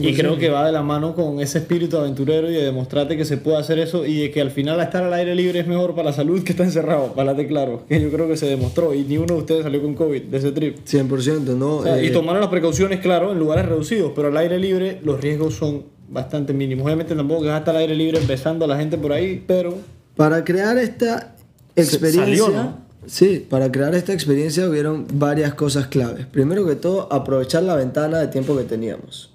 Y 0.00 0.14
creo 0.14 0.36
que 0.38 0.50
va 0.50 0.66
de 0.66 0.72
la 0.72 0.82
mano 0.82 1.14
con 1.14 1.40
ese 1.40 1.58
espíritu 1.58 1.96
aventurero 1.96 2.50
y 2.50 2.54
de 2.54 2.62
demostrarte 2.62 3.16
que 3.16 3.24
se 3.24 3.38
puede 3.38 3.56
hacer 3.56 3.78
eso 3.78 4.04
y 4.04 4.20
de 4.20 4.30
que 4.30 4.40
al 4.40 4.50
final 4.50 4.80
estar 4.80 5.02
al 5.02 5.12
aire 5.12 5.34
libre 5.34 5.60
es 5.60 5.66
mejor 5.66 5.94
para 5.94 6.10
la 6.10 6.12
salud 6.12 6.42
que 6.42 6.52
estar 6.52 6.66
encerrado, 6.66 7.14
para 7.14 7.34
de 7.34 7.46
claro, 7.46 7.84
que 7.88 8.00
yo 8.00 8.10
creo 8.10 8.28
que 8.28 8.36
se 8.36 8.46
demostró 8.46 8.94
y 8.94 9.02
ni 9.02 9.16
uno 9.16 9.34
de 9.34 9.40
ustedes 9.40 9.62
salió 9.62 9.82
con 9.82 9.94
COVID 9.94 10.22
de 10.24 10.38
ese 10.38 10.52
trip. 10.52 10.78
100%, 10.86 11.56
¿no? 11.56 11.82
y 12.00 12.06
eh, 12.06 12.10
tomaron 12.10 12.40
las 12.40 12.50
precauciones, 12.50 13.00
claro, 13.00 13.32
en 13.32 13.38
lugares 13.38 13.66
reducidos, 13.66 14.12
pero 14.14 14.28
al 14.28 14.36
aire 14.36 14.58
libre 14.58 15.00
los 15.02 15.20
riesgos 15.20 15.54
son 15.54 15.84
bastante 16.08 16.52
mínimos. 16.52 16.84
Obviamente 16.84 17.14
tampoco 17.14 17.40
que 17.40 17.48
vas 17.48 17.56
a 17.56 17.58
estar 17.60 17.74
al 17.74 17.80
aire 17.80 17.96
libre 17.96 18.18
empezando 18.18 18.66
a 18.66 18.68
la 18.68 18.76
gente 18.76 18.98
por 18.98 19.12
ahí, 19.12 19.42
pero... 19.46 19.78
Para 20.16 20.44
crear 20.44 20.76
esta 20.76 21.34
experiencia... 21.74 22.76
Sí, 23.04 23.44
para 23.50 23.72
crear 23.72 23.96
esta 23.96 24.12
experiencia 24.12 24.68
hubieron 24.68 25.06
varias 25.14 25.54
cosas 25.54 25.88
claves. 25.88 26.24
Primero 26.26 26.64
que 26.64 26.76
todo, 26.76 27.12
aprovechar 27.12 27.64
la 27.64 27.74
ventana 27.74 28.18
de 28.18 28.28
tiempo 28.28 28.56
que 28.56 28.62
teníamos 28.62 29.31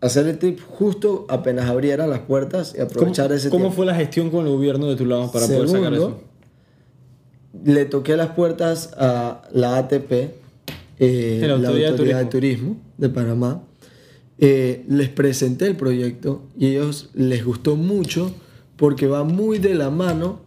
hacer 0.00 0.26
el 0.28 0.38
trip 0.38 0.60
justo 0.60 1.26
apenas 1.28 1.68
abrieran 1.68 2.10
las 2.10 2.20
puertas 2.20 2.74
y 2.76 2.80
aprovechar 2.80 3.32
ese 3.32 3.50
¿Cómo 3.50 3.72
fue 3.72 3.86
la 3.86 3.94
gestión 3.94 4.30
con 4.30 4.46
el 4.46 4.52
gobierno 4.52 4.86
de 4.86 4.96
tu 4.96 5.04
lado 5.04 5.30
para 5.32 5.46
poder 5.46 5.68
sacar 5.68 5.94
eso? 5.94 6.20
Le 7.64 7.84
toqué 7.86 8.16
las 8.16 8.30
puertas 8.30 8.92
a 8.96 9.42
la 9.52 9.78
ATP, 9.78 10.12
eh, 10.98 11.40
la, 11.42 11.54
Autoridad, 11.54 12.20
de, 12.20 12.26
Turismo. 12.26 12.76
de 12.96 13.08
Panamá. 13.08 13.62
Eh, 14.38 14.84
les 14.88 15.08
presenté 15.08 15.66
el 15.66 15.76
proyecto 15.76 16.42
y 16.56 16.66
a 16.66 16.68
ellos 16.70 17.10
les 17.14 17.44
gustó 17.44 17.74
mucho 17.74 18.32
porque 18.76 19.08
va 19.08 19.24
muy 19.24 19.58
de 19.58 19.74
la 19.74 19.90
mano 19.90 20.40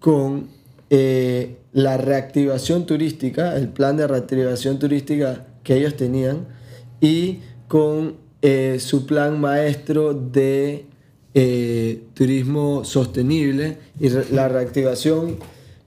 con 0.00 0.48
eh, 0.88 1.58
la 1.72 1.96
reactivación 1.96 2.86
turística, 2.86 3.56
el 3.56 3.68
plan 3.68 3.96
de 3.96 4.08
reactivación 4.08 4.80
turística 4.80 5.46
que 5.62 5.76
ellos 5.76 5.96
tenían 5.96 6.48
y 7.00 7.38
con 7.68 8.16
eh, 8.42 8.78
su 8.80 9.06
plan 9.06 9.40
maestro 9.40 10.14
de 10.14 10.86
eh, 11.34 12.02
turismo 12.14 12.84
sostenible 12.84 13.78
y 14.00 14.08
la 14.32 14.48
reactivación 14.48 15.36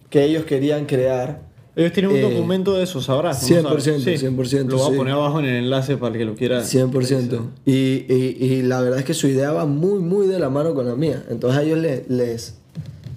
que 0.09 0.23
ellos 0.23 0.45
querían 0.45 0.85
crear. 0.85 1.41
Ellos 1.75 1.91
tienen 1.91 2.11
un 2.11 2.17
eh, 2.17 2.21
documento 2.21 2.75
de 2.75 2.83
eso, 2.83 3.01
sabrás. 3.01 3.49
100%, 3.49 3.63
100%. 3.65 4.65
Lo 4.67 4.77
voy 4.77 4.93
a 4.93 4.97
poner 4.97 5.13
abajo 5.15 5.39
en 5.39 5.45
el 5.45 5.55
enlace 5.63 5.97
para 5.97 6.13
el 6.13 6.19
que 6.19 6.25
lo 6.25 6.35
quiera. 6.35 6.61
100%. 6.61 7.41
Y, 7.65 7.71
y, 7.73 8.37
y, 8.39 8.61
la 8.61 8.79
verdad 8.81 8.99
es 8.99 9.05
que 9.05 9.15
su 9.15 9.27
idea 9.27 9.51
va 9.51 9.65
muy, 9.65 9.99
muy 9.99 10.27
de 10.27 10.37
la 10.37 10.49
mano 10.49 10.75
con 10.75 10.85
la 10.85 10.95
mía. 10.95 11.23
Entonces 11.29 11.59
a 11.59 11.63
ellos 11.63 11.79
les... 11.79 12.07
les 12.09 12.55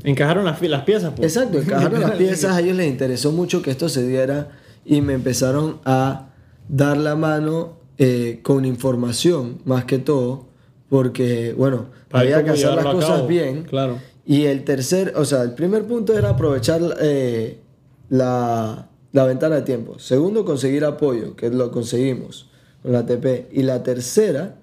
encajaron 0.05 0.47
las, 0.47 0.63
las 0.63 0.85
piezas. 0.85 1.13
Pues. 1.15 1.37
Exacto, 1.37 1.59
encajaron 1.59 2.01
las 2.01 2.13
piezas. 2.13 2.53
A 2.57 2.61
ellos 2.61 2.77
les 2.77 2.89
interesó 2.89 3.31
mucho 3.31 3.61
que 3.61 3.71
esto 3.71 3.91
se 3.91 4.07
diera 4.07 4.49
y 4.87 5.03
me 5.03 5.13
empezaron 5.13 5.79
a 5.85 6.31
dar 6.69 6.97
la 6.97 7.15
mano 7.15 7.76
eh, 7.99 8.41
con 8.43 8.65
información 8.65 9.59
más 9.65 9.85
que 9.85 9.99
todo, 9.99 10.47
porque, 10.89 11.55
bueno, 11.55 11.87
había 12.13 12.45
que 12.45 12.51
hacer 12.51 12.75
las 12.75 12.85
cosas 12.85 13.27
bien. 13.27 13.65
Claro. 13.65 13.99
Y 14.25 14.45
el 14.45 14.65
tercer, 14.65 15.15
o 15.17 15.25
sea, 15.25 15.43
el 15.43 15.55
primer 15.55 15.85
punto 15.85 16.17
era 16.17 16.31
aprovechar 16.31 16.81
eh, 17.01 17.59
la, 18.09 18.89
la, 19.13 19.25
ventana 19.25 19.57
de 19.57 19.63
tiempo. 19.63 19.99
Segundo, 19.99 20.45
conseguir 20.45 20.85
apoyo, 20.85 21.37
que 21.37 21.49
lo 21.51 21.71
conseguimos 21.71 22.49
con 22.83 22.93
la 22.93 23.01
ATP. 23.01 23.53
Y 23.53 23.63
la 23.63 23.83
tercera 23.83 24.57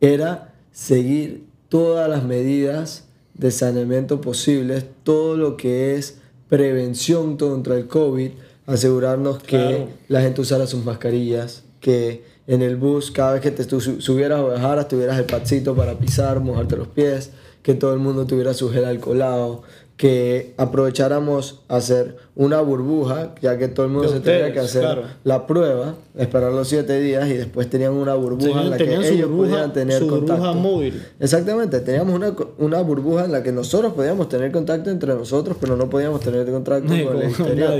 era 0.00 0.54
seguir 0.72 1.44
todas 1.68 2.08
las 2.08 2.24
medidas 2.24 3.04
de 3.34 3.50
saneamiento 3.50 4.20
posibles, 4.20 4.86
todo 5.04 5.36
lo 5.36 5.56
que 5.56 5.94
es 5.96 6.18
prevención 6.48 7.36
contra 7.36 7.76
el 7.76 7.86
COVID, 7.86 8.30
asegurarnos 8.66 9.42
que 9.42 9.88
la 10.08 10.20
gente 10.20 10.40
usara 10.40 10.66
sus 10.66 10.84
mascarillas, 10.84 11.64
que 11.80 12.24
en 12.46 12.62
el 12.62 12.76
bus, 12.76 13.10
cada 13.10 13.32
vez 13.32 13.40
que 13.40 13.50
te 13.50 13.64
subieras 13.64 14.40
o 14.40 14.48
bajaras, 14.48 14.88
tuvieras 14.88 15.18
el 15.18 15.24
pacito 15.24 15.74
para 15.74 15.94
pisar, 15.94 16.40
mojarte 16.40 16.76
los 16.76 16.88
pies, 16.88 17.30
que 17.62 17.74
todo 17.74 17.92
el 17.94 18.00
mundo 18.00 18.26
tuviera 18.26 18.52
su 18.54 18.70
gel 18.70 18.84
alcoholado, 18.84 19.62
que 19.96 20.54
aprovecháramos 20.56 21.60
hacer 21.68 22.16
una 22.34 22.60
burbuja, 22.60 23.36
ya 23.40 23.56
que 23.56 23.68
todo 23.68 23.86
el 23.86 23.92
mundo 23.92 24.08
se 24.08 24.18
tenía 24.18 24.52
que 24.52 24.58
hacer 24.58 25.00
la 25.22 25.46
prueba, 25.46 25.94
esperar 26.16 26.50
los 26.50 26.66
siete 26.66 26.98
días 27.00 27.28
y 27.28 27.34
después 27.34 27.70
tenían 27.70 27.92
una 27.92 28.14
burbuja 28.14 28.62
en 28.62 28.70
la 28.70 28.78
que 28.78 28.96
ellos 28.96 29.30
podían 29.30 29.72
tener 29.72 30.00
su 30.00 30.08
contacto. 30.08 30.42
Burbuja 30.42 30.52
móvil. 30.54 31.02
Exactamente, 31.20 31.78
teníamos 31.80 32.16
una, 32.16 32.34
una, 32.58 32.80
burbuja 32.82 33.26
en 33.26 33.32
la 33.32 33.44
que 33.44 33.52
nosotros 33.52 33.92
podíamos 33.92 34.28
tener 34.28 34.50
contacto 34.50 34.90
entre 34.90 35.14
nosotros, 35.14 35.56
pero 35.60 35.76
no 35.76 35.88
podíamos 35.88 36.20
tener 36.20 36.50
contacto 36.50 36.88
con, 36.88 37.16
el 37.18 37.22
exterior. 37.22 37.78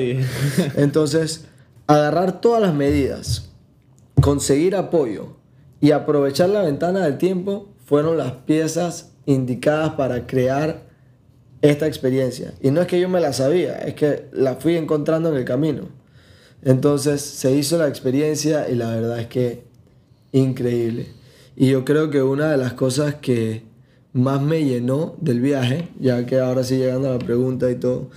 Entonces, 0.77 1.47
agarrar 1.89 2.41
todas 2.41 2.63
las 2.63 2.75
medidas 2.75 3.52
conseguir 4.23 4.77
apoyo 4.77 5.37
y 5.81 5.91
aprovechar 5.91 6.49
la 6.49 6.63
ventana 6.63 7.01
del 7.01 7.19
tiempo 7.19 7.75
fueron 7.85 8.17
las 8.17 8.33
piezas 8.33 9.13
indicadas 9.27 9.95
para 9.95 10.27
crear 10.27 10.85
esta 11.61 11.87
experiencia. 11.87 12.55
Y 12.63 12.71
no 12.71 12.81
es 12.81 12.87
que 12.87 13.01
yo 13.01 13.09
me 13.09 13.21
la 13.21 13.33
sabía, 13.33 13.79
es 13.79 13.95
que 13.95 14.29
la 14.33 14.55
fui 14.55 14.77
encontrando 14.77 15.29
en 15.29 15.37
el 15.37 15.45
camino. 15.45 15.89
Entonces 16.63 17.21
se 17.21 17.53
hizo 17.53 17.77
la 17.77 17.89
experiencia 17.89 18.69
y 18.71 18.77
la 18.77 18.91
verdad 18.95 19.19
es 19.19 19.27
que 19.27 19.65
increíble. 20.31 21.09
Y 21.57 21.69
yo 21.71 21.85
creo 21.85 22.09
que 22.09 22.23
una 22.23 22.51
de 22.51 22.57
las 22.57 22.75
cosas 22.75 23.17
que 23.17 23.65
más 24.13 24.41
me 24.41 24.65
llenó 24.65 25.17
del 25.21 25.41
viaje, 25.41 25.89
ya 25.99 26.25
que 26.27 26.39
ahora 26.39 26.63
sí 26.63 26.79
llegando 26.79 27.11
a 27.11 27.15
la 27.15 27.19
pregunta 27.19 27.71
y 27.71 27.75
todo, 27.75 28.09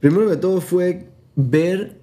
primero 0.00 0.28
que 0.28 0.36
todo 0.36 0.60
fue 0.60 1.08
ver 1.34 1.96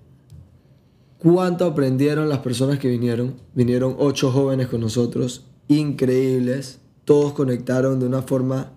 cuánto 1.24 1.66
aprendieron 1.66 2.28
las 2.28 2.40
personas 2.40 2.78
que 2.78 2.90
vinieron. 2.90 3.36
Vinieron 3.56 3.96
ocho 3.98 4.32
jóvenes 4.32 4.68
con 4.68 4.82
nosotros, 4.82 5.46
increíbles. 5.70 6.80
Todos 7.06 7.34
conectaron 7.34 8.00
de 8.00 8.06
una 8.06 8.22
forma 8.22 8.72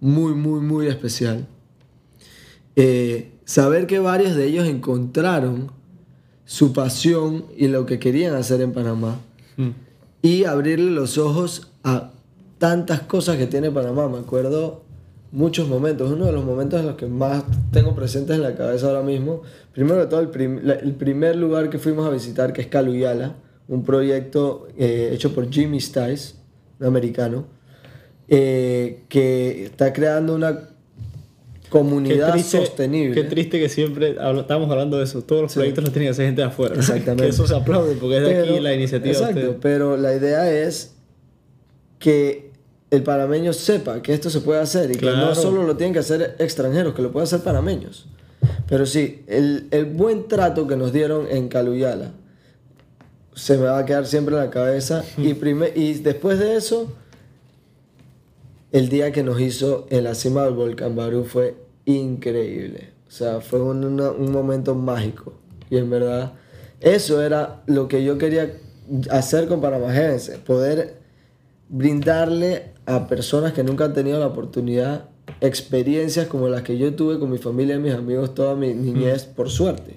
muy, 0.00 0.34
muy, 0.34 0.60
muy 0.60 0.86
especial. 0.86 1.46
Eh, 2.76 3.32
saber 3.44 3.86
que 3.86 3.98
varios 3.98 4.36
de 4.36 4.46
ellos 4.46 4.68
encontraron 4.68 5.72
su 6.44 6.72
pasión 6.72 7.46
y 7.56 7.68
lo 7.68 7.86
que 7.86 7.98
querían 7.98 8.34
hacer 8.34 8.60
en 8.60 8.72
Panamá. 8.72 9.20
Hmm. 9.56 9.70
y 10.22 10.44
abrirle 10.44 10.92
los 10.92 11.18
ojos 11.18 11.72
a 11.82 12.12
tantas 12.58 13.00
cosas 13.00 13.38
que 13.38 13.46
tiene 13.46 13.72
Panamá. 13.72 14.08
Me 14.08 14.18
acuerdo 14.18 14.84
muchos 15.30 15.68
momentos, 15.68 16.10
uno 16.10 16.26
de 16.26 16.32
los 16.32 16.44
momentos 16.44 16.80
en 16.80 16.86
los 16.86 16.96
que 16.96 17.06
más 17.06 17.44
tengo 17.70 17.94
presentes 17.94 18.36
en 18.36 18.42
la 18.42 18.54
cabeza 18.54 18.88
ahora 18.88 19.02
mismo. 19.02 19.42
Primero 19.72 20.00
de 20.00 20.06
todo, 20.06 20.20
el, 20.20 20.28
primer 20.28 21.36
lugar 21.36 21.70
que 21.70 21.78
fuimos 21.78 22.06
a 22.06 22.10
visitar, 22.10 22.52
que 22.52 22.62
es 22.62 22.66
Caluyala, 22.66 23.36
un 23.68 23.84
proyecto 23.84 24.68
eh, 24.78 25.10
hecho 25.12 25.34
por 25.34 25.50
Jimmy 25.50 25.80
Stice, 25.80 26.34
un 26.80 26.86
americano, 26.86 27.46
eh, 28.28 29.04
que 29.08 29.64
está 29.64 29.92
creando 29.92 30.34
una 30.34 30.70
comunidad 31.68 32.38
sostenible. 32.38 33.14
Qué 33.14 33.24
triste 33.28 33.58
que 33.58 33.68
siempre 33.68 34.16
estamos 34.38 34.70
hablando 34.70 34.98
de 34.98 35.04
eso. 35.04 35.22
Todos 35.22 35.42
los 35.42 35.54
proyectos 35.54 35.84
los 35.84 35.92
tiene 35.92 36.06
que 36.06 36.10
hacer 36.10 36.26
gente 36.26 36.40
de 36.40 36.48
afuera. 36.48 36.74
Exactamente. 36.76 37.24
que 37.24 37.30
eso 37.30 37.46
se 37.46 37.54
aplaude 37.54 37.94
porque 37.94 38.16
es 38.16 38.22
de 38.22 38.38
aquí 38.40 38.60
la 38.60 38.74
iniciativa. 38.74 39.12
Exacto, 39.12 39.56
pero 39.60 39.96
la 39.96 40.14
idea 40.14 40.50
es 40.50 40.94
que 41.98 42.47
el 42.90 43.02
panameño 43.02 43.52
sepa 43.52 44.02
que 44.02 44.14
esto 44.14 44.30
se 44.30 44.40
puede 44.40 44.60
hacer 44.60 44.90
y 44.90 44.94
que 44.94 45.06
no 45.06 45.34
solo 45.34 45.64
lo 45.64 45.76
tienen 45.76 45.92
que 45.92 45.98
hacer 46.00 46.36
extranjeros, 46.38 46.94
que 46.94 47.02
lo 47.02 47.12
pueden 47.12 47.24
hacer 47.24 47.40
panameños. 47.40 48.06
Pero 48.66 48.86
sí, 48.86 49.24
el, 49.26 49.68
el, 49.70 49.84
buen 49.86 50.28
trato 50.28 50.66
que 50.66 50.76
nos 50.76 50.92
dieron 50.92 51.26
en 51.28 51.48
Caluyala 51.48 52.12
se 53.34 53.56
me 53.56 53.64
va 53.64 53.78
a 53.78 53.84
quedar 53.84 54.06
siempre 54.06 54.34
en 54.34 54.42
la 54.42 54.50
cabeza. 54.50 55.04
y, 55.16 55.34
primer, 55.34 55.76
y 55.76 55.94
después 55.94 56.38
de 56.38 56.56
eso, 56.56 56.92
el 58.72 58.88
día 58.88 59.12
que 59.12 59.22
nos 59.22 59.40
hizo 59.40 59.86
en 59.90 60.04
la 60.04 60.14
cima 60.14 60.44
del 60.44 60.54
volcán 60.54 60.96
Barú 60.96 61.24
fue 61.24 61.56
increíble. 61.84 62.90
O 63.06 63.10
sea, 63.10 63.40
fue 63.40 63.60
un, 63.60 63.84
un 63.84 64.32
momento 64.32 64.74
mágico. 64.74 65.34
Y 65.70 65.76
en 65.76 65.90
verdad, 65.90 66.32
eso 66.80 67.22
era 67.22 67.62
lo 67.66 67.88
que 67.88 68.04
yo 68.04 68.18
quería 68.18 68.52
hacer 69.10 69.48
con 69.48 69.60
Panamajense, 69.60 70.38
poder 70.38 70.98
brindarle 71.68 72.67
a 72.88 73.06
personas 73.06 73.52
que 73.52 73.62
nunca 73.62 73.84
han 73.84 73.92
tenido 73.92 74.18
la 74.18 74.26
oportunidad 74.26 75.04
experiencias 75.42 76.26
como 76.26 76.48
las 76.48 76.62
que 76.62 76.78
yo 76.78 76.94
tuve 76.94 77.18
con 77.18 77.30
mi 77.30 77.36
familia 77.36 77.76
y 77.76 77.78
mis 77.78 77.92
amigos 77.92 78.34
toda 78.34 78.56
mi 78.56 78.72
niñez 78.72 79.24
por 79.24 79.50
suerte. 79.50 79.96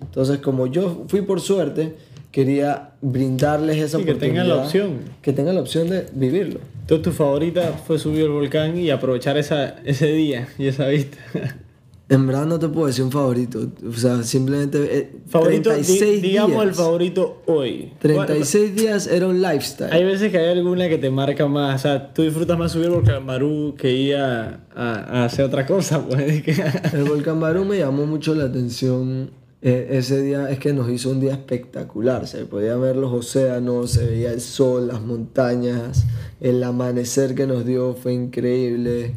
Entonces, 0.00 0.38
como 0.38 0.66
yo 0.66 1.04
fui 1.06 1.22
por 1.22 1.40
suerte, 1.40 1.94
quería 2.32 2.90
brindarles 3.00 3.78
esa 3.78 3.98
oportunidad. 3.98 4.20
Que 4.20 4.26
tengan 4.26 4.48
la 4.48 4.56
opción. 4.56 4.98
Que 5.22 5.32
tengan 5.32 5.54
la 5.54 5.60
opción 5.60 5.88
de 5.88 6.06
vivirlo. 6.12 6.58
Entonces, 6.80 7.04
tu 7.04 7.12
favorita 7.12 7.80
fue 7.86 8.00
subir 8.00 8.22
el 8.22 8.30
volcán 8.30 8.76
y 8.76 8.90
aprovechar 8.90 9.38
esa, 9.38 9.76
ese 9.84 10.12
día 10.12 10.48
y 10.58 10.66
esa 10.66 10.88
vista. 10.88 11.18
En 12.10 12.26
verdad 12.26 12.46
no 12.46 12.58
te 12.58 12.68
puedo 12.68 12.86
decir 12.86 13.04
un 13.04 13.12
favorito. 13.12 13.70
O 13.86 13.92
sea, 13.92 14.22
simplemente. 14.22 14.98
Eh, 14.98 15.10
favorito, 15.28 15.70
digamos 15.74 16.64
el 16.64 16.74
favorito 16.74 17.42
hoy. 17.44 17.92
36 17.98 18.74
días 18.74 19.06
era 19.06 19.26
un 19.26 19.42
lifestyle. 19.42 19.92
Hay 19.92 20.04
veces 20.04 20.32
que 20.32 20.38
hay 20.38 20.48
alguna 20.48 20.88
que 20.88 20.96
te 20.96 21.10
marca 21.10 21.46
más. 21.46 21.74
O 21.74 21.78
sea, 21.82 22.14
tú 22.14 22.22
disfrutas 22.22 22.58
más 22.58 22.72
subir 22.72 22.86
el 22.86 22.92
volcán 22.92 23.26
Barú 23.26 23.74
que 23.76 23.92
ir 23.92 24.16
a, 24.16 24.60
a, 24.74 25.24
hacer 25.24 25.44
otra 25.44 25.66
cosa. 25.66 25.98
Pues. 26.08 26.48
el 26.94 27.04
volcán 27.04 27.40
Barú 27.40 27.64
me 27.64 27.78
llamó 27.78 28.06
mucho 28.06 28.34
la 28.34 28.44
atención. 28.44 29.30
Eh, 29.60 29.88
ese 29.90 30.22
día 30.22 30.48
es 30.48 30.58
que 30.60 30.72
nos 30.72 30.88
hizo 30.88 31.10
un 31.10 31.20
día 31.20 31.32
espectacular. 31.32 32.26
Se 32.26 32.46
podía 32.46 32.76
ver 32.76 32.96
los 32.96 33.12
océanos, 33.12 33.90
se 33.90 34.06
veía 34.06 34.32
el 34.32 34.40
sol, 34.40 34.88
las 34.88 35.02
montañas. 35.02 36.06
El 36.40 36.62
amanecer 36.62 37.34
que 37.34 37.46
nos 37.46 37.66
dio 37.66 37.94
fue 37.94 38.14
increíble. 38.14 39.14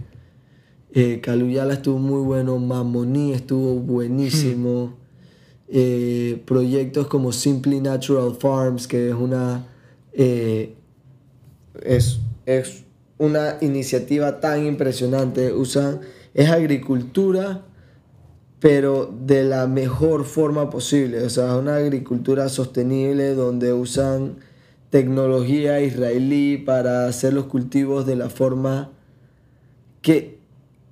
Eh, 0.93 1.21
Caluyala 1.21 1.75
estuvo 1.75 1.99
muy 1.99 2.21
bueno, 2.21 2.57
Mamoní 2.59 3.33
estuvo 3.33 3.75
buenísimo. 3.75 4.97
Eh, 5.69 6.41
proyectos 6.45 7.07
como 7.07 7.31
Simply 7.31 7.79
Natural 7.79 8.35
Farms, 8.37 8.89
que 8.89 9.07
es 9.07 9.15
una, 9.15 9.67
eh, 10.11 10.75
es, 11.81 12.19
es, 12.45 12.83
una 13.17 13.57
iniciativa 13.61 14.41
tan 14.41 14.65
impresionante. 14.65 15.53
Usan, 15.53 16.01
es 16.33 16.49
agricultura, 16.49 17.63
pero 18.59 19.13
de 19.25 19.45
la 19.45 19.67
mejor 19.67 20.25
forma 20.25 20.69
posible. 20.69 21.23
O 21.23 21.29
sea, 21.29 21.53
es 21.53 21.59
una 21.61 21.77
agricultura 21.77 22.49
sostenible 22.49 23.33
donde 23.33 23.71
usan 23.71 24.39
tecnología 24.89 25.79
israelí 25.79 26.57
para 26.57 27.07
hacer 27.07 27.31
los 27.31 27.45
cultivos 27.45 28.05
de 28.05 28.17
la 28.17 28.29
forma 28.29 28.91
que 30.01 30.40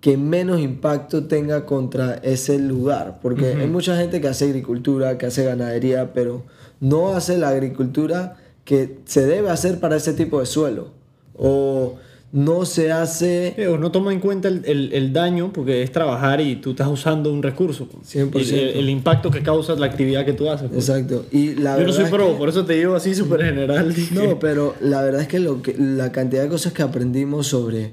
que 0.02 0.16
menos 0.18 0.60
impacto 0.62 1.26
tenga 1.26 1.66
contra 1.66 2.16
ese 2.16 2.58
lugar. 2.58 3.20
Porque 3.22 3.54
hay 3.54 3.68
mucha 3.68 3.97
gente 3.97 4.22
que 4.22 4.28
hace 4.28 4.45
agricultura, 4.45 5.18
que 5.18 5.26
hace 5.26 5.43
ganadería, 5.43 6.14
pero 6.14 6.43
no 6.80 7.10
hace 7.10 7.38
la 7.38 7.50
agricultura 7.50 8.38
que 8.64 9.00
se 9.06 9.26
debe 9.26 9.50
hacer 9.50 9.80
para 9.80 9.97
ese 9.97 10.14
tipo 10.14 10.39
de 10.39 10.45
suelo. 10.45 10.91
O 11.36 11.95
no 12.32 12.66
se 12.66 12.91
hace... 12.91 13.56
o 13.68 13.78
no 13.78 13.91
toma 13.91 14.14
en 14.14 14.20
cuenta 14.20 14.47
el, 14.47 14.91
el, 14.93 15.12
daño, 15.12 15.52
porque 15.52 15.82
es 15.82 15.91
trabajar 15.91 16.39
y 16.39 16.58
tú 16.58 16.72
estás 16.72 16.88
usando 16.88 17.34
un 17.34 17.41
recurso. 17.43 17.89
100%. 17.89 18.30
Pues. 18.30 18.52
el, 18.52 18.89
impacto 18.89 19.32
que 19.32 19.41
causa 19.41 19.76
la 19.76 19.88
actividad 19.88 20.24
que 20.24 20.34
tú 20.34 20.50
haces. 20.50 20.70
Pues. 20.70 20.88
Exacto. 20.88 21.26
Y 21.32 21.56
la 21.56 21.78
Yo 21.78 21.88
no 21.88 21.91
soy 21.91 22.06
pro, 22.06 22.38
por 22.38 22.47
eso 22.47 22.64
te 22.66 22.74
digo 22.74 22.95
así 22.95 23.16
súper 23.16 23.43
general. 23.43 23.93
No, 24.12 24.39
pero 24.39 24.76
la 24.80 25.02
verdad 25.02 25.22
es 25.22 25.28
que, 25.28 25.39
lo 25.39 25.62
que 25.62 25.76
la 25.78 26.12
cantidad 26.12 26.43
de 26.43 26.50
cosas 26.50 26.72
que 26.72 26.84
aprendimos 26.84 27.47
sobre 27.47 27.91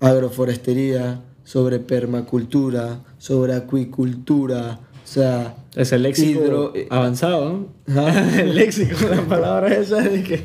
agroforestería, 0.00 1.20
sobre 1.46 1.78
permacultura, 1.78 2.98
sobre 3.18 3.54
acuicultura, 3.54 4.80
o 4.92 5.06
sea... 5.06 5.54
Es 5.76 5.92
el 5.92 6.02
léxico 6.02 6.72
eh, 6.74 6.88
avanzado, 6.90 7.68
¿no? 7.86 8.08
el 8.38 8.54
léxico, 8.54 8.96
la 9.08 9.22
palabra 9.22 9.72
esa 9.72 10.00
de 10.00 10.24
que... 10.24 10.42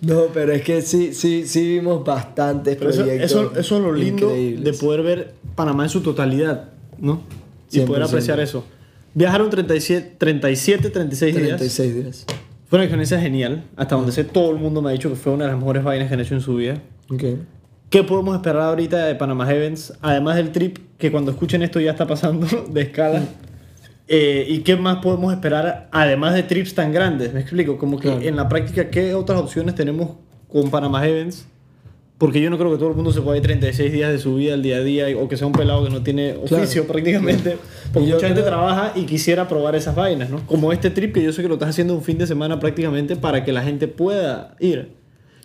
No, 0.00 0.28
pero 0.32 0.52
es 0.52 0.62
que 0.62 0.80
sí, 0.80 1.12
sí, 1.12 1.46
sí 1.46 1.68
vimos 1.68 2.02
bastantes 2.02 2.76
proyectos 2.76 3.30
Eso, 3.30 3.52
eso, 3.58 3.76
es 3.76 3.82
lo 3.82 3.92
lindo 3.92 4.30
de 4.30 4.74
poder 4.80 5.02
ver 5.02 5.34
Panamá 5.54 5.84
en 5.84 5.90
su 5.90 6.00
totalidad, 6.00 6.70
¿no? 6.98 7.20
Y 7.70 7.80
poder 7.80 8.04
apreciar 8.04 8.40
eso. 8.40 8.64
Viajaron 9.12 9.50
37, 9.50 10.14
37 10.16 10.88
36 10.88 11.36
días. 11.36 11.48
36 11.48 11.94
días. 11.94 12.26
Fue 12.70 12.78
una 12.78 12.84
experiencia 12.84 13.20
genial, 13.20 13.64
hasta 13.76 13.96
donde 13.96 14.12
sé 14.12 14.24
todo 14.24 14.50
el 14.52 14.56
mundo 14.56 14.80
me 14.80 14.88
ha 14.88 14.92
dicho 14.92 15.10
que 15.10 15.16
fue 15.16 15.32
una 15.32 15.44
de 15.44 15.50
las 15.50 15.58
mejores 15.58 15.84
vainas 15.84 16.08
que 16.08 16.14
han 16.14 16.20
hecho 16.20 16.34
en 16.34 16.40
su 16.40 16.54
vida. 16.54 16.80
Okay. 17.10 17.38
¿Qué 17.90 18.04
podemos 18.04 18.36
esperar 18.36 18.62
ahorita 18.64 19.06
de 19.06 19.14
Panama 19.14 19.46
Heavens? 19.46 19.94
Además 20.02 20.36
del 20.36 20.52
trip, 20.52 20.76
que 20.98 21.10
cuando 21.10 21.30
escuchen 21.30 21.62
esto 21.62 21.80
ya 21.80 21.92
está 21.92 22.06
pasando 22.06 22.46
de 22.70 22.82
escala. 22.82 23.22
Eh, 24.06 24.44
¿Y 24.46 24.58
qué 24.58 24.76
más 24.76 24.98
podemos 24.98 25.32
esperar 25.32 25.88
además 25.90 26.34
de 26.34 26.42
trips 26.42 26.74
tan 26.74 26.92
grandes? 26.92 27.32
Me 27.32 27.40
explico, 27.40 27.78
como 27.78 27.98
que 27.98 28.28
en 28.28 28.36
la 28.36 28.46
práctica, 28.48 28.90
¿qué 28.90 29.14
otras 29.14 29.40
opciones 29.40 29.74
tenemos 29.74 30.16
con 30.48 30.70
Panama 30.70 31.00
Heavens? 31.00 31.46
Porque 32.18 32.42
yo 32.42 32.50
no 32.50 32.58
creo 32.58 32.70
que 32.72 32.76
todo 32.76 32.90
el 32.90 32.94
mundo 32.94 33.10
se 33.10 33.22
pueda 33.22 33.38
ir 33.38 33.42
36 33.42 33.90
días 33.90 34.12
de 34.12 34.18
su 34.18 34.34
vida 34.34 34.52
al 34.52 34.62
día 34.62 34.76
a 34.76 34.80
día 34.80 35.06
o 35.16 35.28
que 35.28 35.36
sea 35.38 35.46
un 35.46 35.52
pelado 35.54 35.84
que 35.84 35.90
no 35.90 36.02
tiene 36.02 36.32
oficio 36.32 36.86
prácticamente. 36.86 37.56
Porque 37.92 38.12
mucha 38.12 38.26
gente 38.26 38.42
trabaja 38.42 38.92
y 38.96 39.04
quisiera 39.04 39.48
probar 39.48 39.76
esas 39.76 39.94
vainas, 39.94 40.28
¿no? 40.28 40.44
Como 40.46 40.72
este 40.72 40.90
trip 40.90 41.14
que 41.14 41.22
yo 41.22 41.32
sé 41.32 41.40
que 41.40 41.48
lo 41.48 41.54
estás 41.54 41.70
haciendo 41.70 41.94
un 41.94 42.02
fin 42.02 42.18
de 42.18 42.26
semana 42.26 42.58
prácticamente 42.60 43.16
para 43.16 43.44
que 43.44 43.52
la 43.52 43.62
gente 43.62 43.88
pueda 43.88 44.56
ir. 44.58 44.97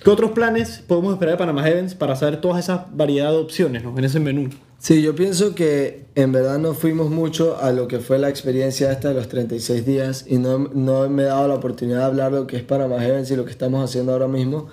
¿Qué 0.03 0.09
otros 0.09 0.31
planes 0.31 0.83
podemos 0.85 1.13
esperar 1.13 1.35
de 1.35 1.37
Panama 1.37 1.63
Heavens 1.63 1.95
para 1.95 2.17
saber 2.17 2.41
todas 2.41 2.61
esas 2.61 2.81
variedad 2.93 3.31
de 3.31 3.37
opciones 3.37 3.83
en 3.83 4.03
ese 4.03 4.19
menú? 4.19 4.49
Sí, 4.77 5.01
yo 5.01 5.15
pienso 5.15 5.55
que 5.55 6.07
en 6.15 6.33
verdad 6.33 6.59
no 6.59 6.73
fuimos 6.73 7.09
mucho 7.09 7.57
a 7.57 7.71
lo 7.71 7.87
que 7.87 7.99
fue 7.99 8.19
la 8.19 8.27
experiencia 8.27 8.91
esta 8.91 9.07
de 9.07 9.13
los 9.13 9.29
36 9.29 9.85
días 9.85 10.25
y 10.27 10.39
no, 10.39 10.57
no 10.73 11.07
me 11.07 11.23
he 11.23 11.25
dado 11.27 11.47
la 11.47 11.55
oportunidad 11.55 11.99
de 11.99 12.03
hablar 12.03 12.33
de 12.33 12.39
lo 12.41 12.47
que 12.47 12.57
es 12.57 12.63
Panama 12.63 12.99
Heavens 12.99 13.31
y 13.31 13.37
lo 13.37 13.45
que 13.45 13.51
estamos 13.51 13.81
haciendo 13.81 14.11
ahora 14.11 14.27
mismo. 14.27 14.67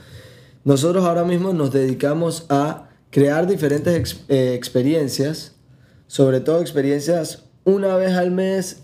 Nosotros 0.64 1.04
ahora 1.04 1.22
mismo 1.22 1.52
nos 1.52 1.70
dedicamos 1.70 2.46
a 2.48 2.88
crear 3.10 3.46
diferentes 3.46 4.24
eh, 4.28 4.54
experiencias, 4.54 5.54
sobre 6.08 6.40
todo 6.40 6.60
experiencias 6.60 7.44
una 7.62 7.94
vez 7.94 8.14
al 8.14 8.32
mes 8.32 8.82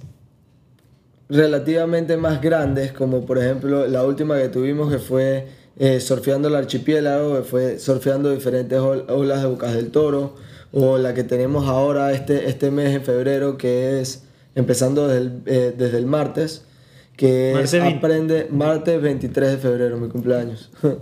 relativamente 1.29 2.17
más 2.17 2.41
grandes, 2.41 2.93
como 2.93 3.27
por 3.27 3.39
ejemplo 3.39 3.89
la 3.89 4.05
última 4.05 4.39
que 4.39 4.49
tuvimos 4.49 4.93
que 4.93 5.01
fue 5.01 5.56
eh, 5.79 6.01
surfeando 6.01 6.49
el 6.49 6.55
archipiélago, 6.55 7.43
fue 7.43 7.79
surfeando 7.79 8.31
diferentes 8.31 8.79
olas 8.79 9.43
de 9.43 9.49
Bocas 9.49 9.75
del 9.75 9.91
Toro, 9.91 10.35
o 10.73 10.97
la 10.97 11.13
que 11.13 11.23
tenemos 11.23 11.69
ahora 11.69 12.13
este, 12.13 12.49
este 12.49 12.71
mes 12.71 12.95
en 12.95 13.03
febrero, 13.03 13.59
que 13.59 14.01
es 14.01 14.23
empezando 14.55 15.07
desde 15.07 15.21
el, 15.21 15.43
eh, 15.45 15.75
desde 15.77 15.99
el 15.99 16.07
martes, 16.07 16.65
que 17.15 17.61
es 17.61 17.75
aprende 17.75 18.49
martes 18.51 19.01
23 19.01 19.51
de 19.51 19.57
febrero, 19.59 19.99
mi 19.99 20.09
cumpleaños. 20.09 20.71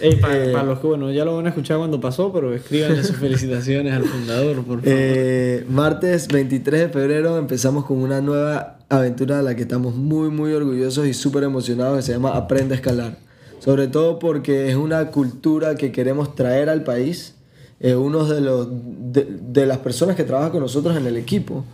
Eh, 0.00 0.16
para, 0.20 0.62
los 0.62 0.78
que, 0.78 0.86
bueno, 0.86 1.10
ya 1.10 1.24
lo 1.24 1.34
van 1.34 1.46
a 1.46 1.48
escuchar 1.48 1.78
cuando 1.78 2.00
pasó, 2.00 2.32
pero 2.32 2.54
escríbanle 2.54 3.02
sus 3.02 3.16
felicitaciones 3.20 3.92
al 3.92 4.04
fundador, 4.04 4.62
por 4.62 4.80
favor. 4.80 5.66
martes 5.68 6.28
23 6.28 6.82
de 6.82 6.88
febrero 6.90 7.36
empezamos 7.36 7.84
con 7.84 7.98
una 7.98 8.20
nueva 8.20 8.78
aventura 8.88 9.38
de 9.38 9.42
la 9.42 9.56
que 9.56 9.62
estamos 9.62 9.96
muy, 9.96 10.30
muy 10.30 10.52
orgullosos 10.52 11.04
y 11.08 11.14
súper 11.14 11.42
emocionados, 11.42 11.96
que 11.96 12.02
se 12.02 12.12
llama 12.12 12.36
Aprende 12.36 12.74
a 12.74 12.76
Escalar 12.76 13.27
sobre 13.58 13.88
todo 13.88 14.18
porque 14.18 14.68
es 14.68 14.76
una 14.76 15.10
cultura 15.10 15.76
que 15.76 15.92
queremos 15.92 16.34
traer 16.34 16.68
al 16.68 16.84
país. 16.84 17.34
uno 17.80 18.24
de, 18.24 18.40
los, 18.40 18.68
de, 18.70 19.66
las 19.66 19.78
personas 19.78 20.16
que 20.16 20.24
trabaja 20.24 20.50
con 20.50 20.60
nosotros 20.60 20.96
en 20.96 21.06
el 21.06 21.16
equipo 21.16 21.64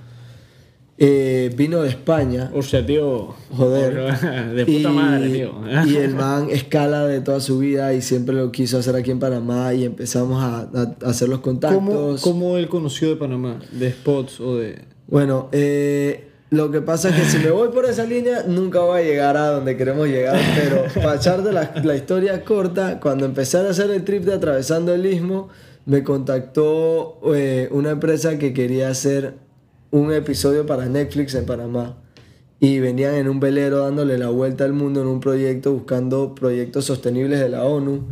eh, 0.97 1.53
vino 1.57 1.83
de 1.83 1.89
España. 1.89 2.51
O 2.55 2.63
sea, 2.63 2.85
tío. 2.87 3.35
Joder. 3.51 3.95
De 4.55 4.65
puta 4.65 4.91
y, 4.91 4.93
madre, 4.93 5.29
tío. 5.31 5.53
y 5.87 5.97
el 5.97 6.15
man 6.15 6.49
escala 6.51 7.07
de 7.07 7.21
toda 7.21 7.41
su 7.41 7.59
vida 7.59 7.93
y 7.95 8.03
siempre 8.03 8.35
lo 8.35 8.53
quiso 8.53 8.79
hacer 8.79 8.95
aquí 8.95 9.11
en 9.11 9.19
Panamá 9.19 9.75
y 9.75 9.85
empezamos 9.85 10.43
a, 10.43 10.69
a 10.73 11.11
hacer 11.11 11.29
los 11.29 11.41
¿Cómo, 11.41 11.61
contactos. 11.61 12.21
¿Cómo 12.21 12.57
él 12.57 12.69
conoció 12.69 13.09
de 13.09 13.17
Panamá? 13.17 13.59
¿De 13.73 13.91
spots 13.91 14.41
o 14.41 14.57
de.? 14.57 14.83
Bueno, 15.09 15.49
eh, 15.53 16.29
lo 16.55 16.71
que 16.71 16.81
pasa 16.81 17.09
es 17.09 17.17
que 17.17 17.25
si 17.25 17.39
me 17.39 17.51
voy 17.51 17.69
por 17.71 17.85
esa 17.85 18.05
línea, 18.05 18.45
nunca 18.47 18.81
voy 18.81 19.01
a 19.01 19.05
llegar 19.05 19.37
a 19.37 19.51
donde 19.51 19.77
queremos 19.77 20.07
llegar. 20.07 20.39
Pero 20.55 20.85
para 20.95 21.17
echarte 21.17 21.53
la, 21.53 21.97
historia 21.97 22.45
corta, 22.45 23.01
cuando 23.01 23.27
empecé 23.27 23.59
a 23.59 23.69
hacer 23.69 23.91
el 23.91 24.05
trip 24.05 24.25
de 24.25 24.35
atravesando 24.35 24.95
el 24.95 25.05
istmo, 25.05 25.49
me 25.85 26.05
contactó 26.05 27.21
eh, 27.35 27.69
una 27.73 27.91
empresa 27.91 28.39
que 28.39 28.53
quería 28.53 28.89
hacer 28.89 29.35
un 29.91 30.13
episodio 30.13 30.65
para 30.65 30.87
Netflix 30.87 31.35
en 31.35 31.45
Panamá. 31.45 31.97
Y 32.61 32.79
venían 32.79 33.15
en 33.15 33.29
un 33.29 33.41
velero 33.41 33.81
dándole 33.81 34.17
la 34.17 34.29
vuelta 34.29 34.65
al 34.65 34.73
mundo 34.73 35.03
en 35.03 35.09
un 35.09 35.21
proyecto, 35.21 35.73
buscando 35.73 36.35
proyectos 36.35 36.85
sostenibles 36.85 37.41
de 37.41 37.49
la 37.49 37.65
ONU. 37.65 38.07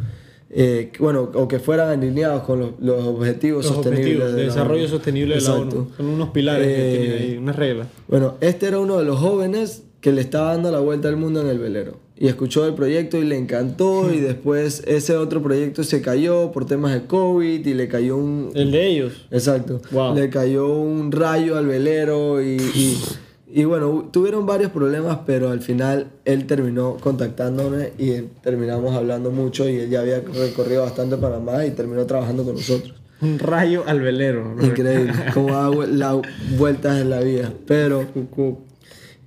Eh, 0.53 0.90
que- 0.92 1.03
bueno, 1.03 1.30
o 1.34 1.48
que 1.48 1.59
fueran 1.59 1.88
alineados 1.88 2.42
con 2.42 2.61
los, 2.61 2.70
los 2.80 3.05
objetivos 3.07 3.64
Los 3.64 3.74
sostenibles 3.74 4.07
objetivos 4.16 4.34
de 4.36 4.44
desarrollo 4.44 4.88
sostenible 4.88 5.34
de 5.36 5.40
la. 5.40 5.55
ONU. 5.55 5.88
Son 5.96 6.07
unos 6.07 6.28
pilares 6.30 6.66
que 6.66 6.74
Eh, 6.94 6.98
tiene 6.98 7.14
ahí, 7.32 7.36
unas 7.38 7.57
reglas. 7.57 7.88
Bueno, 8.09 8.34
este 8.40 8.66
era 8.66 8.78
uno 8.78 8.98
de 8.98 9.05
los 9.05 9.18
jóvenes 9.18 9.84
que 10.00 10.12
le 10.12 10.20
estaba 10.20 10.53
dando 10.53 10.70
la 10.70 10.80
vuelta 10.80 11.09
al 11.09 11.16
mundo 11.16 11.40
en 11.40 11.48
el 11.48 11.59
velero. 11.59 11.96
Y 12.18 12.28
escuchó 12.28 12.66
el 12.66 12.74
proyecto 12.74 13.18
y 13.18 13.24
le 13.24 13.36
encantó. 13.36 14.12
Y 14.12 14.18
después 14.20 14.82
ese 14.86 15.16
otro 15.16 15.42
proyecto 15.42 15.82
se 15.84 16.03
cayó 16.03 16.53
por 16.53 16.66
temas 16.66 16.92
de 16.92 17.07
COVID 17.07 17.66
y 17.66 17.74
le 17.74 17.88
cayó 17.88 18.16
un. 18.16 18.50
El 18.55 18.70
de 18.70 18.86
ellos. 18.88 19.26
Exacto. 19.30 19.80
Wow. 19.90 20.14
Le 20.14 20.28
cayó 20.28 20.68
un 20.76 21.11
rayo 21.12 21.57
al 21.57 21.66
velero 21.66 22.42
y, 22.42 22.57
y, 22.57 22.98
y 23.55 23.64
bueno, 23.64 24.09
tuvieron 24.11 24.46
varios 24.46 24.70
problemas, 24.72 25.18
pero 25.26 25.50
al 25.50 25.61
final 25.61 26.07
él 26.24 26.46
terminó 26.46 26.96
contactándome 26.98 27.92
y 27.98 28.22
terminamos 28.42 28.94
hablando 28.96 29.30
mucho 29.30 29.68
y 29.68 29.76
él 29.80 29.90
ya 29.90 30.00
había 30.00 30.20
recorrido 30.20 30.82
bastante 30.82 31.16
Panamá 31.16 31.64
y 31.66 31.70
terminó 31.72 32.07
trabajando 32.07 32.44
con 32.44 32.55
nosotros. 32.55 32.94
Un 33.20 33.38
rayo 33.38 33.84
al 33.86 34.00
velero. 34.00 34.55
¿no? 34.57 34.64
Increíble, 34.66 35.12
cómo 35.34 35.53
da 35.55 35.68
vu- 35.70 35.86
la- 35.86 36.20
vueltas 36.57 37.00
en 37.00 37.11
la 37.11 37.20
vida. 37.20 37.53
Pero 37.66 38.05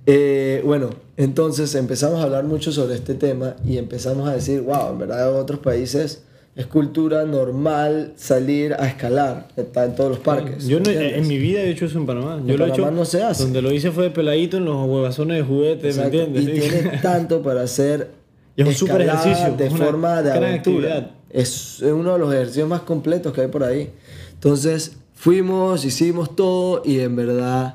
eh, 0.06 0.62
bueno, 0.64 0.90
entonces 1.16 1.74
empezamos 1.74 2.20
a 2.20 2.24
hablar 2.24 2.44
mucho 2.44 2.72
sobre 2.72 2.94
este 2.94 3.14
tema 3.14 3.56
y 3.64 3.78
empezamos 3.78 4.28
a 4.28 4.34
decir, 4.34 4.60
wow, 4.60 4.90
en 4.92 4.98
verdad 4.98 5.30
en 5.30 5.36
otros 5.40 5.60
países 5.60 6.22
es 6.56 6.66
cultura 6.66 7.24
normal 7.26 8.14
salir 8.16 8.72
a 8.74 8.86
escalar, 8.88 9.48
está 9.56 9.84
en 9.84 9.94
todos 9.94 10.10
los 10.10 10.18
parques. 10.20 10.66
Yo 10.66 10.80
no- 10.80 10.90
en 10.90 11.26
mi 11.28 11.36
vida 11.38 11.60
he 11.60 11.70
hecho 11.70 11.84
eso 11.84 11.98
en 11.98 12.06
Panamá. 12.06 12.40
Yo 12.46 12.54
En 12.54 12.58
lo 12.58 12.66
he 12.66 12.70
Panamá 12.70 12.88
hecho. 12.88 12.96
no 12.96 13.04
se 13.04 13.22
hace. 13.22 13.42
Donde 13.44 13.60
lo 13.62 13.70
hice 13.72 13.90
fue 13.90 14.04
de 14.04 14.10
peladito 14.10 14.56
en 14.56 14.64
los 14.64 14.88
huevazones 14.88 15.36
de 15.36 15.42
juguetes, 15.42 15.96
¿me 15.96 16.04
Exacto, 16.06 16.18
entiendes? 16.22 16.56
Y 16.56 16.60
tiene 16.60 16.98
tanto 17.02 17.42
para 17.42 17.60
hacer 17.62 18.10
Y 18.56 18.62
es 18.62 18.82
un 18.82 18.88
escalada 18.88 19.20
ejercicio, 19.22 19.54
de 19.56 19.70
forma 19.70 20.22
de 20.22 20.30
aventura. 20.32 20.54
actividad. 20.94 21.10
Es 21.28 21.80
uno 21.82 22.14
de 22.14 22.18
los 22.18 22.32
ejercicios 22.32 22.66
más 22.68 22.80
completos 22.80 23.32
que 23.34 23.42
hay 23.42 23.48
por 23.48 23.62
ahí. 23.62 23.90
Entonces 24.32 24.92
fuimos, 25.14 25.84
hicimos 25.84 26.34
todo 26.36 26.80
y 26.84 27.00
en 27.00 27.16
verdad 27.16 27.74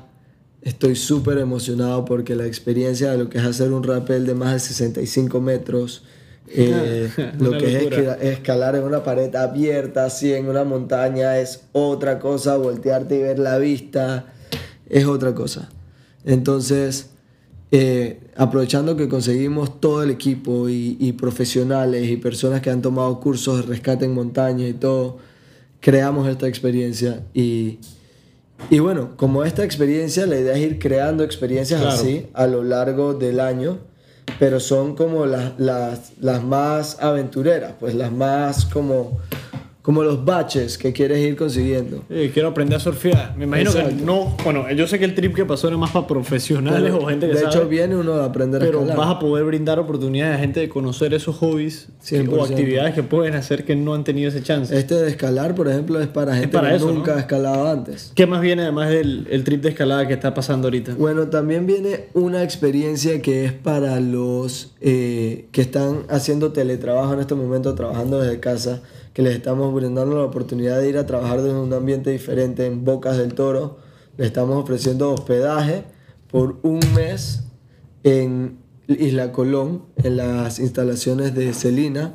estoy 0.62 0.96
súper 0.96 1.38
emocionado 1.38 2.04
porque 2.04 2.34
la 2.34 2.46
experiencia 2.46 3.12
de 3.12 3.18
lo 3.18 3.28
que 3.28 3.38
es 3.38 3.44
hacer 3.44 3.72
un 3.72 3.82
rappel 3.84 4.26
de 4.26 4.34
más 4.34 4.54
de 4.54 4.60
65 4.60 5.40
metros, 5.40 6.02
eh, 6.48 7.10
lo 7.38 7.52
que 7.52 7.76
es 7.76 7.84
locura. 7.84 8.14
escalar 8.20 8.76
en 8.76 8.84
una 8.84 9.02
pared 9.02 9.34
abierta, 9.34 10.04
así 10.06 10.32
en 10.32 10.48
una 10.48 10.64
montaña, 10.64 11.38
es 11.38 11.62
otra 11.72 12.18
cosa, 12.18 12.56
voltearte 12.56 13.16
y 13.16 13.22
ver 13.22 13.38
la 13.38 13.58
vista, 13.58 14.26
es 14.88 15.04
otra 15.06 15.34
cosa. 15.34 15.70
Entonces, 16.24 17.10
eh, 17.70 18.20
aprovechando 18.36 18.96
que 18.96 19.08
conseguimos 19.08 19.80
todo 19.80 20.02
el 20.02 20.10
equipo 20.10 20.68
y, 20.68 20.96
y 21.00 21.12
profesionales 21.12 22.08
y 22.10 22.16
personas 22.18 22.60
que 22.60 22.70
han 22.70 22.82
tomado 22.82 23.18
cursos 23.18 23.56
de 23.56 23.62
rescate 23.62 24.04
en 24.04 24.12
montaña 24.14 24.68
y 24.68 24.74
todo, 24.74 25.18
creamos 25.80 26.28
esta 26.28 26.46
experiencia 26.46 27.22
y, 27.34 27.78
y 28.70 28.78
bueno, 28.78 29.16
como 29.16 29.42
esta 29.42 29.64
experiencia, 29.64 30.26
la 30.26 30.38
idea 30.38 30.52
es 30.52 30.60
ir 30.60 30.78
creando 30.78 31.24
experiencias 31.24 31.80
Claro. 31.80 31.96
así 31.96 32.26
a 32.34 32.46
lo 32.46 32.62
largo 32.62 33.14
del 33.14 33.40
año, 33.40 33.78
pero 34.38 34.60
son 34.60 34.94
como 34.96 35.26
las, 35.26 35.58
las, 35.58 36.12
las 36.20 36.42
más 36.42 37.00
aventureras, 37.00 37.74
pues 37.78 37.94
las 37.94 38.12
más 38.12 38.64
como, 38.66 39.20
como 39.82 40.04
los 40.04 40.24
baches 40.24 40.78
que 40.78 40.92
quieres 40.92 41.18
ir 41.18 41.34
consiguiendo. 41.34 42.04
Eh, 42.08 42.30
quiero 42.32 42.50
aprender 42.50 42.76
a 42.76 42.80
surfear. 42.80 43.34
Me 43.36 43.44
imagino 43.46 43.72
que 43.72 43.82
no. 44.04 44.36
Bueno, 44.44 44.70
yo 44.70 44.86
sé 44.86 44.96
que 45.00 45.04
el 45.04 45.14
trip 45.16 45.34
que 45.34 45.44
pasó 45.44 45.66
era 45.66 45.76
más 45.76 45.90
para 45.90 46.06
profesionales 46.06 46.92
o 46.92 47.04
gente 47.06 47.26
que 47.26 47.32
de 47.34 47.40
sabe. 47.40 47.50
hecho, 47.56 47.68
viene 47.68 47.96
uno 47.96 48.16
de 48.16 48.24
aprender 48.24 48.62
a 48.62 48.64
pero 48.64 48.84
vas 48.84 49.08
a 49.08 49.18
poder 49.18 49.44
brindar 49.44 49.80
oportunidades 49.80 50.36
a 50.36 50.38
gente 50.38 50.60
de 50.60 50.68
conocer 50.68 51.12
esos 51.14 51.34
hobbies 51.36 51.88
que- 52.08 52.16
100%. 52.22 52.32
o 52.32 52.44
actividades 52.44 52.94
que 52.94 53.02
pueden 53.02 53.34
hacer 53.34 53.64
que 53.64 53.74
no 53.74 53.94
han 53.94 54.04
tenido 54.04 54.28
ese 54.28 54.40
chance. 54.42 54.76
Este 54.78 54.94
de 54.94 55.08
escalar, 55.10 55.54
por 55.56 55.66
ejemplo, 55.68 56.00
es 56.00 56.06
para 56.06 56.34
gente 56.36 56.48
para 56.56 56.70
que 56.70 56.76
eso, 56.76 56.92
nunca 56.92 57.12
¿no? 57.12 57.16
ha 57.16 57.20
escalado 57.20 57.68
antes. 57.68 58.12
¿Qué 58.14 58.26
más 58.26 58.40
viene 58.40 58.62
además 58.62 58.88
del 58.88 59.26
el 59.30 59.42
trip 59.42 59.62
de 59.62 59.70
escalada 59.70 60.06
que 60.06 60.14
está 60.14 60.32
pasando 60.32 60.68
ahorita? 60.68 60.94
Bueno, 60.94 61.26
también 61.26 61.66
viene 61.66 62.04
una 62.14 62.44
experiencia 62.44 63.20
que 63.20 63.46
es 63.46 63.52
para 63.52 63.98
los 63.98 64.70
eh, 64.80 65.46
que 65.50 65.60
están 65.60 66.04
haciendo 66.08 66.52
teletrabajo 66.52 67.14
en 67.14 67.20
este 67.20 67.34
momento, 67.34 67.74
trabajando 67.74 68.20
desde 68.20 68.38
casa, 68.38 68.80
que 69.12 69.22
les 69.22 69.34
estamos 69.34 69.74
brindando 69.74 70.16
la 70.16 70.24
oportunidad 70.24 70.80
de 70.80 70.88
ir 70.88 70.98
a 70.98 71.06
trabajar 71.06 71.42
desde 71.42 71.58
un 71.58 71.72
ambiente 71.72 72.10
diferente 72.10 72.66
en 72.66 72.84
Bocas 72.84 73.18
del 73.18 73.34
Toro. 73.34 73.78
Les 74.16 74.28
estamos 74.28 74.56
ofreciendo 74.62 75.12
hospedaje 75.12 75.84
por 76.30 76.58
un 76.62 76.80
mes 76.94 77.44
en 78.04 78.58
Isla 78.88 79.32
Colón, 79.32 79.82
en 80.02 80.16
las 80.16 80.58
instalaciones 80.58 81.34
de 81.34 81.52
Celina, 81.52 82.14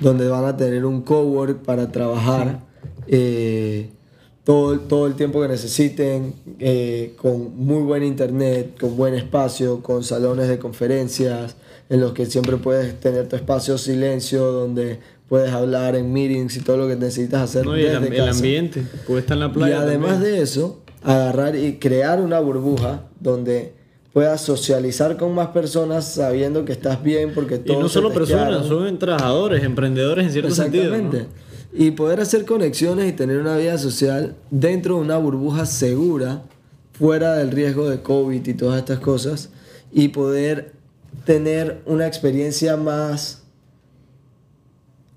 donde 0.00 0.28
van 0.28 0.44
a 0.44 0.56
tener 0.56 0.84
un 0.84 1.02
cowork 1.02 1.62
para 1.64 1.90
trabajar. 1.90 2.60
eh, 3.06 3.90
todo, 4.48 4.80
todo 4.80 5.06
el 5.06 5.14
tiempo 5.14 5.42
que 5.42 5.48
necesiten, 5.48 6.32
eh, 6.58 7.14
con 7.20 7.54
muy 7.54 7.82
buen 7.82 8.02
internet, 8.02 8.78
con 8.80 8.96
buen 8.96 9.12
espacio, 9.12 9.82
con 9.82 10.02
salones 10.02 10.48
de 10.48 10.58
conferencias, 10.58 11.56
en 11.90 12.00
los 12.00 12.12
que 12.12 12.24
siempre 12.24 12.56
puedes 12.56 12.98
tener 12.98 13.28
tu 13.28 13.36
espacio 13.36 13.76
silencio, 13.76 14.50
donde 14.50 15.00
puedes 15.28 15.50
hablar 15.52 15.94
en 15.96 16.12
meetings 16.12 16.56
y 16.56 16.60
todo 16.60 16.76
lo 16.78 16.88
que 16.88 16.96
necesitas 16.96 17.42
hacer 17.42 17.66
No, 17.66 17.76
y 17.76 17.80
el, 17.82 17.86
desde 17.86 17.96
am- 17.98 18.04
el 18.12 18.16
casa. 18.18 18.30
ambiente, 18.30 18.82
está 19.18 19.34
en 19.34 19.40
la 19.40 19.46
Y 19.46 19.50
playa. 19.50 19.80
además 19.82 20.12
también. 20.12 20.32
de 20.34 20.42
eso, 20.42 20.80
agarrar 21.02 21.54
y 21.56 21.74
crear 21.78 22.20
una 22.20 22.40
burbuja 22.40 23.04
donde 23.20 23.74
puedas 24.12 24.40
socializar 24.40 25.16
con 25.16 25.34
más 25.34 25.48
personas 25.48 26.06
sabiendo 26.06 26.64
que 26.64 26.72
estás 26.72 27.02
bien 27.02 27.32
porque 27.34 27.56
Y 27.56 27.58
todos 27.58 27.80
no 27.82 27.88
se 27.88 27.94
solo 27.94 28.12
personas, 28.12 28.66
son 28.66 28.98
trabajadores, 28.98 29.62
emprendedores 29.62 30.26
en 30.26 30.32
cierto 30.32 30.54
sentido. 30.54 30.84
Exactamente. 30.94 31.26
¿no? 31.28 31.48
Y 31.84 31.90
poder 31.92 32.20
hacer 32.20 32.44
conexiones 32.46 33.08
y 33.08 33.12
tener 33.12 33.38
una 33.38 33.56
vida 33.56 33.76
social 33.78 34.34
dentro 34.50 34.94
de 34.96 35.02
una 35.02 35.18
burbuja 35.18 35.66
segura, 35.66 36.42
fuera 36.94 37.34
del 37.36 37.50
riesgo 37.52 37.88
de 37.88 38.00
COVID 38.02 38.44
y 38.48 38.54
todas 38.54 38.78
estas 38.78 38.98
cosas, 38.98 39.50
y 39.92 40.08
poder 40.08 40.72
tener 41.24 41.82
una 41.86 42.06
experiencia 42.06 42.76
más 42.76 43.42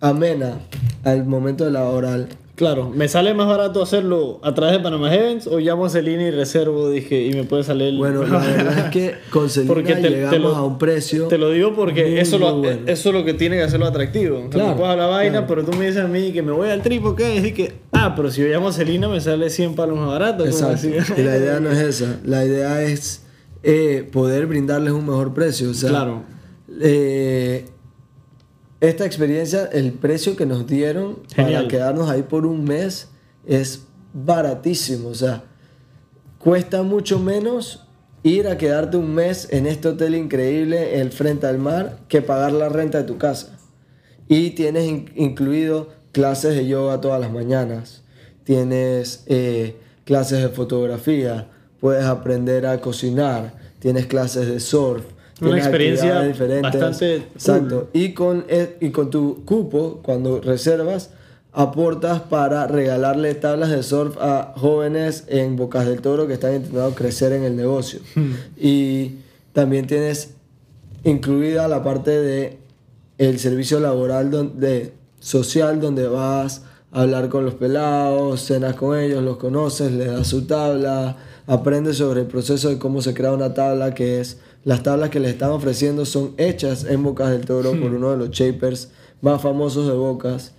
amena 0.01 0.59
al 1.03 1.25
momento 1.25 1.63
de 1.65 1.71
la 1.71 1.83
oral. 1.85 2.27
Claro, 2.55 2.91
¿me 2.91 3.07
sale 3.07 3.33
más 3.33 3.47
barato 3.47 3.81
hacerlo 3.81 4.39
a 4.43 4.53
través 4.53 4.75
de 4.77 4.83
Panama 4.83 5.11
Events 5.15 5.47
o 5.47 5.57
llamo 5.57 5.85
a 5.85 5.89
Celina 5.89 6.23
y 6.27 6.31
reservo? 6.31 6.91
Dije, 6.91 7.25
y 7.25 7.33
me 7.33 7.43
puede 7.43 7.63
salir. 7.63 7.97
Bueno, 7.97 8.23
la 8.23 8.37
verdad 8.37 8.77
es 8.85 8.91
que 8.91 9.15
con 9.31 9.49
Celina 9.49 9.73
Porque 9.73 9.95
te- 9.95 10.01
te 10.01 10.09
llegamos 10.11 10.41
lo- 10.41 10.55
a 10.55 10.63
un 10.63 10.77
precio. 10.77 11.27
Te 11.27 11.39
lo 11.39 11.49
digo 11.49 11.73
porque 11.73 12.21
eso, 12.21 12.37
lo, 12.37 12.57
bueno. 12.57 12.81
eso 12.85 13.09
es 13.09 13.15
lo 13.15 13.25
que 13.25 13.33
tiene 13.33 13.55
que 13.57 13.63
hacerlo 13.63 13.87
atractivo. 13.87 14.47
Claro, 14.51 14.69
me 14.71 14.75
puedes 14.75 14.91
hablar 14.91 15.09
vaina, 15.09 15.31
claro. 15.31 15.47
pero 15.47 15.65
tú 15.65 15.75
me 15.75 15.87
dices 15.87 16.03
a 16.03 16.07
mí 16.07 16.31
que 16.33 16.43
me 16.43 16.51
voy 16.51 16.69
al 16.69 16.83
trip, 16.83 17.03
¿ok? 17.03 17.19
Es 17.21 17.53
que, 17.53 17.73
ah, 17.93 18.13
pero 18.15 18.29
si 18.29 18.41
yo 18.41 18.47
llamo 18.47 18.67
a 18.67 18.73
Celina 18.73 19.07
me 19.07 19.19
sale 19.21 19.49
100 19.49 19.73
palos 19.73 19.97
más 19.97 20.07
barato. 20.09 20.43
¿cómo 20.43 20.49
Exacto. 20.71 20.87
Y 21.19 21.23
la 21.23 21.37
idea 21.37 21.59
no 21.59 21.71
es 21.71 21.79
esa. 21.79 22.19
La 22.25 22.45
idea 22.45 22.83
es 22.83 23.23
eh, 23.63 24.07
poder 24.11 24.45
brindarles 24.45 24.93
un 24.93 25.07
mejor 25.07 25.33
precio. 25.33 25.71
O 25.71 25.73
sea, 25.73 25.89
Claro. 25.89 26.23
eh, 26.79 27.65
esta 28.81 29.05
experiencia, 29.05 29.65
el 29.71 29.93
precio 29.93 30.35
que 30.35 30.45
nos 30.45 30.67
dieron 30.67 31.19
Genial. 31.33 31.53
para 31.63 31.67
quedarnos 31.69 32.09
ahí 32.09 32.23
por 32.23 32.45
un 32.45 32.63
mes 32.65 33.07
es 33.45 33.83
baratísimo. 34.13 35.09
O 35.09 35.15
sea, 35.15 35.43
cuesta 36.39 36.83
mucho 36.83 37.19
menos 37.19 37.87
ir 38.23 38.47
a 38.47 38.57
quedarte 38.57 38.97
un 38.97 39.13
mes 39.13 39.47
en 39.51 39.65
este 39.67 39.87
hotel 39.87 40.15
increíble, 40.15 40.99
el 40.99 41.11
frente 41.11 41.47
al 41.47 41.57
mar, 41.59 41.99
que 42.07 42.21
pagar 42.21 42.51
la 42.51 42.69
renta 42.69 42.97
de 42.99 43.03
tu 43.05 43.17
casa. 43.17 43.57
Y 44.27 44.51
tienes 44.51 44.87
in- 44.87 45.11
incluido 45.15 45.89
clases 46.11 46.55
de 46.55 46.67
yoga 46.67 47.01
todas 47.01 47.19
las 47.21 47.31
mañanas. 47.31 48.03
Tienes 48.43 49.23
eh, 49.27 49.77
clases 50.05 50.41
de 50.41 50.49
fotografía. 50.49 51.49
Puedes 51.79 52.05
aprender 52.05 52.65
a 52.65 52.79
cocinar. 52.81 53.55
Tienes 53.79 54.05
clases 54.07 54.47
de 54.47 54.59
surf. 54.59 55.03
Una 55.41 55.57
experiencia 55.57 56.13
bastante 56.61 57.17
cool. 57.17 57.27
Exacto. 57.35 57.89
Y 57.93 58.13
con, 58.13 58.45
e- 58.47 58.77
y 58.79 58.89
con 58.91 59.09
tu 59.09 59.43
cupo, 59.45 59.99
cuando 60.03 60.39
reservas, 60.41 61.09
aportas 61.53 62.21
para 62.21 62.67
regalarle 62.67 63.33
tablas 63.35 63.69
de 63.69 63.83
surf 63.83 64.17
a 64.21 64.53
jóvenes 64.55 65.25
en 65.27 65.55
Bocas 65.57 65.85
del 65.85 66.01
Toro 66.01 66.27
que 66.27 66.33
están 66.33 66.55
intentando 66.55 66.93
crecer 66.95 67.33
en 67.33 67.43
el 67.43 67.55
negocio. 67.55 67.99
y 68.57 69.15
también 69.53 69.85
tienes 69.87 70.31
incluida 71.03 71.67
la 71.67 71.83
parte 71.83 72.11
de 72.11 72.57
el 73.17 73.39
servicio 73.39 73.79
laboral 73.79 74.31
donde, 74.31 74.93
social 75.19 75.79
donde 75.81 76.07
vas 76.07 76.63
a 76.91 77.01
hablar 77.01 77.29
con 77.29 77.45
los 77.45 77.55
pelados, 77.55 78.41
cenas 78.41 78.75
con 78.75 78.97
ellos, 78.97 79.23
los 79.23 79.37
conoces, 79.37 79.91
les 79.91 80.07
das 80.07 80.27
su 80.27 80.45
tabla, 80.45 81.17
aprendes 81.47 81.97
sobre 81.97 82.21
el 82.21 82.27
proceso 82.27 82.69
de 82.69 82.77
cómo 82.79 83.01
se 83.01 83.13
crea 83.13 83.31
una 83.33 83.53
tabla, 83.53 83.93
que 83.93 84.21
es 84.21 84.39
las 84.63 84.83
tablas 84.83 85.09
que 85.09 85.19
les 85.19 85.31
están 85.31 85.51
ofreciendo 85.51 86.05
son 86.05 86.33
hechas 86.37 86.83
en 86.83 87.03
Bocas 87.03 87.31
del 87.31 87.45
Toro 87.45 87.71
por 87.71 87.93
uno 87.93 88.11
de 88.11 88.17
los 88.17 88.29
shapers 88.29 88.89
más 89.21 89.41
famosos 89.41 89.87
de 89.87 89.93
Bocas, 89.93 90.53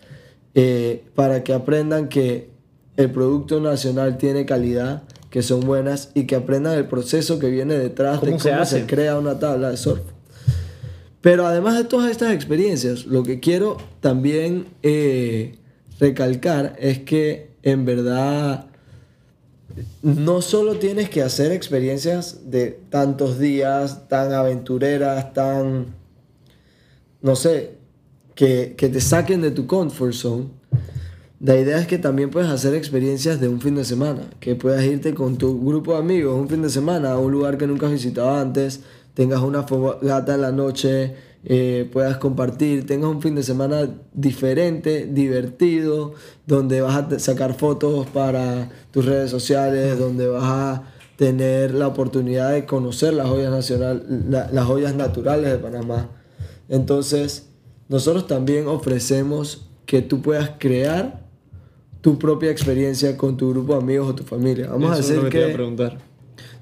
eh, 0.55 1.05
para 1.15 1.45
que 1.45 1.53
aprendan 1.53 2.09
que 2.09 2.51
el 2.97 3.11
producto 3.11 3.61
nacional 3.61 4.19
tiene 4.19 4.45
calidad, 4.45 5.05
que 5.31 5.43
son 5.43 5.61
buenas 5.61 6.11
y 6.15 6.27
que 6.27 6.37
aprendan 6.37 6.75
el 6.75 6.87
proceso 6.87 7.39
que 7.39 7.49
viene 7.49 7.79
detrás 7.79 8.21
de 8.21 8.37
cómo 8.37 8.65
se 8.65 8.87
crea 8.87 9.19
una 9.19 9.39
tabla 9.39 9.71
de 9.71 9.77
surf. 9.77 10.03
Pero 11.21 11.47
además 11.47 11.77
de 11.77 11.85
todas 11.85 12.11
estas 12.11 12.33
experiencias, 12.35 13.07
lo 13.07 13.23
que 13.23 13.41
quiero 13.41 13.77
también 14.01 14.67
eh, 14.83 15.55
recalcar 16.01 16.77
es 16.79 16.99
que 16.99 17.53
en 17.63 17.85
verdad 17.85 18.67
no 20.03 20.43
solo 20.43 20.77
tienes 20.77 21.09
que 21.11 21.23
hacer 21.23 21.53
experiencias 21.53 22.51
de 22.51 22.79
tantos 22.91 23.39
días, 23.39 24.09
tan 24.09 24.33
aventureras, 24.33 25.33
tan, 25.33 25.95
no 27.21 27.37
sé, 27.37 27.77
que, 28.35 28.75
que 28.77 28.89
te 28.89 29.01
saquen 29.01 29.41
de 29.41 29.51
tu 29.51 29.67
comfort 29.67 30.13
zone. 30.13 30.47
La 31.41 31.59
idea 31.59 31.79
es 31.79 31.89
que 31.89 31.99
también 31.99 32.31
puedes 32.31 32.49
hacer 32.49 32.75
experiencias 32.75 33.41
de 33.41 33.49
un 33.49 33.61
fin 33.61 33.75
de 33.75 33.85
semana, 33.85 34.23
que 34.39 34.55
puedas 34.55 34.85
irte 34.85 35.13
con 35.13 35.37
tu 35.37 35.65
grupo 35.65 35.93
de 35.95 35.99
amigos 35.99 36.39
un 36.39 36.49
fin 36.49 36.63
de 36.63 36.71
semana 36.71 37.13
a 37.13 37.19
un 37.19 37.33
lugar 37.33 37.59
que 37.59 37.67
nunca 37.67 37.87
has 37.87 37.93
visitado 37.93 38.31
antes, 38.31 38.81
tengas 39.15 39.41
una 39.41 39.65
fogata 39.65 40.35
en 40.37 40.41
la 40.41 40.53
noche, 40.53 41.17
eh, 41.45 41.89
puedas 41.93 42.19
compartir, 42.19 42.87
tengas 42.87 43.11
un 43.11 43.21
fin 43.21 43.35
de 43.35 43.43
semana 43.43 43.89
diferente, 44.13 45.07
divertido, 45.07 46.15
donde 46.47 46.81
vas 46.81 46.97
a 46.97 47.19
sacar 47.19 47.55
fotos 47.55 48.07
para 48.07 48.71
tus 48.93 49.05
redes 49.05 49.31
sociales, 49.31 49.99
donde 49.99 50.29
vas 50.29 50.45
a 50.45 50.83
tener 51.17 51.75
la 51.75 51.89
oportunidad 51.89 52.53
de 52.53 52.65
conocer 52.65 53.15
las 53.15 53.29
joyas, 53.29 53.51
nacional, 53.51 54.27
las 54.29 54.65
joyas 54.65 54.95
naturales 54.95 55.51
de 55.51 55.59
Panamá. 55.59 56.11
Entonces, 56.69 57.49
nosotros 57.89 58.27
también 58.27 58.67
ofrecemos 58.69 59.69
que 59.85 60.01
tú 60.01 60.23
puedas 60.23 60.53
crear 60.59 61.23
tu 62.01 62.19
propia 62.19 62.51
experiencia 62.51 63.17
con 63.17 63.37
tu 63.37 63.51
grupo 63.51 63.75
de 63.75 63.81
amigos 63.81 64.11
o 64.11 64.15
tu 64.15 64.25
familia. 64.25 64.69
Vamos 64.71 64.93
a 64.93 64.97
decir 64.97 65.29
que, 65.29 65.57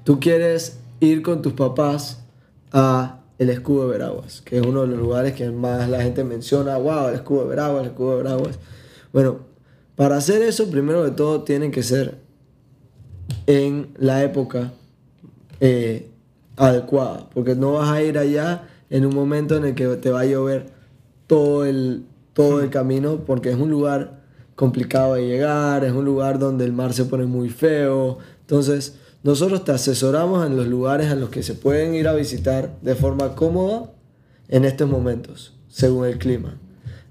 tú 0.03 0.19
quieres 0.19 0.79
ir 0.99 1.21
con 1.21 1.41
tus 1.41 1.53
papás 1.53 2.23
a 2.71 3.20
el 3.41 3.49
escudo 3.49 3.87
de 3.87 3.97
Veraguas, 3.97 4.41
que 4.41 4.59
es 4.59 4.61
uno 4.63 4.81
de 4.81 4.87
los 4.89 4.99
lugares 4.99 5.33
que 5.33 5.49
más 5.49 5.89
la 5.89 6.03
gente 6.03 6.23
menciona, 6.23 6.77
wow, 6.77 7.07
el 7.07 7.15
escudo 7.15 7.41
de 7.41 7.49
Veraguas, 7.49 7.81
el 7.81 7.89
escudo 7.89 8.11
de 8.11 8.23
Veraguas. 8.23 8.59
Bueno, 9.11 9.39
para 9.95 10.17
hacer 10.17 10.43
eso, 10.43 10.69
primero 10.69 11.03
de 11.03 11.09
todo, 11.09 11.41
tienen 11.41 11.71
que 11.71 11.81
ser 11.81 12.19
en 13.47 13.95
la 13.97 14.21
época 14.23 14.73
eh, 15.59 16.11
adecuada, 16.55 17.31
porque 17.33 17.55
no 17.55 17.73
vas 17.73 17.89
a 17.89 18.03
ir 18.03 18.19
allá 18.19 18.67
en 18.91 19.07
un 19.07 19.15
momento 19.15 19.57
en 19.57 19.65
el 19.65 19.73
que 19.73 19.87
te 19.87 20.11
va 20.11 20.19
a 20.19 20.25
llover 20.25 20.67
todo 21.25 21.65
el, 21.65 22.05
todo 22.33 22.61
el 22.61 22.69
camino, 22.69 23.25
porque 23.25 23.49
es 23.49 23.55
un 23.57 23.71
lugar 23.71 24.21
complicado 24.53 25.15
de 25.15 25.25
llegar, 25.25 25.83
es 25.83 25.93
un 25.93 26.05
lugar 26.05 26.37
donde 26.37 26.63
el 26.63 26.73
mar 26.73 26.93
se 26.93 27.05
pone 27.05 27.25
muy 27.25 27.49
feo, 27.49 28.19
entonces 28.41 28.99
nosotros 29.23 29.63
te 29.63 29.71
asesoramos 29.71 30.45
en 30.45 30.55
los 30.57 30.67
lugares 30.67 31.11
en 31.11 31.19
los 31.19 31.29
que 31.29 31.43
se 31.43 31.53
pueden 31.53 31.93
ir 31.93 32.07
a 32.07 32.13
visitar 32.13 32.75
de 32.81 32.95
forma 32.95 33.35
cómoda 33.35 33.91
en 34.49 34.65
estos 34.65 34.89
momentos, 34.89 35.53
según 35.69 36.07
el 36.07 36.17
clima. 36.17 36.57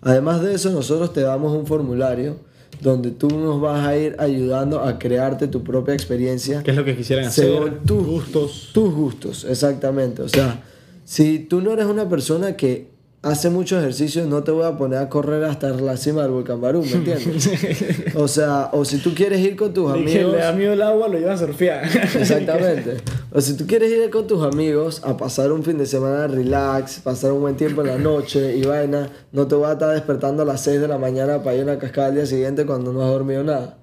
Además 0.00 0.42
de 0.42 0.54
eso, 0.54 0.70
nosotros 0.70 1.12
te 1.12 1.20
damos 1.20 1.56
un 1.56 1.66
formulario 1.66 2.36
donde 2.80 3.10
tú 3.10 3.28
nos 3.28 3.60
vas 3.60 3.86
a 3.86 3.96
ir 3.96 4.16
ayudando 4.18 4.80
a 4.80 4.98
crearte 4.98 5.46
tu 5.48 5.62
propia 5.62 5.94
experiencia. 5.94 6.62
¿Qué 6.62 6.70
es 6.70 6.76
lo 6.76 6.84
que 6.84 6.96
quisieran 6.96 7.26
hacer? 7.26 7.44
Según 7.44 7.78
tus 7.84 8.06
gustos. 8.06 8.70
Tus 8.72 8.94
gustos, 8.94 9.44
exactamente. 9.44 10.22
O 10.22 10.28
sea, 10.28 10.62
si 11.04 11.40
tú 11.40 11.60
no 11.60 11.72
eres 11.72 11.86
una 11.86 12.08
persona 12.08 12.56
que 12.56 12.88
hace 13.22 13.50
mucho 13.50 13.78
ejercicio, 13.78 14.24
no 14.24 14.42
te 14.42 14.50
voy 14.50 14.64
a 14.64 14.76
poner 14.78 14.98
a 14.98 15.08
correr 15.08 15.44
hasta 15.44 15.68
la 15.70 15.96
cima 15.96 16.22
del 16.22 16.30
volcán 16.30 16.60
Barú, 16.60 16.82
¿me 16.82 16.92
entiendes? 16.92 17.50
o 18.14 18.26
sea, 18.26 18.70
o 18.72 18.84
si 18.84 18.98
tú 18.98 19.14
quieres 19.14 19.40
ir 19.40 19.56
con 19.56 19.74
tus 19.74 19.92
amigos... 19.92 20.32
le 20.32 20.38
da 20.38 20.52
miedo 20.52 20.72
el 20.72 20.80
agua, 20.80 21.08
lo 21.08 21.18
llevas 21.18 21.42
a 21.42 21.46
surfear. 21.46 21.84
Exactamente. 22.16 22.96
O 23.30 23.40
si 23.40 23.56
tú 23.56 23.66
quieres 23.66 23.92
ir 23.92 24.08
con 24.10 24.26
tus 24.26 24.42
amigos 24.42 25.02
a 25.04 25.16
pasar 25.16 25.52
un 25.52 25.62
fin 25.62 25.76
de 25.76 25.86
semana 25.86 26.26
relax, 26.28 27.00
pasar 27.00 27.32
un 27.32 27.42
buen 27.42 27.56
tiempo 27.56 27.82
en 27.82 27.88
la 27.88 27.98
noche 27.98 28.56
y 28.56 28.62
vaina, 28.62 29.10
no 29.32 29.46
te 29.46 29.54
voy 29.54 29.68
a 29.68 29.72
estar 29.72 29.92
despertando 29.92 30.42
a 30.42 30.46
las 30.46 30.62
6 30.62 30.80
de 30.80 30.88
la 30.88 30.96
mañana 30.96 31.42
para 31.42 31.56
ir 31.56 31.62
a 31.62 31.64
una 31.64 31.78
cascada 31.78 32.08
al 32.08 32.14
día 32.14 32.26
siguiente 32.26 32.64
cuando 32.64 32.92
no 32.92 33.02
has 33.02 33.10
dormido 33.10 33.44
nada. 33.44 33.76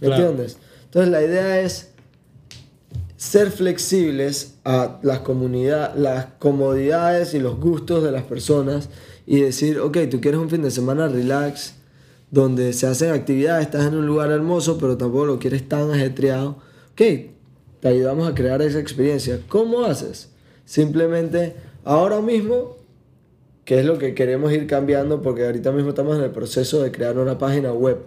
¿Me 0.00 0.08
entiendes? 0.08 0.56
Entonces 0.86 1.10
la 1.10 1.22
idea 1.22 1.60
es 1.60 1.90
ser 3.16 3.50
flexibles 3.50 4.49
a 4.70 5.00
las, 5.02 5.20
comunidades, 5.20 5.98
las 5.98 6.26
comodidades 6.38 7.34
y 7.34 7.40
los 7.40 7.58
gustos 7.58 8.04
de 8.04 8.12
las 8.12 8.22
personas 8.22 8.88
y 9.26 9.40
decir, 9.40 9.80
ok, 9.80 9.98
tú 10.08 10.20
quieres 10.20 10.40
un 10.40 10.48
fin 10.48 10.62
de 10.62 10.70
semana 10.70 11.08
relax, 11.08 11.74
donde 12.30 12.72
se 12.72 12.86
hacen 12.86 13.10
actividades, 13.10 13.66
estás 13.66 13.86
en 13.86 13.96
un 13.96 14.06
lugar 14.06 14.30
hermoso, 14.30 14.78
pero 14.78 14.96
tampoco 14.96 15.26
lo 15.26 15.38
quieres 15.40 15.68
tan 15.68 15.90
ajetreado. 15.90 16.58
Ok, 16.92 17.02
te 17.80 17.88
ayudamos 17.88 18.28
a 18.28 18.34
crear 18.36 18.62
esa 18.62 18.78
experiencia. 18.78 19.40
¿Cómo 19.48 19.84
haces? 19.84 20.30
Simplemente 20.64 21.56
ahora 21.84 22.20
mismo, 22.20 22.76
que 23.64 23.80
es 23.80 23.84
lo 23.84 23.98
que 23.98 24.14
queremos 24.14 24.52
ir 24.52 24.68
cambiando, 24.68 25.20
porque 25.20 25.46
ahorita 25.46 25.72
mismo 25.72 25.90
estamos 25.90 26.16
en 26.16 26.22
el 26.22 26.30
proceso 26.30 26.80
de 26.80 26.92
crear 26.92 27.18
una 27.18 27.38
página 27.38 27.72
web 27.72 27.98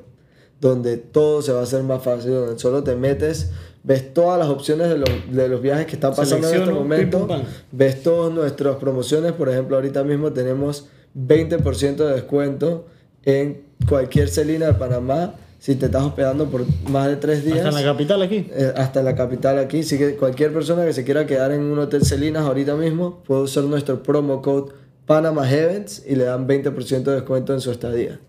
donde 0.62 0.96
todo 0.96 1.42
se 1.42 1.52
va 1.52 1.60
a 1.60 1.64
hacer 1.64 1.84
más 1.84 2.02
fácil, 2.02 2.32
donde 2.32 2.58
solo 2.58 2.84
te 2.86 2.96
metes, 2.96 3.52
ves 3.84 4.14
todas 4.14 4.40
las 4.40 4.48
opciones 4.48 4.90
de 4.90 4.98
los, 4.98 5.10
de 5.30 5.48
los 5.48 5.62
viajes 5.62 5.86
que 5.86 5.94
están 5.94 6.16
pasando 6.16 6.50
en 6.50 6.62
este 6.62 6.74
momento, 6.74 7.28
ves 7.72 8.02
todas 8.02 8.34
nuestras 8.34 8.78
promociones, 8.78 9.34
por 9.34 9.50
ejemplo, 9.50 9.76
ahorita 9.76 10.04
mismo 10.04 10.32
tenemos 10.32 10.88
20% 11.16 11.96
de 11.96 12.14
descuento 12.14 12.88
en 13.24 13.64
cualquier 13.88 14.30
celina 14.30 14.68
de 14.68 14.74
Panamá 14.74 15.36
si 15.60 15.76
te 15.76 15.86
estás 15.86 16.04
hospedando 16.04 16.48
por 16.48 16.66
más 16.90 17.08
de 17.08 17.16
tres 17.16 17.46
días. 17.46 17.60
¿Hasta 17.60 17.70
en 17.70 17.86
la 17.86 17.92
capital 17.94 18.22
aquí? 18.22 18.48
Eh, 18.52 18.74
hasta 18.76 19.00
en 19.00 19.06
la 19.06 19.16
capital 19.16 19.60
aquí. 19.60 19.80
Así 19.80 19.98
que 19.98 20.16
cualquier 20.18 20.52
persona 20.52 20.86
que 20.86 20.92
se 20.92 21.06
quiera 21.06 21.26
quedar 21.26 21.54
en 21.54 21.62
un 21.62 21.80
hotel 21.80 22.04
Celinas 22.04 22.44
ahorita 22.44 22.76
mismo 22.76 23.24
puede 23.24 23.44
usar 23.44 23.64
nuestro 23.64 24.04
promo 24.04 24.42
code 24.42 24.74
Panama 25.06 25.46
Heavens 25.46 26.04
y 26.08 26.16
le 26.16 26.24
dan 26.24 26.48
20% 26.48 27.04
de 27.04 27.14
descuento 27.14 27.54
en 27.54 27.62
su 27.62 27.72
estadía. 27.72 28.20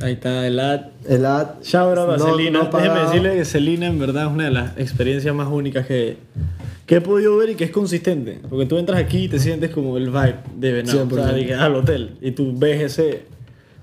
Ahí 0.00 0.14
está 0.14 0.46
el 0.46 0.58
ad. 0.58 0.80
El 1.06 1.26
ad. 1.26 1.62
Shout 1.62 1.98
out 1.98 2.10
a 2.10 2.18
Celina. 2.18 2.70
Déjeme 2.72 3.00
decirle 3.00 3.36
que 3.36 3.44
Celina 3.44 3.86
en 3.86 3.98
verdad 3.98 4.26
es 4.26 4.32
una 4.32 4.44
de 4.44 4.50
las 4.50 4.78
experiencias 4.78 5.34
más 5.34 5.48
únicas 5.48 5.86
que, 5.86 6.16
que 6.86 6.96
he 6.96 7.00
podido 7.00 7.36
ver 7.36 7.50
y 7.50 7.54
que 7.54 7.64
es 7.64 7.70
consistente. 7.70 8.40
Porque 8.48 8.66
tú 8.66 8.78
entras 8.78 8.98
aquí 8.98 9.24
y 9.24 9.28
te 9.28 9.38
sientes 9.38 9.70
como 9.70 9.96
el 9.98 10.06
vibe 10.06 10.36
de 10.56 10.72
Venado. 10.72 11.06
O 11.06 11.14
sea, 11.14 11.64
al 11.64 11.74
hotel. 11.76 12.16
Y 12.20 12.30
tú 12.32 12.52
ves 12.56 12.80
ese, 12.80 13.22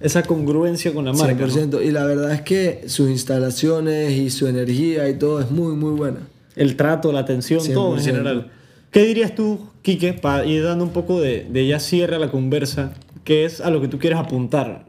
esa 0.01 0.23
congruencia 0.23 0.91
con 0.93 1.05
la 1.05 1.13
marca. 1.13 1.45
100%. 1.45 1.85
Y 1.85 1.91
la 1.91 2.03
verdad 2.05 2.33
es 2.33 2.41
que 2.41 2.83
sus 2.87 3.09
instalaciones 3.09 4.11
y 4.11 4.31
su 4.31 4.47
energía 4.47 5.07
y 5.07 5.13
todo 5.13 5.39
es 5.39 5.51
muy, 5.51 5.75
muy 5.75 5.91
buena. 5.91 6.27
El 6.55 6.75
trato, 6.75 7.11
la 7.11 7.19
atención, 7.19 7.61
todo 7.73 7.95
en 7.95 8.03
general. 8.03 8.51
¿Qué 8.91 9.05
dirías 9.05 9.35
tú, 9.35 9.69
Quique, 9.83 10.13
para 10.13 10.45
ir 10.45 10.63
dando 10.63 10.83
un 10.83 10.89
poco 10.89 11.21
de, 11.21 11.45
de 11.47 11.67
ya 11.67 11.79
cierre 11.79 12.15
a 12.15 12.19
la 12.19 12.31
conversa? 12.31 12.93
¿Qué 13.23 13.45
es 13.45 13.61
a 13.61 13.69
lo 13.69 13.81
que 13.81 13.87
tú 13.87 13.99
quieres 13.99 14.17
apuntar 14.17 14.85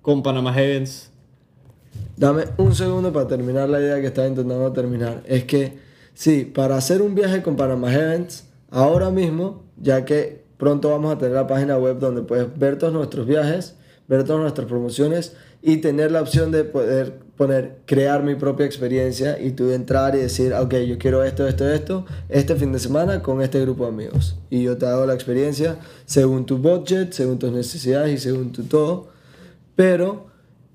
con 0.00 0.22
Panama 0.22 0.54
Heavens? 0.54 1.10
Dame 2.16 2.44
un 2.56 2.72
segundo 2.76 3.12
para 3.12 3.26
terminar 3.26 3.68
la 3.68 3.80
idea 3.80 4.00
que 4.00 4.06
estaba 4.06 4.28
intentando 4.28 4.72
terminar. 4.72 5.24
Es 5.26 5.42
que, 5.42 5.76
sí, 6.14 6.44
para 6.44 6.76
hacer 6.76 7.02
un 7.02 7.16
viaje 7.16 7.42
con 7.42 7.56
Panama 7.56 7.90
Heavens, 7.90 8.46
ahora 8.70 9.10
mismo, 9.10 9.64
ya 9.76 10.04
que 10.04 10.44
pronto 10.56 10.90
vamos 10.90 11.12
a 11.12 11.18
tener 11.18 11.34
la 11.34 11.48
página 11.48 11.76
web 11.78 11.98
donde 11.98 12.22
puedes 12.22 12.56
ver 12.56 12.78
todos 12.78 12.92
nuestros 12.92 13.26
viajes, 13.26 13.74
ver 14.06 14.22
todas 14.22 14.40
nuestras 14.40 14.68
promociones 14.68 15.34
y 15.68 15.78
tener 15.78 16.12
la 16.12 16.22
opción 16.22 16.52
de 16.52 16.62
poder 16.62 17.14
poner, 17.36 17.78
crear 17.86 18.22
mi 18.22 18.36
propia 18.36 18.64
experiencia 18.64 19.36
y 19.40 19.50
tú 19.50 19.72
entrar 19.72 20.14
y 20.14 20.18
decir, 20.18 20.54
ok, 20.54 20.74
yo 20.86 20.96
quiero 20.96 21.24
esto, 21.24 21.44
esto, 21.44 21.68
esto, 21.68 22.06
este 22.28 22.54
fin 22.54 22.70
de 22.70 22.78
semana 22.78 23.20
con 23.20 23.42
este 23.42 23.60
grupo 23.62 23.82
de 23.82 23.88
amigos. 23.88 24.38
Y 24.48 24.62
yo 24.62 24.78
te 24.78 24.86
hago 24.86 25.04
la 25.06 25.14
experiencia 25.14 25.76
según 26.04 26.46
tu 26.46 26.58
budget, 26.58 27.12
según 27.12 27.40
tus 27.40 27.50
necesidades 27.50 28.14
y 28.14 28.18
según 28.18 28.52
tu 28.52 28.62
todo. 28.62 29.08
Pero 29.74 30.26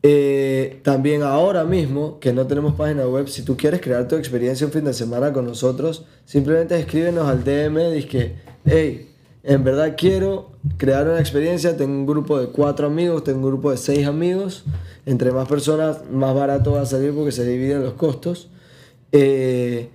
eh, 0.04 0.82
también 0.84 1.24
ahora 1.24 1.64
mismo, 1.64 2.20
que 2.20 2.34
no 2.34 2.46
tenemos 2.46 2.74
página 2.74 3.08
web, 3.08 3.30
si 3.30 3.44
tú 3.44 3.56
quieres 3.56 3.80
crear 3.80 4.10
tu 4.10 4.18
experiencia 4.18 4.68
un 4.68 4.74
fin 4.74 4.84
de 4.84 4.94
semana 4.94 5.32
con 5.32 5.46
nosotros, 5.46 6.06
simplemente 6.26 6.78
escríbenos 6.78 7.30
al 7.30 7.46
DM, 7.46 8.06
que, 8.10 8.36
hey, 8.66 9.10
en 9.44 9.64
verdad 9.64 9.96
quiero 9.98 10.51
crear 10.78 11.08
una 11.08 11.20
experiencia, 11.20 11.76
tengo 11.78 11.94
un 11.94 12.06
grupo 12.06 12.40
de 12.40 12.48
cuatro 12.48 12.88
amigos, 12.88 13.24
tengo 13.24 13.40
un 13.40 13.46
grupo 13.46 13.72
de 13.72 13.78
seis 13.78 14.06
amigos, 14.08 14.64
entre 15.06 15.32
más 15.32 15.48
personas 15.48 16.02
más 16.12 16.34
barato 16.36 16.74
va 16.74 16.82
a 16.82 16.86
salir 16.86 17.14
porque 17.14 17.32
se 17.32 17.46
dividen 17.46 17.84
los 17.84 17.94
costos. 17.94 18.50
Eh, 19.12 19.90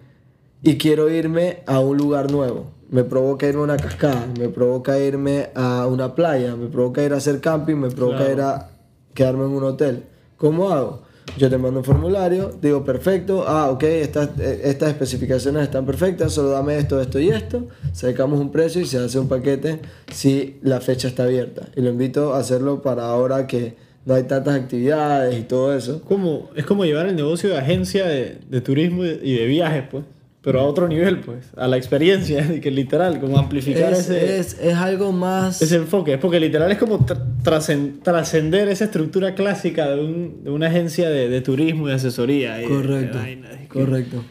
y 0.63 0.79
quiero 0.79 1.09
irme 1.09 1.63
a 1.67 1.81
un 1.81 1.97
lugar 1.97 2.31
nuevo. 2.31 2.67
Me 2.91 3.05
provoca 3.05 3.47
irme 3.47 3.61
a 3.61 3.65
una 3.65 3.77
cascada, 3.77 4.27
me 4.39 4.49
provoca 4.49 4.99
irme 4.99 5.51
a 5.55 5.87
una 5.87 6.15
playa, 6.15 6.57
me 6.57 6.67
provoca 6.69 7.03
ir 7.03 7.13
a 7.13 7.17
hacer 7.17 7.41
camping, 7.41 7.77
me 7.77 7.91
provoca 7.91 8.19
Claro. 8.19 8.33
ir 8.33 8.41
a 8.41 8.71
quedarme 9.15 9.45
en 9.45 9.51
un 9.51 9.65
hotel. 9.65 10.05
¿Cómo 10.37 10.71
hago? 10.71 11.03
Yo 11.37 11.51
te 11.51 11.59
mando 11.59 11.81
un 11.81 11.85
formulario, 11.85 12.57
digo, 12.63 12.83
perfecto, 12.83 13.45
ah, 13.47 13.71
ok, 13.71 13.83
estas, 13.83 14.31
eh, 14.39 14.63
estas 14.65 14.89
especificaciones 14.89 15.65
están 15.65 15.85
perfectas, 15.85 16.33
solo 16.33 16.49
dame 16.49 16.79
esto, 16.79 16.99
esto 16.99 17.21
y 17.21 17.29
esto, 17.29 17.67
sacamos 17.93 18.41
un 18.41 18.51
precio 18.51 18.81
y 18.81 18.87
se 18.87 18.97
hace 18.99 19.19
un 19.19 19.29
paquete 19.29 19.81
si 20.11 20.57
la 20.63 20.81
fecha 20.81 21.09
está 21.09 21.25
abierta. 21.25 21.69
Y 21.77 21.83
lo 21.83 21.91
invito 21.91 22.33
a 22.33 22.39
hacerlo 22.39 22.81
para 22.81 23.07
ahora 23.07 23.47
que 23.47 23.75
no 24.07 24.15
hay 24.15 24.23
tantas 24.23 24.55
actividades 24.55 25.39
y 25.39 25.43
todo 25.43 25.77
eso. 25.77 26.01
Como, 26.03 26.49
es 26.55 26.65
como 26.65 26.85
llevar 26.85 27.07
el 27.07 27.17
negocio 27.17 27.51
de 27.51 27.59
agencia 27.59 28.07
de, 28.07 28.39
de 28.49 28.61
turismo 28.63 29.05
y 29.05 29.09
de, 29.09 29.21
y 29.23 29.35
de 29.35 29.47
viajes, 29.47 29.85
pues. 29.91 30.05
Pero 30.47 30.61
a 30.61 30.63
otro 30.63 30.87
nivel, 30.87 31.19
pues. 31.23 31.47
A 31.57 31.67
la 31.67 31.77
experiencia, 31.77 32.47
y 32.55 32.61
que 32.61 32.71
literal, 32.71 33.19
como 33.19 33.37
amplificar 33.37 33.93
Es, 33.93 34.09
ese, 34.09 34.39
es, 34.39 34.57
es 34.61 34.75
algo 34.75 35.11
más... 35.11 35.61
ese 35.61 35.75
enfoque. 35.75 36.15
Es 36.15 36.21
porque 36.21 36.39
literal 36.39 36.71
es 36.71 36.79
como 36.79 37.01
tra- 37.01 37.21
trascen- 37.43 38.01
trascender 38.01 38.69
esa 38.69 38.85
estructura 38.85 39.35
clásica 39.35 39.89
de, 39.91 40.01
un- 40.05 40.45
de 40.45 40.51
una 40.53 40.69
agencia 40.69 41.11
de, 41.11 41.29
de 41.29 41.41
turismo 41.41 41.87
y 41.89 41.91
de 41.91 41.97
asesoría. 41.97 42.61
y 42.61 42.63
de- 42.63 42.69
Correcto, 42.69 43.19
de 43.19 43.33
es 43.33 43.39
que- 43.63 43.67
correcto. 43.69 44.25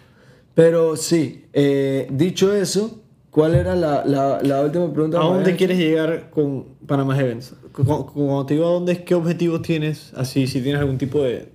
Pero 0.54 0.96
sí, 0.96 1.44
eh, 1.52 2.08
dicho 2.10 2.54
eso, 2.54 3.04
¿cuál 3.30 3.54
era 3.56 3.76
la, 3.76 4.06
la, 4.06 4.40
la 4.42 4.62
última 4.62 4.94
pregunta? 4.94 5.20
¿A 5.20 5.26
dónde 5.26 5.58
quieres 5.58 5.78
llegar 5.78 6.30
con 6.30 6.64
Panama 6.88 7.20
Events? 7.20 7.56
Cu- 7.74 7.84
cu- 7.84 8.14
Cuando 8.14 8.46
te 8.46 8.54
digo 8.54 8.68
a 8.68 8.72
dónde, 8.72 9.04
¿qué 9.04 9.16
objetivos 9.16 9.62
tienes? 9.64 10.14
Así, 10.16 10.48
si 10.48 10.62
tienes 10.62 10.80
algún 10.80 10.98
tipo 10.98 11.22
de, 11.24 11.50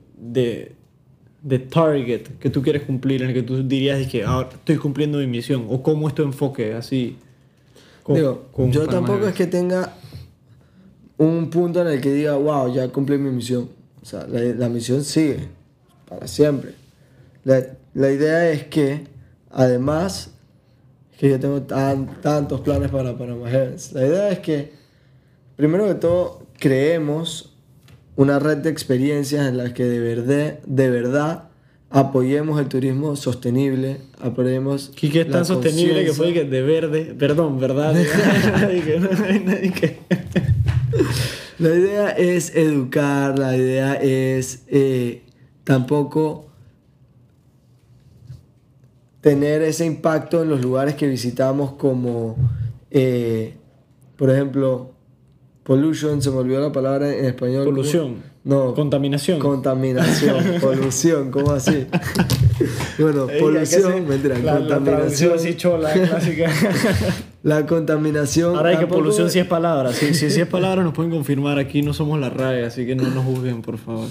de, 1.42 1.58
target 1.58 2.22
que 2.38 2.50
tú 2.50 2.62
quieres 2.62 2.82
cumplir, 2.82 3.22
en 3.22 3.28
el 3.28 3.34
que 3.34 3.42
tú 3.42 3.62
dirías 3.66 3.98
de 3.98 4.08
que 4.08 4.24
ahora 4.24 4.48
estoy 4.52 4.76
cumpliendo 4.76 5.18
mi 5.18 5.26
misión, 5.26 5.66
o 5.68 5.82
cómo 5.82 6.08
es 6.08 6.14
tu 6.14 6.22
enfoque, 6.22 6.74
así. 6.74 7.16
con- 8.02 8.16
Digo, 8.16 8.46
con 8.52 8.70
yo 8.72 8.86
tampoco 8.86 9.26
es 9.26 9.34
que 9.34 9.46
tenga 9.46 9.94
un 11.18 11.50
punto 11.50 11.82
en 11.82 11.88
el 11.88 12.00
que 12.00 12.12
diga, 12.12 12.34
wow, 12.36 12.72
ya 12.72 12.88
cumplí 12.88 13.18
mi 13.18 13.30
misión. 13.30 13.68
O 14.02 14.04
sea, 14.04 14.26
la, 14.26 14.40
la 14.40 14.68
misión 14.68 15.04
sigue 15.04 15.48
para 16.08 16.26
siempre. 16.26 16.72
La, 17.44 17.62
la 17.94 18.10
idea 18.10 18.50
es 18.50 18.64
que, 18.64 19.06
además, 19.50 20.30
es 21.12 21.18
que 21.18 21.28
yo 21.30 21.38
tengo 21.40 21.60
tan, 21.62 22.20
tantos 22.22 22.60
planes 22.62 22.90
para 22.90 23.16
Panama 23.16 23.48
Heavens. 23.50 23.92
La 23.92 24.06
idea 24.06 24.30
es 24.30 24.38
que, 24.38 24.72
primero 25.56 25.86
que 25.86 25.94
todo, 25.94 26.46
creemos 26.58 27.49
una 28.20 28.38
red 28.38 28.58
de 28.58 28.68
experiencias 28.68 29.48
en 29.48 29.56
las 29.56 29.72
que 29.72 29.84
de 29.84 29.98
verdad, 29.98 30.58
de 30.66 30.90
verdad 30.90 31.44
apoyemos 31.88 32.60
el 32.60 32.68
turismo 32.68 33.16
sostenible, 33.16 33.96
apoyemos 34.20 34.92
Y 35.00 35.08
que 35.08 35.22
es 35.22 35.30
tan 35.30 35.46
sostenible 35.46 36.04
que 36.04 36.12
fue 36.12 36.30
de 36.34 36.62
verde, 36.62 37.14
perdón, 37.18 37.58
¿verdad? 37.58 37.94
Y 38.76 38.80
que 38.82 39.00
no 39.00 39.08
hay 39.24 39.40
nadie 39.40 39.72
que- 39.72 40.00
La 41.58 41.70
idea 41.70 42.10
es 42.10 42.54
educar, 42.54 43.38
la 43.38 43.56
idea 43.56 43.94
es 43.94 44.64
eh, 44.68 45.22
tampoco 45.64 46.50
tener 49.22 49.62
ese 49.62 49.86
impacto 49.86 50.42
en 50.42 50.50
los 50.50 50.60
lugares 50.60 50.94
que 50.94 51.06
visitamos 51.08 51.72
como, 51.72 52.36
eh, 52.90 53.54
por 54.18 54.28
ejemplo, 54.28 54.90
pollution, 55.70 56.20
se 56.20 56.32
me 56.32 56.38
olvidó 56.38 56.60
la 56.60 56.72
palabra 56.72 57.14
en 57.16 57.26
español. 57.26 57.64
Polución. 57.64 58.16
No. 58.42 58.74
Contaminación. 58.74 59.38
Contaminación, 59.38 60.36
polución, 60.60 61.30
¿cómo 61.30 61.52
así? 61.52 61.86
bueno, 62.98 63.30
Ey, 63.30 63.40
polución, 63.40 63.82
¿qué 63.92 63.98
se- 63.98 64.00
mentira, 64.00 64.38
la, 64.40 64.58
la 64.58 64.76
contaminación. 64.78 65.32
así 65.36 65.54
chola, 65.54 65.92
clásica. 65.92 66.50
La 67.42 67.64
contaminación. 67.64 68.54
Ahora 68.54 68.70
hay 68.70 68.76
que 68.78 68.86
polución 68.86 69.30
sí 69.30 69.38
es 69.38 69.46
palabra. 69.46 69.94
Si, 69.94 70.12
si, 70.12 70.28
si 70.28 70.40
es 70.42 70.46
palabra 70.46 70.82
nos 70.82 70.92
pueden 70.92 71.10
confirmar 71.10 71.58
aquí, 71.58 71.80
no 71.80 71.94
somos 71.94 72.20
la 72.20 72.28
RAE, 72.28 72.66
así 72.66 72.84
que 72.84 72.94
no 72.94 73.04
nos 73.04 73.24
juzguen, 73.24 73.62
por 73.62 73.78
favor. 73.78 74.08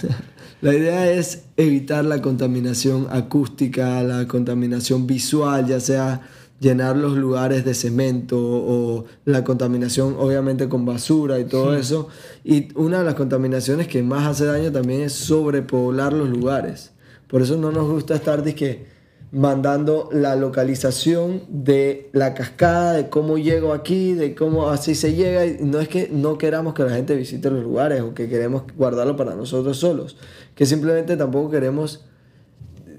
La 0.62 0.74
idea 0.74 1.12
es 1.12 1.44
evitar 1.56 2.06
la 2.06 2.24
contaminación 2.24 3.06
acústica, 3.12 4.02
la 4.02 4.28
contaminación 4.28 5.06
visual, 5.06 5.68
ya 5.68 5.80
sea 5.80 6.22
llenar 6.60 6.98
los 6.98 7.16
lugares 7.18 7.64
de 7.66 7.74
cemento 7.74 8.38
o 8.40 9.06
la 9.26 9.44
contaminación 9.44 10.16
obviamente 10.20 10.68
con 10.68 10.86
basura 10.86 11.40
y 11.40 11.46
todo 11.46 11.76
eso. 11.76 12.10
Y 12.44 12.70
una 12.78 13.00
de 13.00 13.06
las 13.06 13.16
contaminaciones 13.16 13.88
que 13.88 14.04
más 14.04 14.28
hace 14.28 14.46
daño 14.46 14.72
también 14.72 15.02
es 15.02 15.14
sobrepoblar 15.14 16.14
los 16.14 16.30
lugares. 16.30 16.92
Por 17.28 17.42
eso 17.42 17.58
no 17.58 17.72
nos 17.72 17.88
gusta 17.90 18.16
estar 18.16 18.44
dizque, 18.44 18.88
mandando 19.32 20.10
la 20.12 20.36
localización 20.36 21.44
de 21.48 22.10
la 22.14 22.34
cascada, 22.34 22.94
de 22.94 23.10
cómo 23.10 23.38
llego 23.38 23.74
aquí, 23.74 24.14
de 24.14 24.34
cómo 24.34 24.70
así 24.70 24.96
se 24.96 25.14
llega. 25.14 25.46
Y 25.46 25.60
no 25.62 25.80
es 25.80 25.88
que 25.88 26.10
no 26.12 26.38
queramos 26.38 26.74
que 26.74 26.84
la 26.84 26.92
gente 26.92 27.16
visite 27.16 27.50
los 27.50 27.64
lugares 27.64 28.02
o 28.02 28.14
que 28.14 28.28
queremos 28.28 28.64
guardarlo 28.76 29.16
para 29.16 29.36
nosotros 29.36 29.78
solos, 29.78 30.18
que 30.56 30.66
simplemente 30.66 31.16
tampoco 31.16 31.52
queremos 31.52 32.06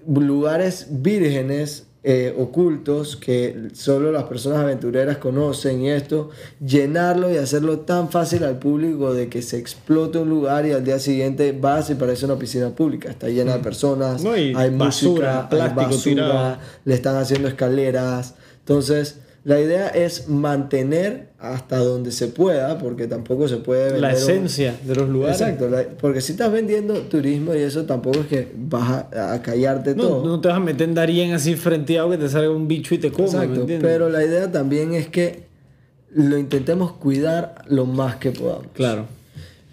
lugares 0.07 0.87
vírgenes 0.91 1.90
eh, 2.03 2.35
ocultos 2.39 3.17
que 3.17 3.69
solo 3.75 4.11
las 4.11 4.25
personas 4.25 4.61
aventureras 4.61 5.19
conocen 5.19 5.83
y 5.83 5.91
esto, 5.91 6.31
llenarlo 6.65 7.31
y 7.31 7.37
hacerlo 7.37 7.81
tan 7.81 8.09
fácil 8.11 8.45
al 8.45 8.59
público 8.59 9.13
de 9.13 9.29
que 9.29 9.43
se 9.43 9.59
explote 9.59 10.17
un 10.19 10.31
lugar 10.31 10.65
y 10.65 10.73
al 10.73 10.83
día 10.83 10.99
siguiente 10.99 11.53
vas 11.53 11.91
y 11.91 11.97
parece 11.97 12.25
una 12.25 12.39
piscina 12.39 12.71
pública, 12.71 13.11
está 13.11 13.29
llena 13.29 13.59
de 13.59 13.63
personas, 13.63 14.25
No, 14.25 14.33
hay 14.33 14.55
basura, 14.55 14.71
música, 14.71 15.49
plástico 15.51 15.81
hay 15.81 15.87
basura, 15.87 16.15
tirado. 16.15 16.57
le 16.87 16.95
están 16.95 17.17
haciendo 17.17 17.49
escaleras, 17.49 18.35
entonces 18.61 19.19
la 19.43 19.59
idea 19.61 19.89
es 19.89 20.29
mantener 20.29 21.31
hasta 21.39 21.79
donde 21.79 22.13
se 22.13 22.29
pueda, 22.29 22.79
porque 22.79 23.07
tampoco 23.07 23.49
se 23.49 23.57
puede 23.57 23.85
vender 23.85 24.01
La 24.03 24.09
un- 24.11 24.15
esencia 24.15 24.75
de 24.87 24.95
los 24.95 25.09
lugares. 25.09 25.41
Exacto, 25.41 25.71
porque 25.99 26.21
si 26.21 26.33
estás 26.33 26.53
vendiendo 26.53 26.95
turismo 27.03 27.55
y 27.55 27.59
eso 27.59 27.85
tampoco 27.87 28.21
es 28.21 28.27
que 28.27 28.53
vas 28.55 29.05
a, 29.15 29.33
a 29.33 29.43
callarte 29.43 29.95
No, 29.95 30.03
todo. 30.09 30.27
no 30.27 30.41
te 30.41 30.49
vas 30.49 30.59
a 30.59 30.61
meter 30.61 30.87
en 30.89 30.95
Darien 30.95 31.33
así 31.33 31.55
frenteado 31.57 32.11
que 32.11 32.19
te 32.19 32.29
salga 32.29 32.51
un 32.51 32.69
bicho 32.69 32.95
y 32.95 32.99
te 32.99 33.11
coma, 33.11 33.39
¿me 33.47 33.55
Exacto, 33.55 33.67
pero 33.81 34.11
la 34.11 34.23
idea 34.25 34.53
también 34.53 34.93
es 34.93 35.09
que 35.09 35.45
lo 36.13 36.37
intentemos 36.37 36.93
cuidar 36.93 37.55
lo 37.69 37.87
más 37.87 38.17
que 38.17 38.33
podamos. 38.33 38.67
Claro. 38.75 39.07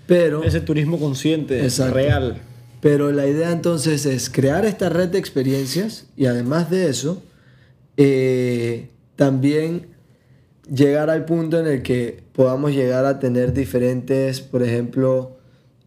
Pero, 0.05 0.43
Ese 0.43 0.61
turismo 0.61 0.97
consciente, 0.99 1.61
Exacto. 1.63 1.95
real. 1.95 2.37
pero 2.79 3.11
la 3.11 3.27
idea 3.27 3.51
entonces 3.51 4.05
es 4.05 4.29
crear 4.29 4.63
esta 4.65 4.87
red 4.87 5.09
de 5.09 5.17
experiencias 5.17 6.05
y 6.15 6.27
además 6.27 6.69
de 6.69 6.87
eso, 6.89 7.21
eh, 7.97 8.87
también 9.17 9.87
llegar 10.73 11.09
al 11.09 11.25
punto 11.25 11.59
en 11.59 11.67
el 11.67 11.81
que 11.83 12.23
podamos 12.31 12.71
llegar 12.71 13.05
a 13.05 13.19
tener 13.19 13.51
diferentes, 13.53 14.39
por 14.39 14.63
ejemplo, 14.63 15.37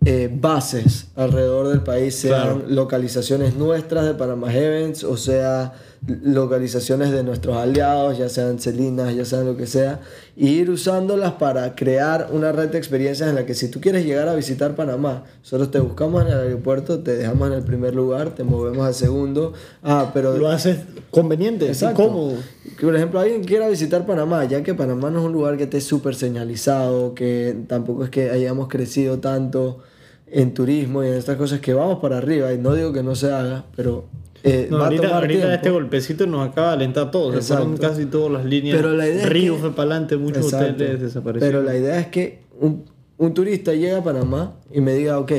eh, 0.05 0.31
bases 0.33 1.09
alrededor 1.17 1.69
del 1.69 1.83
país, 1.83 2.15
sean 2.15 2.43
Claro. 2.61 2.65
localizaciones 2.69 3.57
nuestras 3.57 4.05
de 4.07 4.15
Panama 4.15 4.55
Events, 4.55 5.05
o 5.05 5.17
sea, 5.17 5.73
localizaciones 6.07 7.11
de 7.11 7.23
nuestros 7.23 7.57
aliados, 7.57 8.17
ya 8.17 8.29
sean 8.31 8.59
Celinas, 8.59 9.15
ya 9.15 9.25
sean 9.25 9.45
lo 9.45 9.57
que 9.57 9.67
sea, 9.67 10.01
y 10.35 10.49
ir 10.49 10.71
usándolas 10.71 11.33
para 11.33 11.75
crear 11.75 12.29
una 12.33 12.53
red 12.53 12.71
de 12.71 12.79
experiencias 12.79 13.29
en 13.29 13.35
la 13.35 13.45
que 13.45 13.55
si 13.55 13.69
tú 13.69 13.81
quieres 13.81 14.07
llegar 14.07 14.27
a 14.29 14.35
visitar 14.35 14.75
Panamá, 14.75 15.25
nosotros 15.41 15.71
te 15.71 15.79
buscamos 15.79 16.23
en 16.23 16.29
el 16.29 16.39
aeropuerto, 16.39 17.01
te 17.01 17.17
dejamos 17.17 17.49
en 17.49 17.55
el 17.55 17.63
primer 17.63 17.95
lugar, 17.95 18.31
te 18.31 18.45
movemos 18.45 18.87
al 18.87 18.95
segundo, 18.95 19.53
ah, 19.83 20.11
pero... 20.15 20.39
Lo 20.39 20.49
haces 20.49 20.79
conveniente, 21.11 21.67
Exacto. 21.67 22.03
cómodo. 22.03 22.39
Que, 22.79 22.87
por 22.87 22.97
ejemplo, 22.97 23.21
alguien 23.21 23.45
quiera 23.45 23.69
visitar 23.69 24.07
Panamá, 24.07 24.45
ya 24.47 24.63
que 24.63 24.73
Panamá 24.73 25.11
no 25.11 25.19
es 25.21 25.27
un 25.27 25.33
lugar 25.33 25.59
que 25.59 25.65
esté 25.65 25.83
súper 25.83 26.15
señalizado, 26.15 27.15
que 27.15 27.57
tampoco 27.67 28.05
es 28.05 28.11
que 28.11 28.31
hayamos 28.31 28.69
crecido 28.69 29.19
tanto 29.19 29.81
en 30.27 30.55
turismo 30.55 31.05
y 31.05 31.09
en 31.09 31.15
estas 31.15 31.37
cosas 31.37 31.61
que 31.61 31.75
vamos 31.75 31.99
para 31.99 32.17
arriba, 32.17 32.53
y 32.55 32.59
no 32.59 32.75
digo 32.75 32.93
que 32.93 33.03
no 33.03 33.15
se 33.15 33.31
haga, 33.31 33.67
pero 33.77 34.07
eh, 34.43 34.69
No, 34.71 34.79
ahorita 34.85 35.17
ahorita 35.17 35.55
este 35.55 35.71
golpecito 35.71 36.27
nos 36.27 36.49
acaba 36.49 36.69
de 36.69 36.75
alentar 36.75 37.09
a 37.09 37.11
todos. 37.11 37.45
Se 37.45 37.55
fueron 37.55 37.77
casi 37.77 38.07
todas 38.07 38.33
las 38.33 38.45
líneas. 38.45 38.77
Pero 38.77 38.93
la 38.95 39.07
idea 39.09 39.23
es 39.25 39.29
Río 39.29 39.55
que- 39.55 39.61
fue 39.61 39.71
para 39.73 39.91
adelante, 39.93 40.17
muchos 40.17 40.45
Exacto. 40.47 40.75
hoteles 40.75 41.01
desaparecieron. 41.01 41.63
Pero 41.63 41.73
la 41.73 41.79
idea 41.79 41.99
es 42.01 42.07
que 42.09 42.43
un, 42.61 42.85
un 43.19 43.35
turista 43.35 43.73
llegue 43.73 43.95
a 43.97 44.03
Panamá 44.03 44.55
y 44.73 44.81
me 44.81 44.95
diga, 44.95 45.19
ok, 45.19 45.33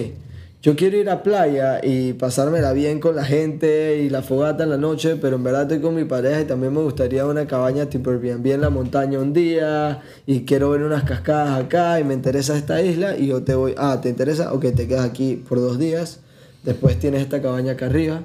yo 0.64 0.76
quiero 0.76 0.98
ir 0.98 1.10
a 1.10 1.24
playa 1.24 1.82
y 1.84 2.14
pasármela 2.14 2.72
bien 2.74 3.00
con 3.00 3.16
la 3.16 3.26
gente 3.26 3.98
y 4.04 4.10
la 4.12 4.22
fogata 4.22 4.64
en 4.66 4.70
la 4.70 4.78
noche, 4.78 5.16
pero 5.16 5.38
en 5.38 5.44
verdad 5.44 5.64
estoy 5.64 5.80
con 5.80 5.96
mi 5.96 6.04
pareja 6.06 6.42
y 6.42 6.46
también 6.46 6.72
me 6.72 6.82
gustaría 6.82 7.26
una 7.26 7.48
cabaña 7.48 7.88
tipo 7.88 8.12
Airbnb 8.12 8.46
en 8.46 8.62
la 8.62 8.70
montaña 8.70 9.18
un 9.18 9.34
día 9.34 10.02
y 10.28 10.42
quiero 10.42 10.70
ver 10.70 10.84
unas 10.84 11.04
cascadas 11.04 11.60
acá 11.60 12.00
y 12.00 12.04
me 12.04 12.14
interesa 12.14 12.56
esta 12.56 12.80
isla 12.80 13.18
y 13.18 13.26
yo 13.26 13.42
te 13.42 13.56
voy, 13.56 13.74
ah, 13.76 14.00
¿te 14.04 14.10
interesa? 14.10 14.54
Ok, 14.54 14.68
te 14.76 14.88
quedas 14.88 15.04
aquí 15.06 15.44
por 15.50 15.60
dos 15.60 15.80
días, 15.80 16.20
después 16.64 17.00
tienes 17.00 17.22
esta 17.24 17.42
cabaña 17.42 17.72
acá 17.72 17.88
arriba, 17.88 18.22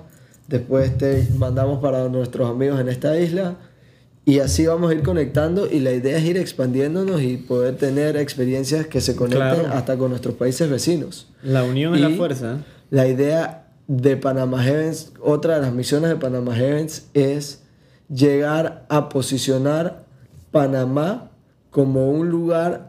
después 0.48 0.96
te 0.98 1.26
mandamos 1.38 1.80
para 1.80 2.08
nuestros 2.08 2.48
amigos 2.50 2.80
en 2.80 2.88
esta 2.88 3.18
isla 3.18 3.56
Y 4.24 4.40
así 4.40 4.66
vamos 4.66 4.90
a 4.90 4.94
ir 4.94 5.02
conectando 5.04 5.70
y 5.70 5.78
la 5.78 5.92
idea 5.92 6.18
es 6.18 6.24
ir 6.24 6.36
expandiéndonos 6.36 7.22
y 7.22 7.36
poder 7.36 7.76
tener 7.76 8.16
experiencias 8.16 8.86
que 8.86 9.00
se 9.00 9.14
conecten 9.14 9.60
Claro. 9.60 9.68
hasta 9.72 9.96
con 9.96 10.10
nuestros 10.10 10.34
países 10.34 10.68
vecinos. 10.68 11.28
La 11.44 11.62
unión 11.62 11.94
es 11.94 12.00
la 12.00 12.10
fuerza. 12.10 12.58
La 12.90 13.06
idea 13.06 13.68
de 13.86 14.16
Panama 14.16 14.60
Heavens, 14.64 15.12
otra 15.22 15.54
de 15.56 15.60
las 15.62 15.72
misiones 15.72 16.10
de 16.10 16.16
Panama 16.16 16.56
Heavens 16.56 17.06
es 17.14 17.62
llegar 18.12 18.84
a 18.88 19.08
posicionar 19.08 20.04
Panamá 20.50 21.30
como 21.70 22.10
un 22.10 22.28
lugar 22.28 22.88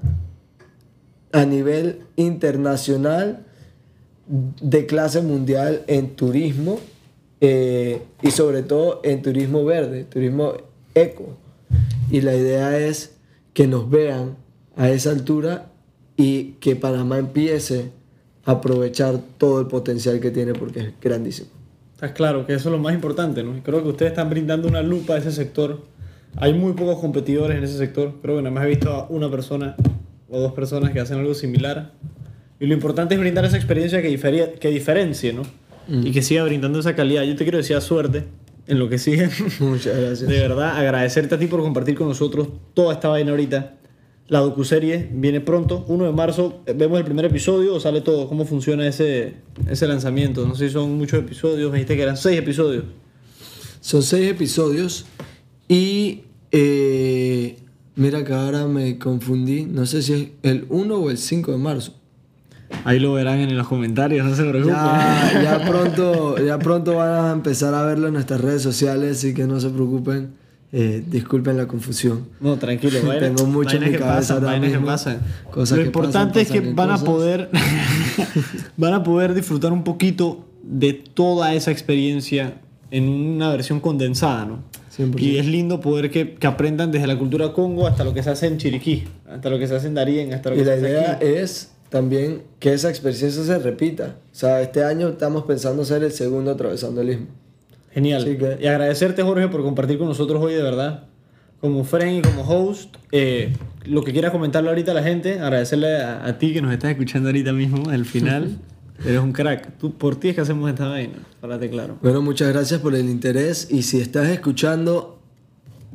a 1.31 1.45
nivel 1.45 2.01
internacional 2.15 3.45
de 4.27 4.85
clase 4.87 5.21
mundial 5.21 5.83
en 5.87 6.15
turismo 6.15 6.79
eh, 7.41 8.01
y 8.21 8.31
sobre 8.31 8.63
todo 8.63 9.01
en 9.03 9.21
turismo 9.21 9.63
verde, 9.63 10.03
turismo 10.03 10.53
eco. 10.95 11.37
Y 12.09 12.21
la 12.21 12.35
idea 12.35 12.77
es 12.77 13.17
que 13.53 13.67
nos 13.67 13.89
vean 13.89 14.37
a 14.75 14.89
esa 14.89 15.11
altura 15.11 15.67
y 16.15 16.53
que 16.59 16.75
Panamá 16.75 17.17
empiece 17.17 17.91
a 18.45 18.51
aprovechar 18.51 19.19
todo 19.37 19.59
el 19.59 19.67
potencial 19.67 20.19
que 20.19 20.31
tiene 20.31 20.53
porque 20.53 20.79
es 20.79 20.93
grandísimo. 21.01 21.49
Está 21.93 22.13
claro 22.13 22.45
que 22.45 22.53
eso 22.53 22.69
es 22.69 22.73
lo 22.73 22.79
más 22.79 22.93
importante, 22.93 23.43
¿no? 23.43 23.61
Creo 23.63 23.81
que 23.81 23.89
ustedes 23.89 24.11
están 24.11 24.29
brindando 24.29 24.67
una 24.67 24.81
lupa 24.81 25.15
a 25.15 25.17
ese 25.17 25.31
sector. 25.31 25.81
Hay 26.35 26.53
muy 26.53 26.73
pocos 26.73 26.99
competidores 26.99 27.57
en 27.57 27.63
ese 27.63 27.77
sector. 27.77 28.13
Creo 28.21 28.37
que 28.37 28.43
nada 28.43 28.53
más 28.53 28.65
he 28.65 28.69
visto 28.69 28.91
a 28.91 29.07
una 29.09 29.29
persona 29.29 29.75
o 30.29 30.39
dos 30.39 30.53
personas 30.53 30.91
que 30.91 30.99
hacen 30.99 31.17
algo 31.17 31.33
similar. 31.33 31.93
Y 32.59 32.67
lo 32.67 32.73
importante 32.73 33.15
es 33.15 33.19
brindar 33.19 33.45
esa 33.45 33.57
experiencia 33.57 34.01
que, 34.01 34.55
que 34.59 34.69
diferencie, 34.69 35.33
¿no? 35.33 35.43
Y 35.89 36.11
que 36.11 36.21
siga 36.21 36.43
brindando 36.43 36.79
esa 36.79 36.95
calidad. 36.95 37.23
Yo 37.23 37.35
te 37.35 37.43
quiero 37.43 37.57
decir 37.57 37.79
suerte 37.81 38.25
en 38.67 38.79
lo 38.79 38.89
que 38.89 38.97
sigue. 38.97 39.29
Muchas 39.59 39.97
gracias. 39.97 40.29
De 40.29 40.39
verdad, 40.39 40.77
agradecerte 40.77 41.35
a 41.35 41.39
ti 41.39 41.47
por 41.47 41.61
compartir 41.61 41.95
con 41.95 42.07
nosotros 42.07 42.49
toda 42.73 42.93
esta 42.93 43.07
vaina 43.07 43.31
ahorita. 43.31 43.75
La 44.27 44.39
docuserie 44.39 45.09
viene 45.13 45.39
pronto, 45.39 45.85
1 45.87 46.05
de 46.05 46.11
marzo. 46.11 46.61
Vemos 46.75 46.99
el 46.99 47.05
primer 47.05 47.25
episodio 47.25 47.75
o 47.75 47.79
sale 47.79 48.01
todo. 48.01 48.27
¿Cómo 48.27 48.45
funciona 48.45 48.85
ese, 48.85 49.35
ese 49.69 49.87
lanzamiento? 49.87 50.45
No 50.45 50.55
sé 50.55 50.67
si 50.67 50.73
son 50.73 50.97
muchos 50.97 51.19
episodios. 51.19 51.71
Me 51.71 51.77
dijiste 51.77 51.95
que 51.95 52.03
eran 52.03 52.17
6 52.17 52.37
episodios. 52.37 52.83
Son 53.87 54.03
seis 54.03 54.29
episodios 54.29 55.05
y 55.69 56.23
eh, 56.51 57.57
mira 57.95 58.25
que 58.25 58.33
ahora 58.33 58.67
me 58.67 58.97
confundí, 58.97 59.63
no 59.63 59.85
sé 59.85 60.01
si 60.01 60.13
es 60.13 60.27
el 60.43 60.65
1 60.67 60.95
o 60.95 61.09
el 61.09 61.17
5 61.17 61.53
de 61.53 61.57
marzo. 61.57 61.93
Ahí 62.85 62.99
lo 62.99 63.13
verán 63.13 63.39
en 63.39 63.55
los 63.57 63.67
comentarios, 63.67 64.25
no 64.25 64.35
se 64.35 64.43
preocupen. 64.43 64.73
Ya, 64.75 65.41
ya 65.43 65.65
pronto, 65.67 66.37
ya 66.43 66.59
pronto 66.59 66.95
van 66.95 67.25
a 67.25 67.31
empezar 67.31 67.73
a 67.73 67.83
verlo 67.83 68.07
en 68.07 68.13
nuestras 68.13 68.41
redes 68.41 68.61
sociales, 68.61 69.17
así 69.17 69.33
que 69.33 69.45
no 69.45 69.59
se 69.59 69.69
preocupen. 69.69 70.29
Eh, 70.73 71.01
disculpen 71.09 71.55
la 71.55 71.65
confusión. 71.65 72.25
No, 72.41 72.57
tranquilo. 72.57 72.99
vaina- 73.05 73.19
Tengo 73.27 73.45
mucho 73.45 73.77
en 73.77 73.83
mi 73.85 73.91
que 73.91 73.99
cabeza 73.99 74.35
pasan, 74.35 74.43
ahora 74.45 74.59
mismo. 74.59 74.85
Cosas 75.51 75.77
Lo 75.77 75.83
que 75.83 75.87
importante 75.87 76.39
pasan, 76.41 76.55
es 76.57 76.61
que 76.63 76.73
van 76.73 76.91
a 76.91 76.97
poder 76.97 77.49
van 78.77 78.93
a 78.93 79.03
poder 79.03 79.33
disfrutar 79.33 79.71
un 79.71 79.83
poquito 79.83 80.45
de 80.63 80.93
toda 80.93 81.53
esa 81.53 81.71
experiencia 81.71 82.55
en 82.91 83.07
una 83.09 83.49
versión 83.49 83.79
condensada, 83.79 84.45
¿no? 84.45 84.59
100%. 84.97 85.19
Y 85.21 85.37
es 85.37 85.45
lindo 85.45 85.79
poder 85.79 86.09
que, 86.09 86.33
que 86.35 86.47
aprendan 86.47 86.91
desde 86.91 87.07
la 87.07 87.17
cultura 87.17 87.53
Congo 87.53 87.87
hasta 87.87 88.03
lo 88.03 88.13
que 88.13 88.23
se 88.23 88.31
hace 88.31 88.47
en 88.47 88.57
Chiriquí, 88.57 89.03
hasta 89.29 89.49
lo 89.49 89.59
que 89.59 89.67
se 89.67 89.75
hace 89.75 89.87
en 89.87 89.93
Darien, 89.93 90.33
hasta 90.33 90.49
lo 90.49 90.55
que 90.55 90.61
Y 90.61 90.65
se 90.65 90.71
la 90.71 90.75
hace 90.77 90.89
idea 90.89 91.11
aquí. 91.13 91.25
es 91.27 91.71
también 91.89 92.43
que 92.59 92.73
esa 92.73 92.89
experiencia 92.89 93.29
se 93.43 93.59
repita. 93.59 94.15
O 94.31 94.35
sea, 94.35 94.61
este 94.61 94.83
año 94.83 95.09
estamos 95.09 95.43
pensando 95.45 95.81
hacer 95.83 96.03
el 96.03 96.11
segundo 96.11 96.51
atravesando 96.51 97.01
el 97.01 97.09
istmo. 97.11 97.27
Genial. 97.93 98.23
Que- 98.25 98.57
Y 98.61 98.67
agradecerte, 98.67 99.23
Jorge, 99.23 99.47
por 99.47 99.63
compartir 99.63 99.97
con 99.97 100.07
nosotros 100.07 100.41
hoy, 100.43 100.53
de 100.53 100.61
verdad. 100.61 101.05
Como 101.61 101.83
friend 101.83 102.19
y 102.19 102.21
como 102.21 102.43
host. 102.43 102.95
Eh, 103.11 103.53
lo 103.85 104.03
que 104.03 104.11
quieras 104.11 104.31
comentarle 104.31 104.69
ahorita 104.69 104.91
a 104.91 104.93
la 104.95 105.03
gente, 105.03 105.39
agradecerle 105.39 105.95
a, 105.97 106.25
a 106.25 106.37
ti 106.37 106.53
que 106.53 106.61
nos 106.61 106.71
estás 106.71 106.91
escuchando 106.91 107.29
ahorita 107.29 107.53
mismo, 107.53 107.89
al 107.89 108.05
final. 108.05 108.57
Eres 109.05 109.19
un 109.19 109.31
crack. 109.31 109.77
Tú, 109.77 109.93
por 109.93 110.15
ti 110.19 110.29
es 110.29 110.35
que 110.35 110.41
hacemos 110.41 110.67
esta 110.69 110.87
vaina, 110.87 111.13
párate 111.39 111.69
claro. 111.69 111.97
Bueno, 112.01 112.21
muchas 112.21 112.49
gracias 112.51 112.79
por 112.81 112.95
el 112.95 113.07
interés 113.09 113.67
y 113.71 113.83
si 113.83 113.99
estás 114.01 114.27
escuchando 114.29 115.16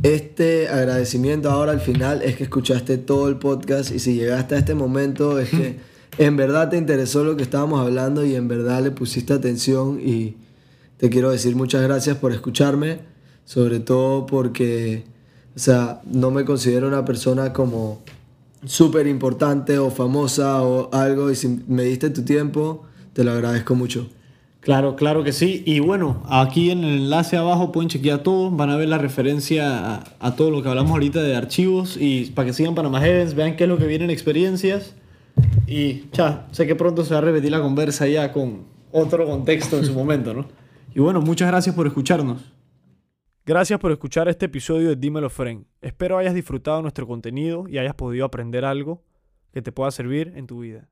este 0.02 0.68
agradecimiento 0.68 1.50
ahora 1.50 1.72
al 1.72 1.80
final 1.80 2.22
es 2.22 2.36
que 2.36 2.44
escuchaste 2.44 2.98
todo 2.98 3.28
el 3.28 3.36
podcast 3.36 3.92
y 3.92 4.00
si 4.00 4.14
llegaste 4.14 4.56
a 4.56 4.58
este 4.58 4.74
momento 4.74 5.38
es 5.38 5.50
que 5.50 5.78
en 6.18 6.36
verdad 6.36 6.70
te 6.70 6.76
interesó 6.76 7.22
lo 7.24 7.36
que 7.36 7.44
estábamos 7.44 7.80
hablando 7.80 8.24
y 8.24 8.34
en 8.34 8.48
verdad 8.48 8.82
le 8.82 8.90
pusiste 8.90 9.32
atención 9.32 10.00
y 10.00 10.36
te 10.96 11.08
quiero 11.08 11.30
decir 11.30 11.54
muchas 11.54 11.82
gracias 11.82 12.16
por 12.16 12.32
escucharme, 12.32 13.00
sobre 13.44 13.80
todo 13.80 14.26
porque, 14.26 15.04
o 15.54 15.58
sea, 15.58 16.00
no 16.04 16.30
me 16.30 16.44
considero 16.44 16.88
una 16.88 17.04
persona 17.04 17.52
como 17.52 18.02
súper 18.64 19.06
importante 19.06 19.78
o 19.78 19.90
famosa 19.90 20.62
o 20.62 20.92
algo 20.92 21.30
y 21.30 21.36
si 21.36 21.62
me 21.68 21.84
diste 21.84 22.10
tu 22.10 22.22
tiempo, 22.22 22.84
te 23.12 23.24
lo 23.24 23.32
agradezco 23.32 23.74
mucho. 23.74 24.08
Claro, 24.62 24.94
claro 24.94 25.24
que 25.24 25.32
sí. 25.32 25.64
Y 25.66 25.80
bueno, 25.80 26.22
aquí 26.28 26.70
en 26.70 26.84
el 26.84 27.02
enlace 27.02 27.36
abajo 27.36 27.72
pueden 27.72 27.88
chequear 27.88 28.22
todo. 28.22 28.48
Van 28.52 28.70
a 28.70 28.76
ver 28.76 28.88
la 28.88 28.96
referencia 28.96 29.96
a, 29.96 30.04
a 30.20 30.36
todo 30.36 30.52
lo 30.52 30.62
que 30.62 30.68
hablamos 30.68 30.92
ahorita 30.92 31.20
de 31.20 31.34
archivos. 31.34 31.96
Y 32.00 32.26
para 32.26 32.46
que 32.46 32.52
sigan 32.52 32.76
Panama 32.76 33.00
Heavens, 33.00 33.34
vean 33.34 33.56
qué 33.56 33.64
es 33.64 33.68
lo 33.68 33.76
que 33.76 33.88
vienen 33.88 34.08
experiencias. 34.08 34.94
Y 35.66 36.04
ya, 36.12 36.46
sé 36.52 36.68
que 36.68 36.76
pronto 36.76 37.04
se 37.04 37.12
va 37.12 37.18
a 37.18 37.22
repetir 37.22 37.50
la 37.50 37.60
conversa 37.60 38.06
ya 38.06 38.32
con 38.32 38.66
otro 38.92 39.26
contexto 39.26 39.78
en 39.78 39.84
su 39.84 39.94
momento, 39.94 40.32
¿no? 40.32 40.46
Y 40.94 41.00
bueno, 41.00 41.20
muchas 41.20 41.48
gracias 41.48 41.74
por 41.74 41.88
escucharnos. 41.88 42.52
Gracias 43.44 43.80
por 43.80 43.90
escuchar 43.90 44.28
este 44.28 44.46
episodio 44.46 44.90
de 44.90 44.96
Dímelo 44.96 45.28
Friend. 45.28 45.64
Espero 45.80 46.18
hayas 46.18 46.34
disfrutado 46.34 46.82
nuestro 46.82 47.08
contenido 47.08 47.64
y 47.68 47.78
hayas 47.78 47.96
podido 47.96 48.24
aprender 48.24 48.64
algo 48.64 49.02
que 49.52 49.60
te 49.60 49.72
pueda 49.72 49.90
servir 49.90 50.32
en 50.36 50.46
tu 50.46 50.60
vida. 50.60 50.91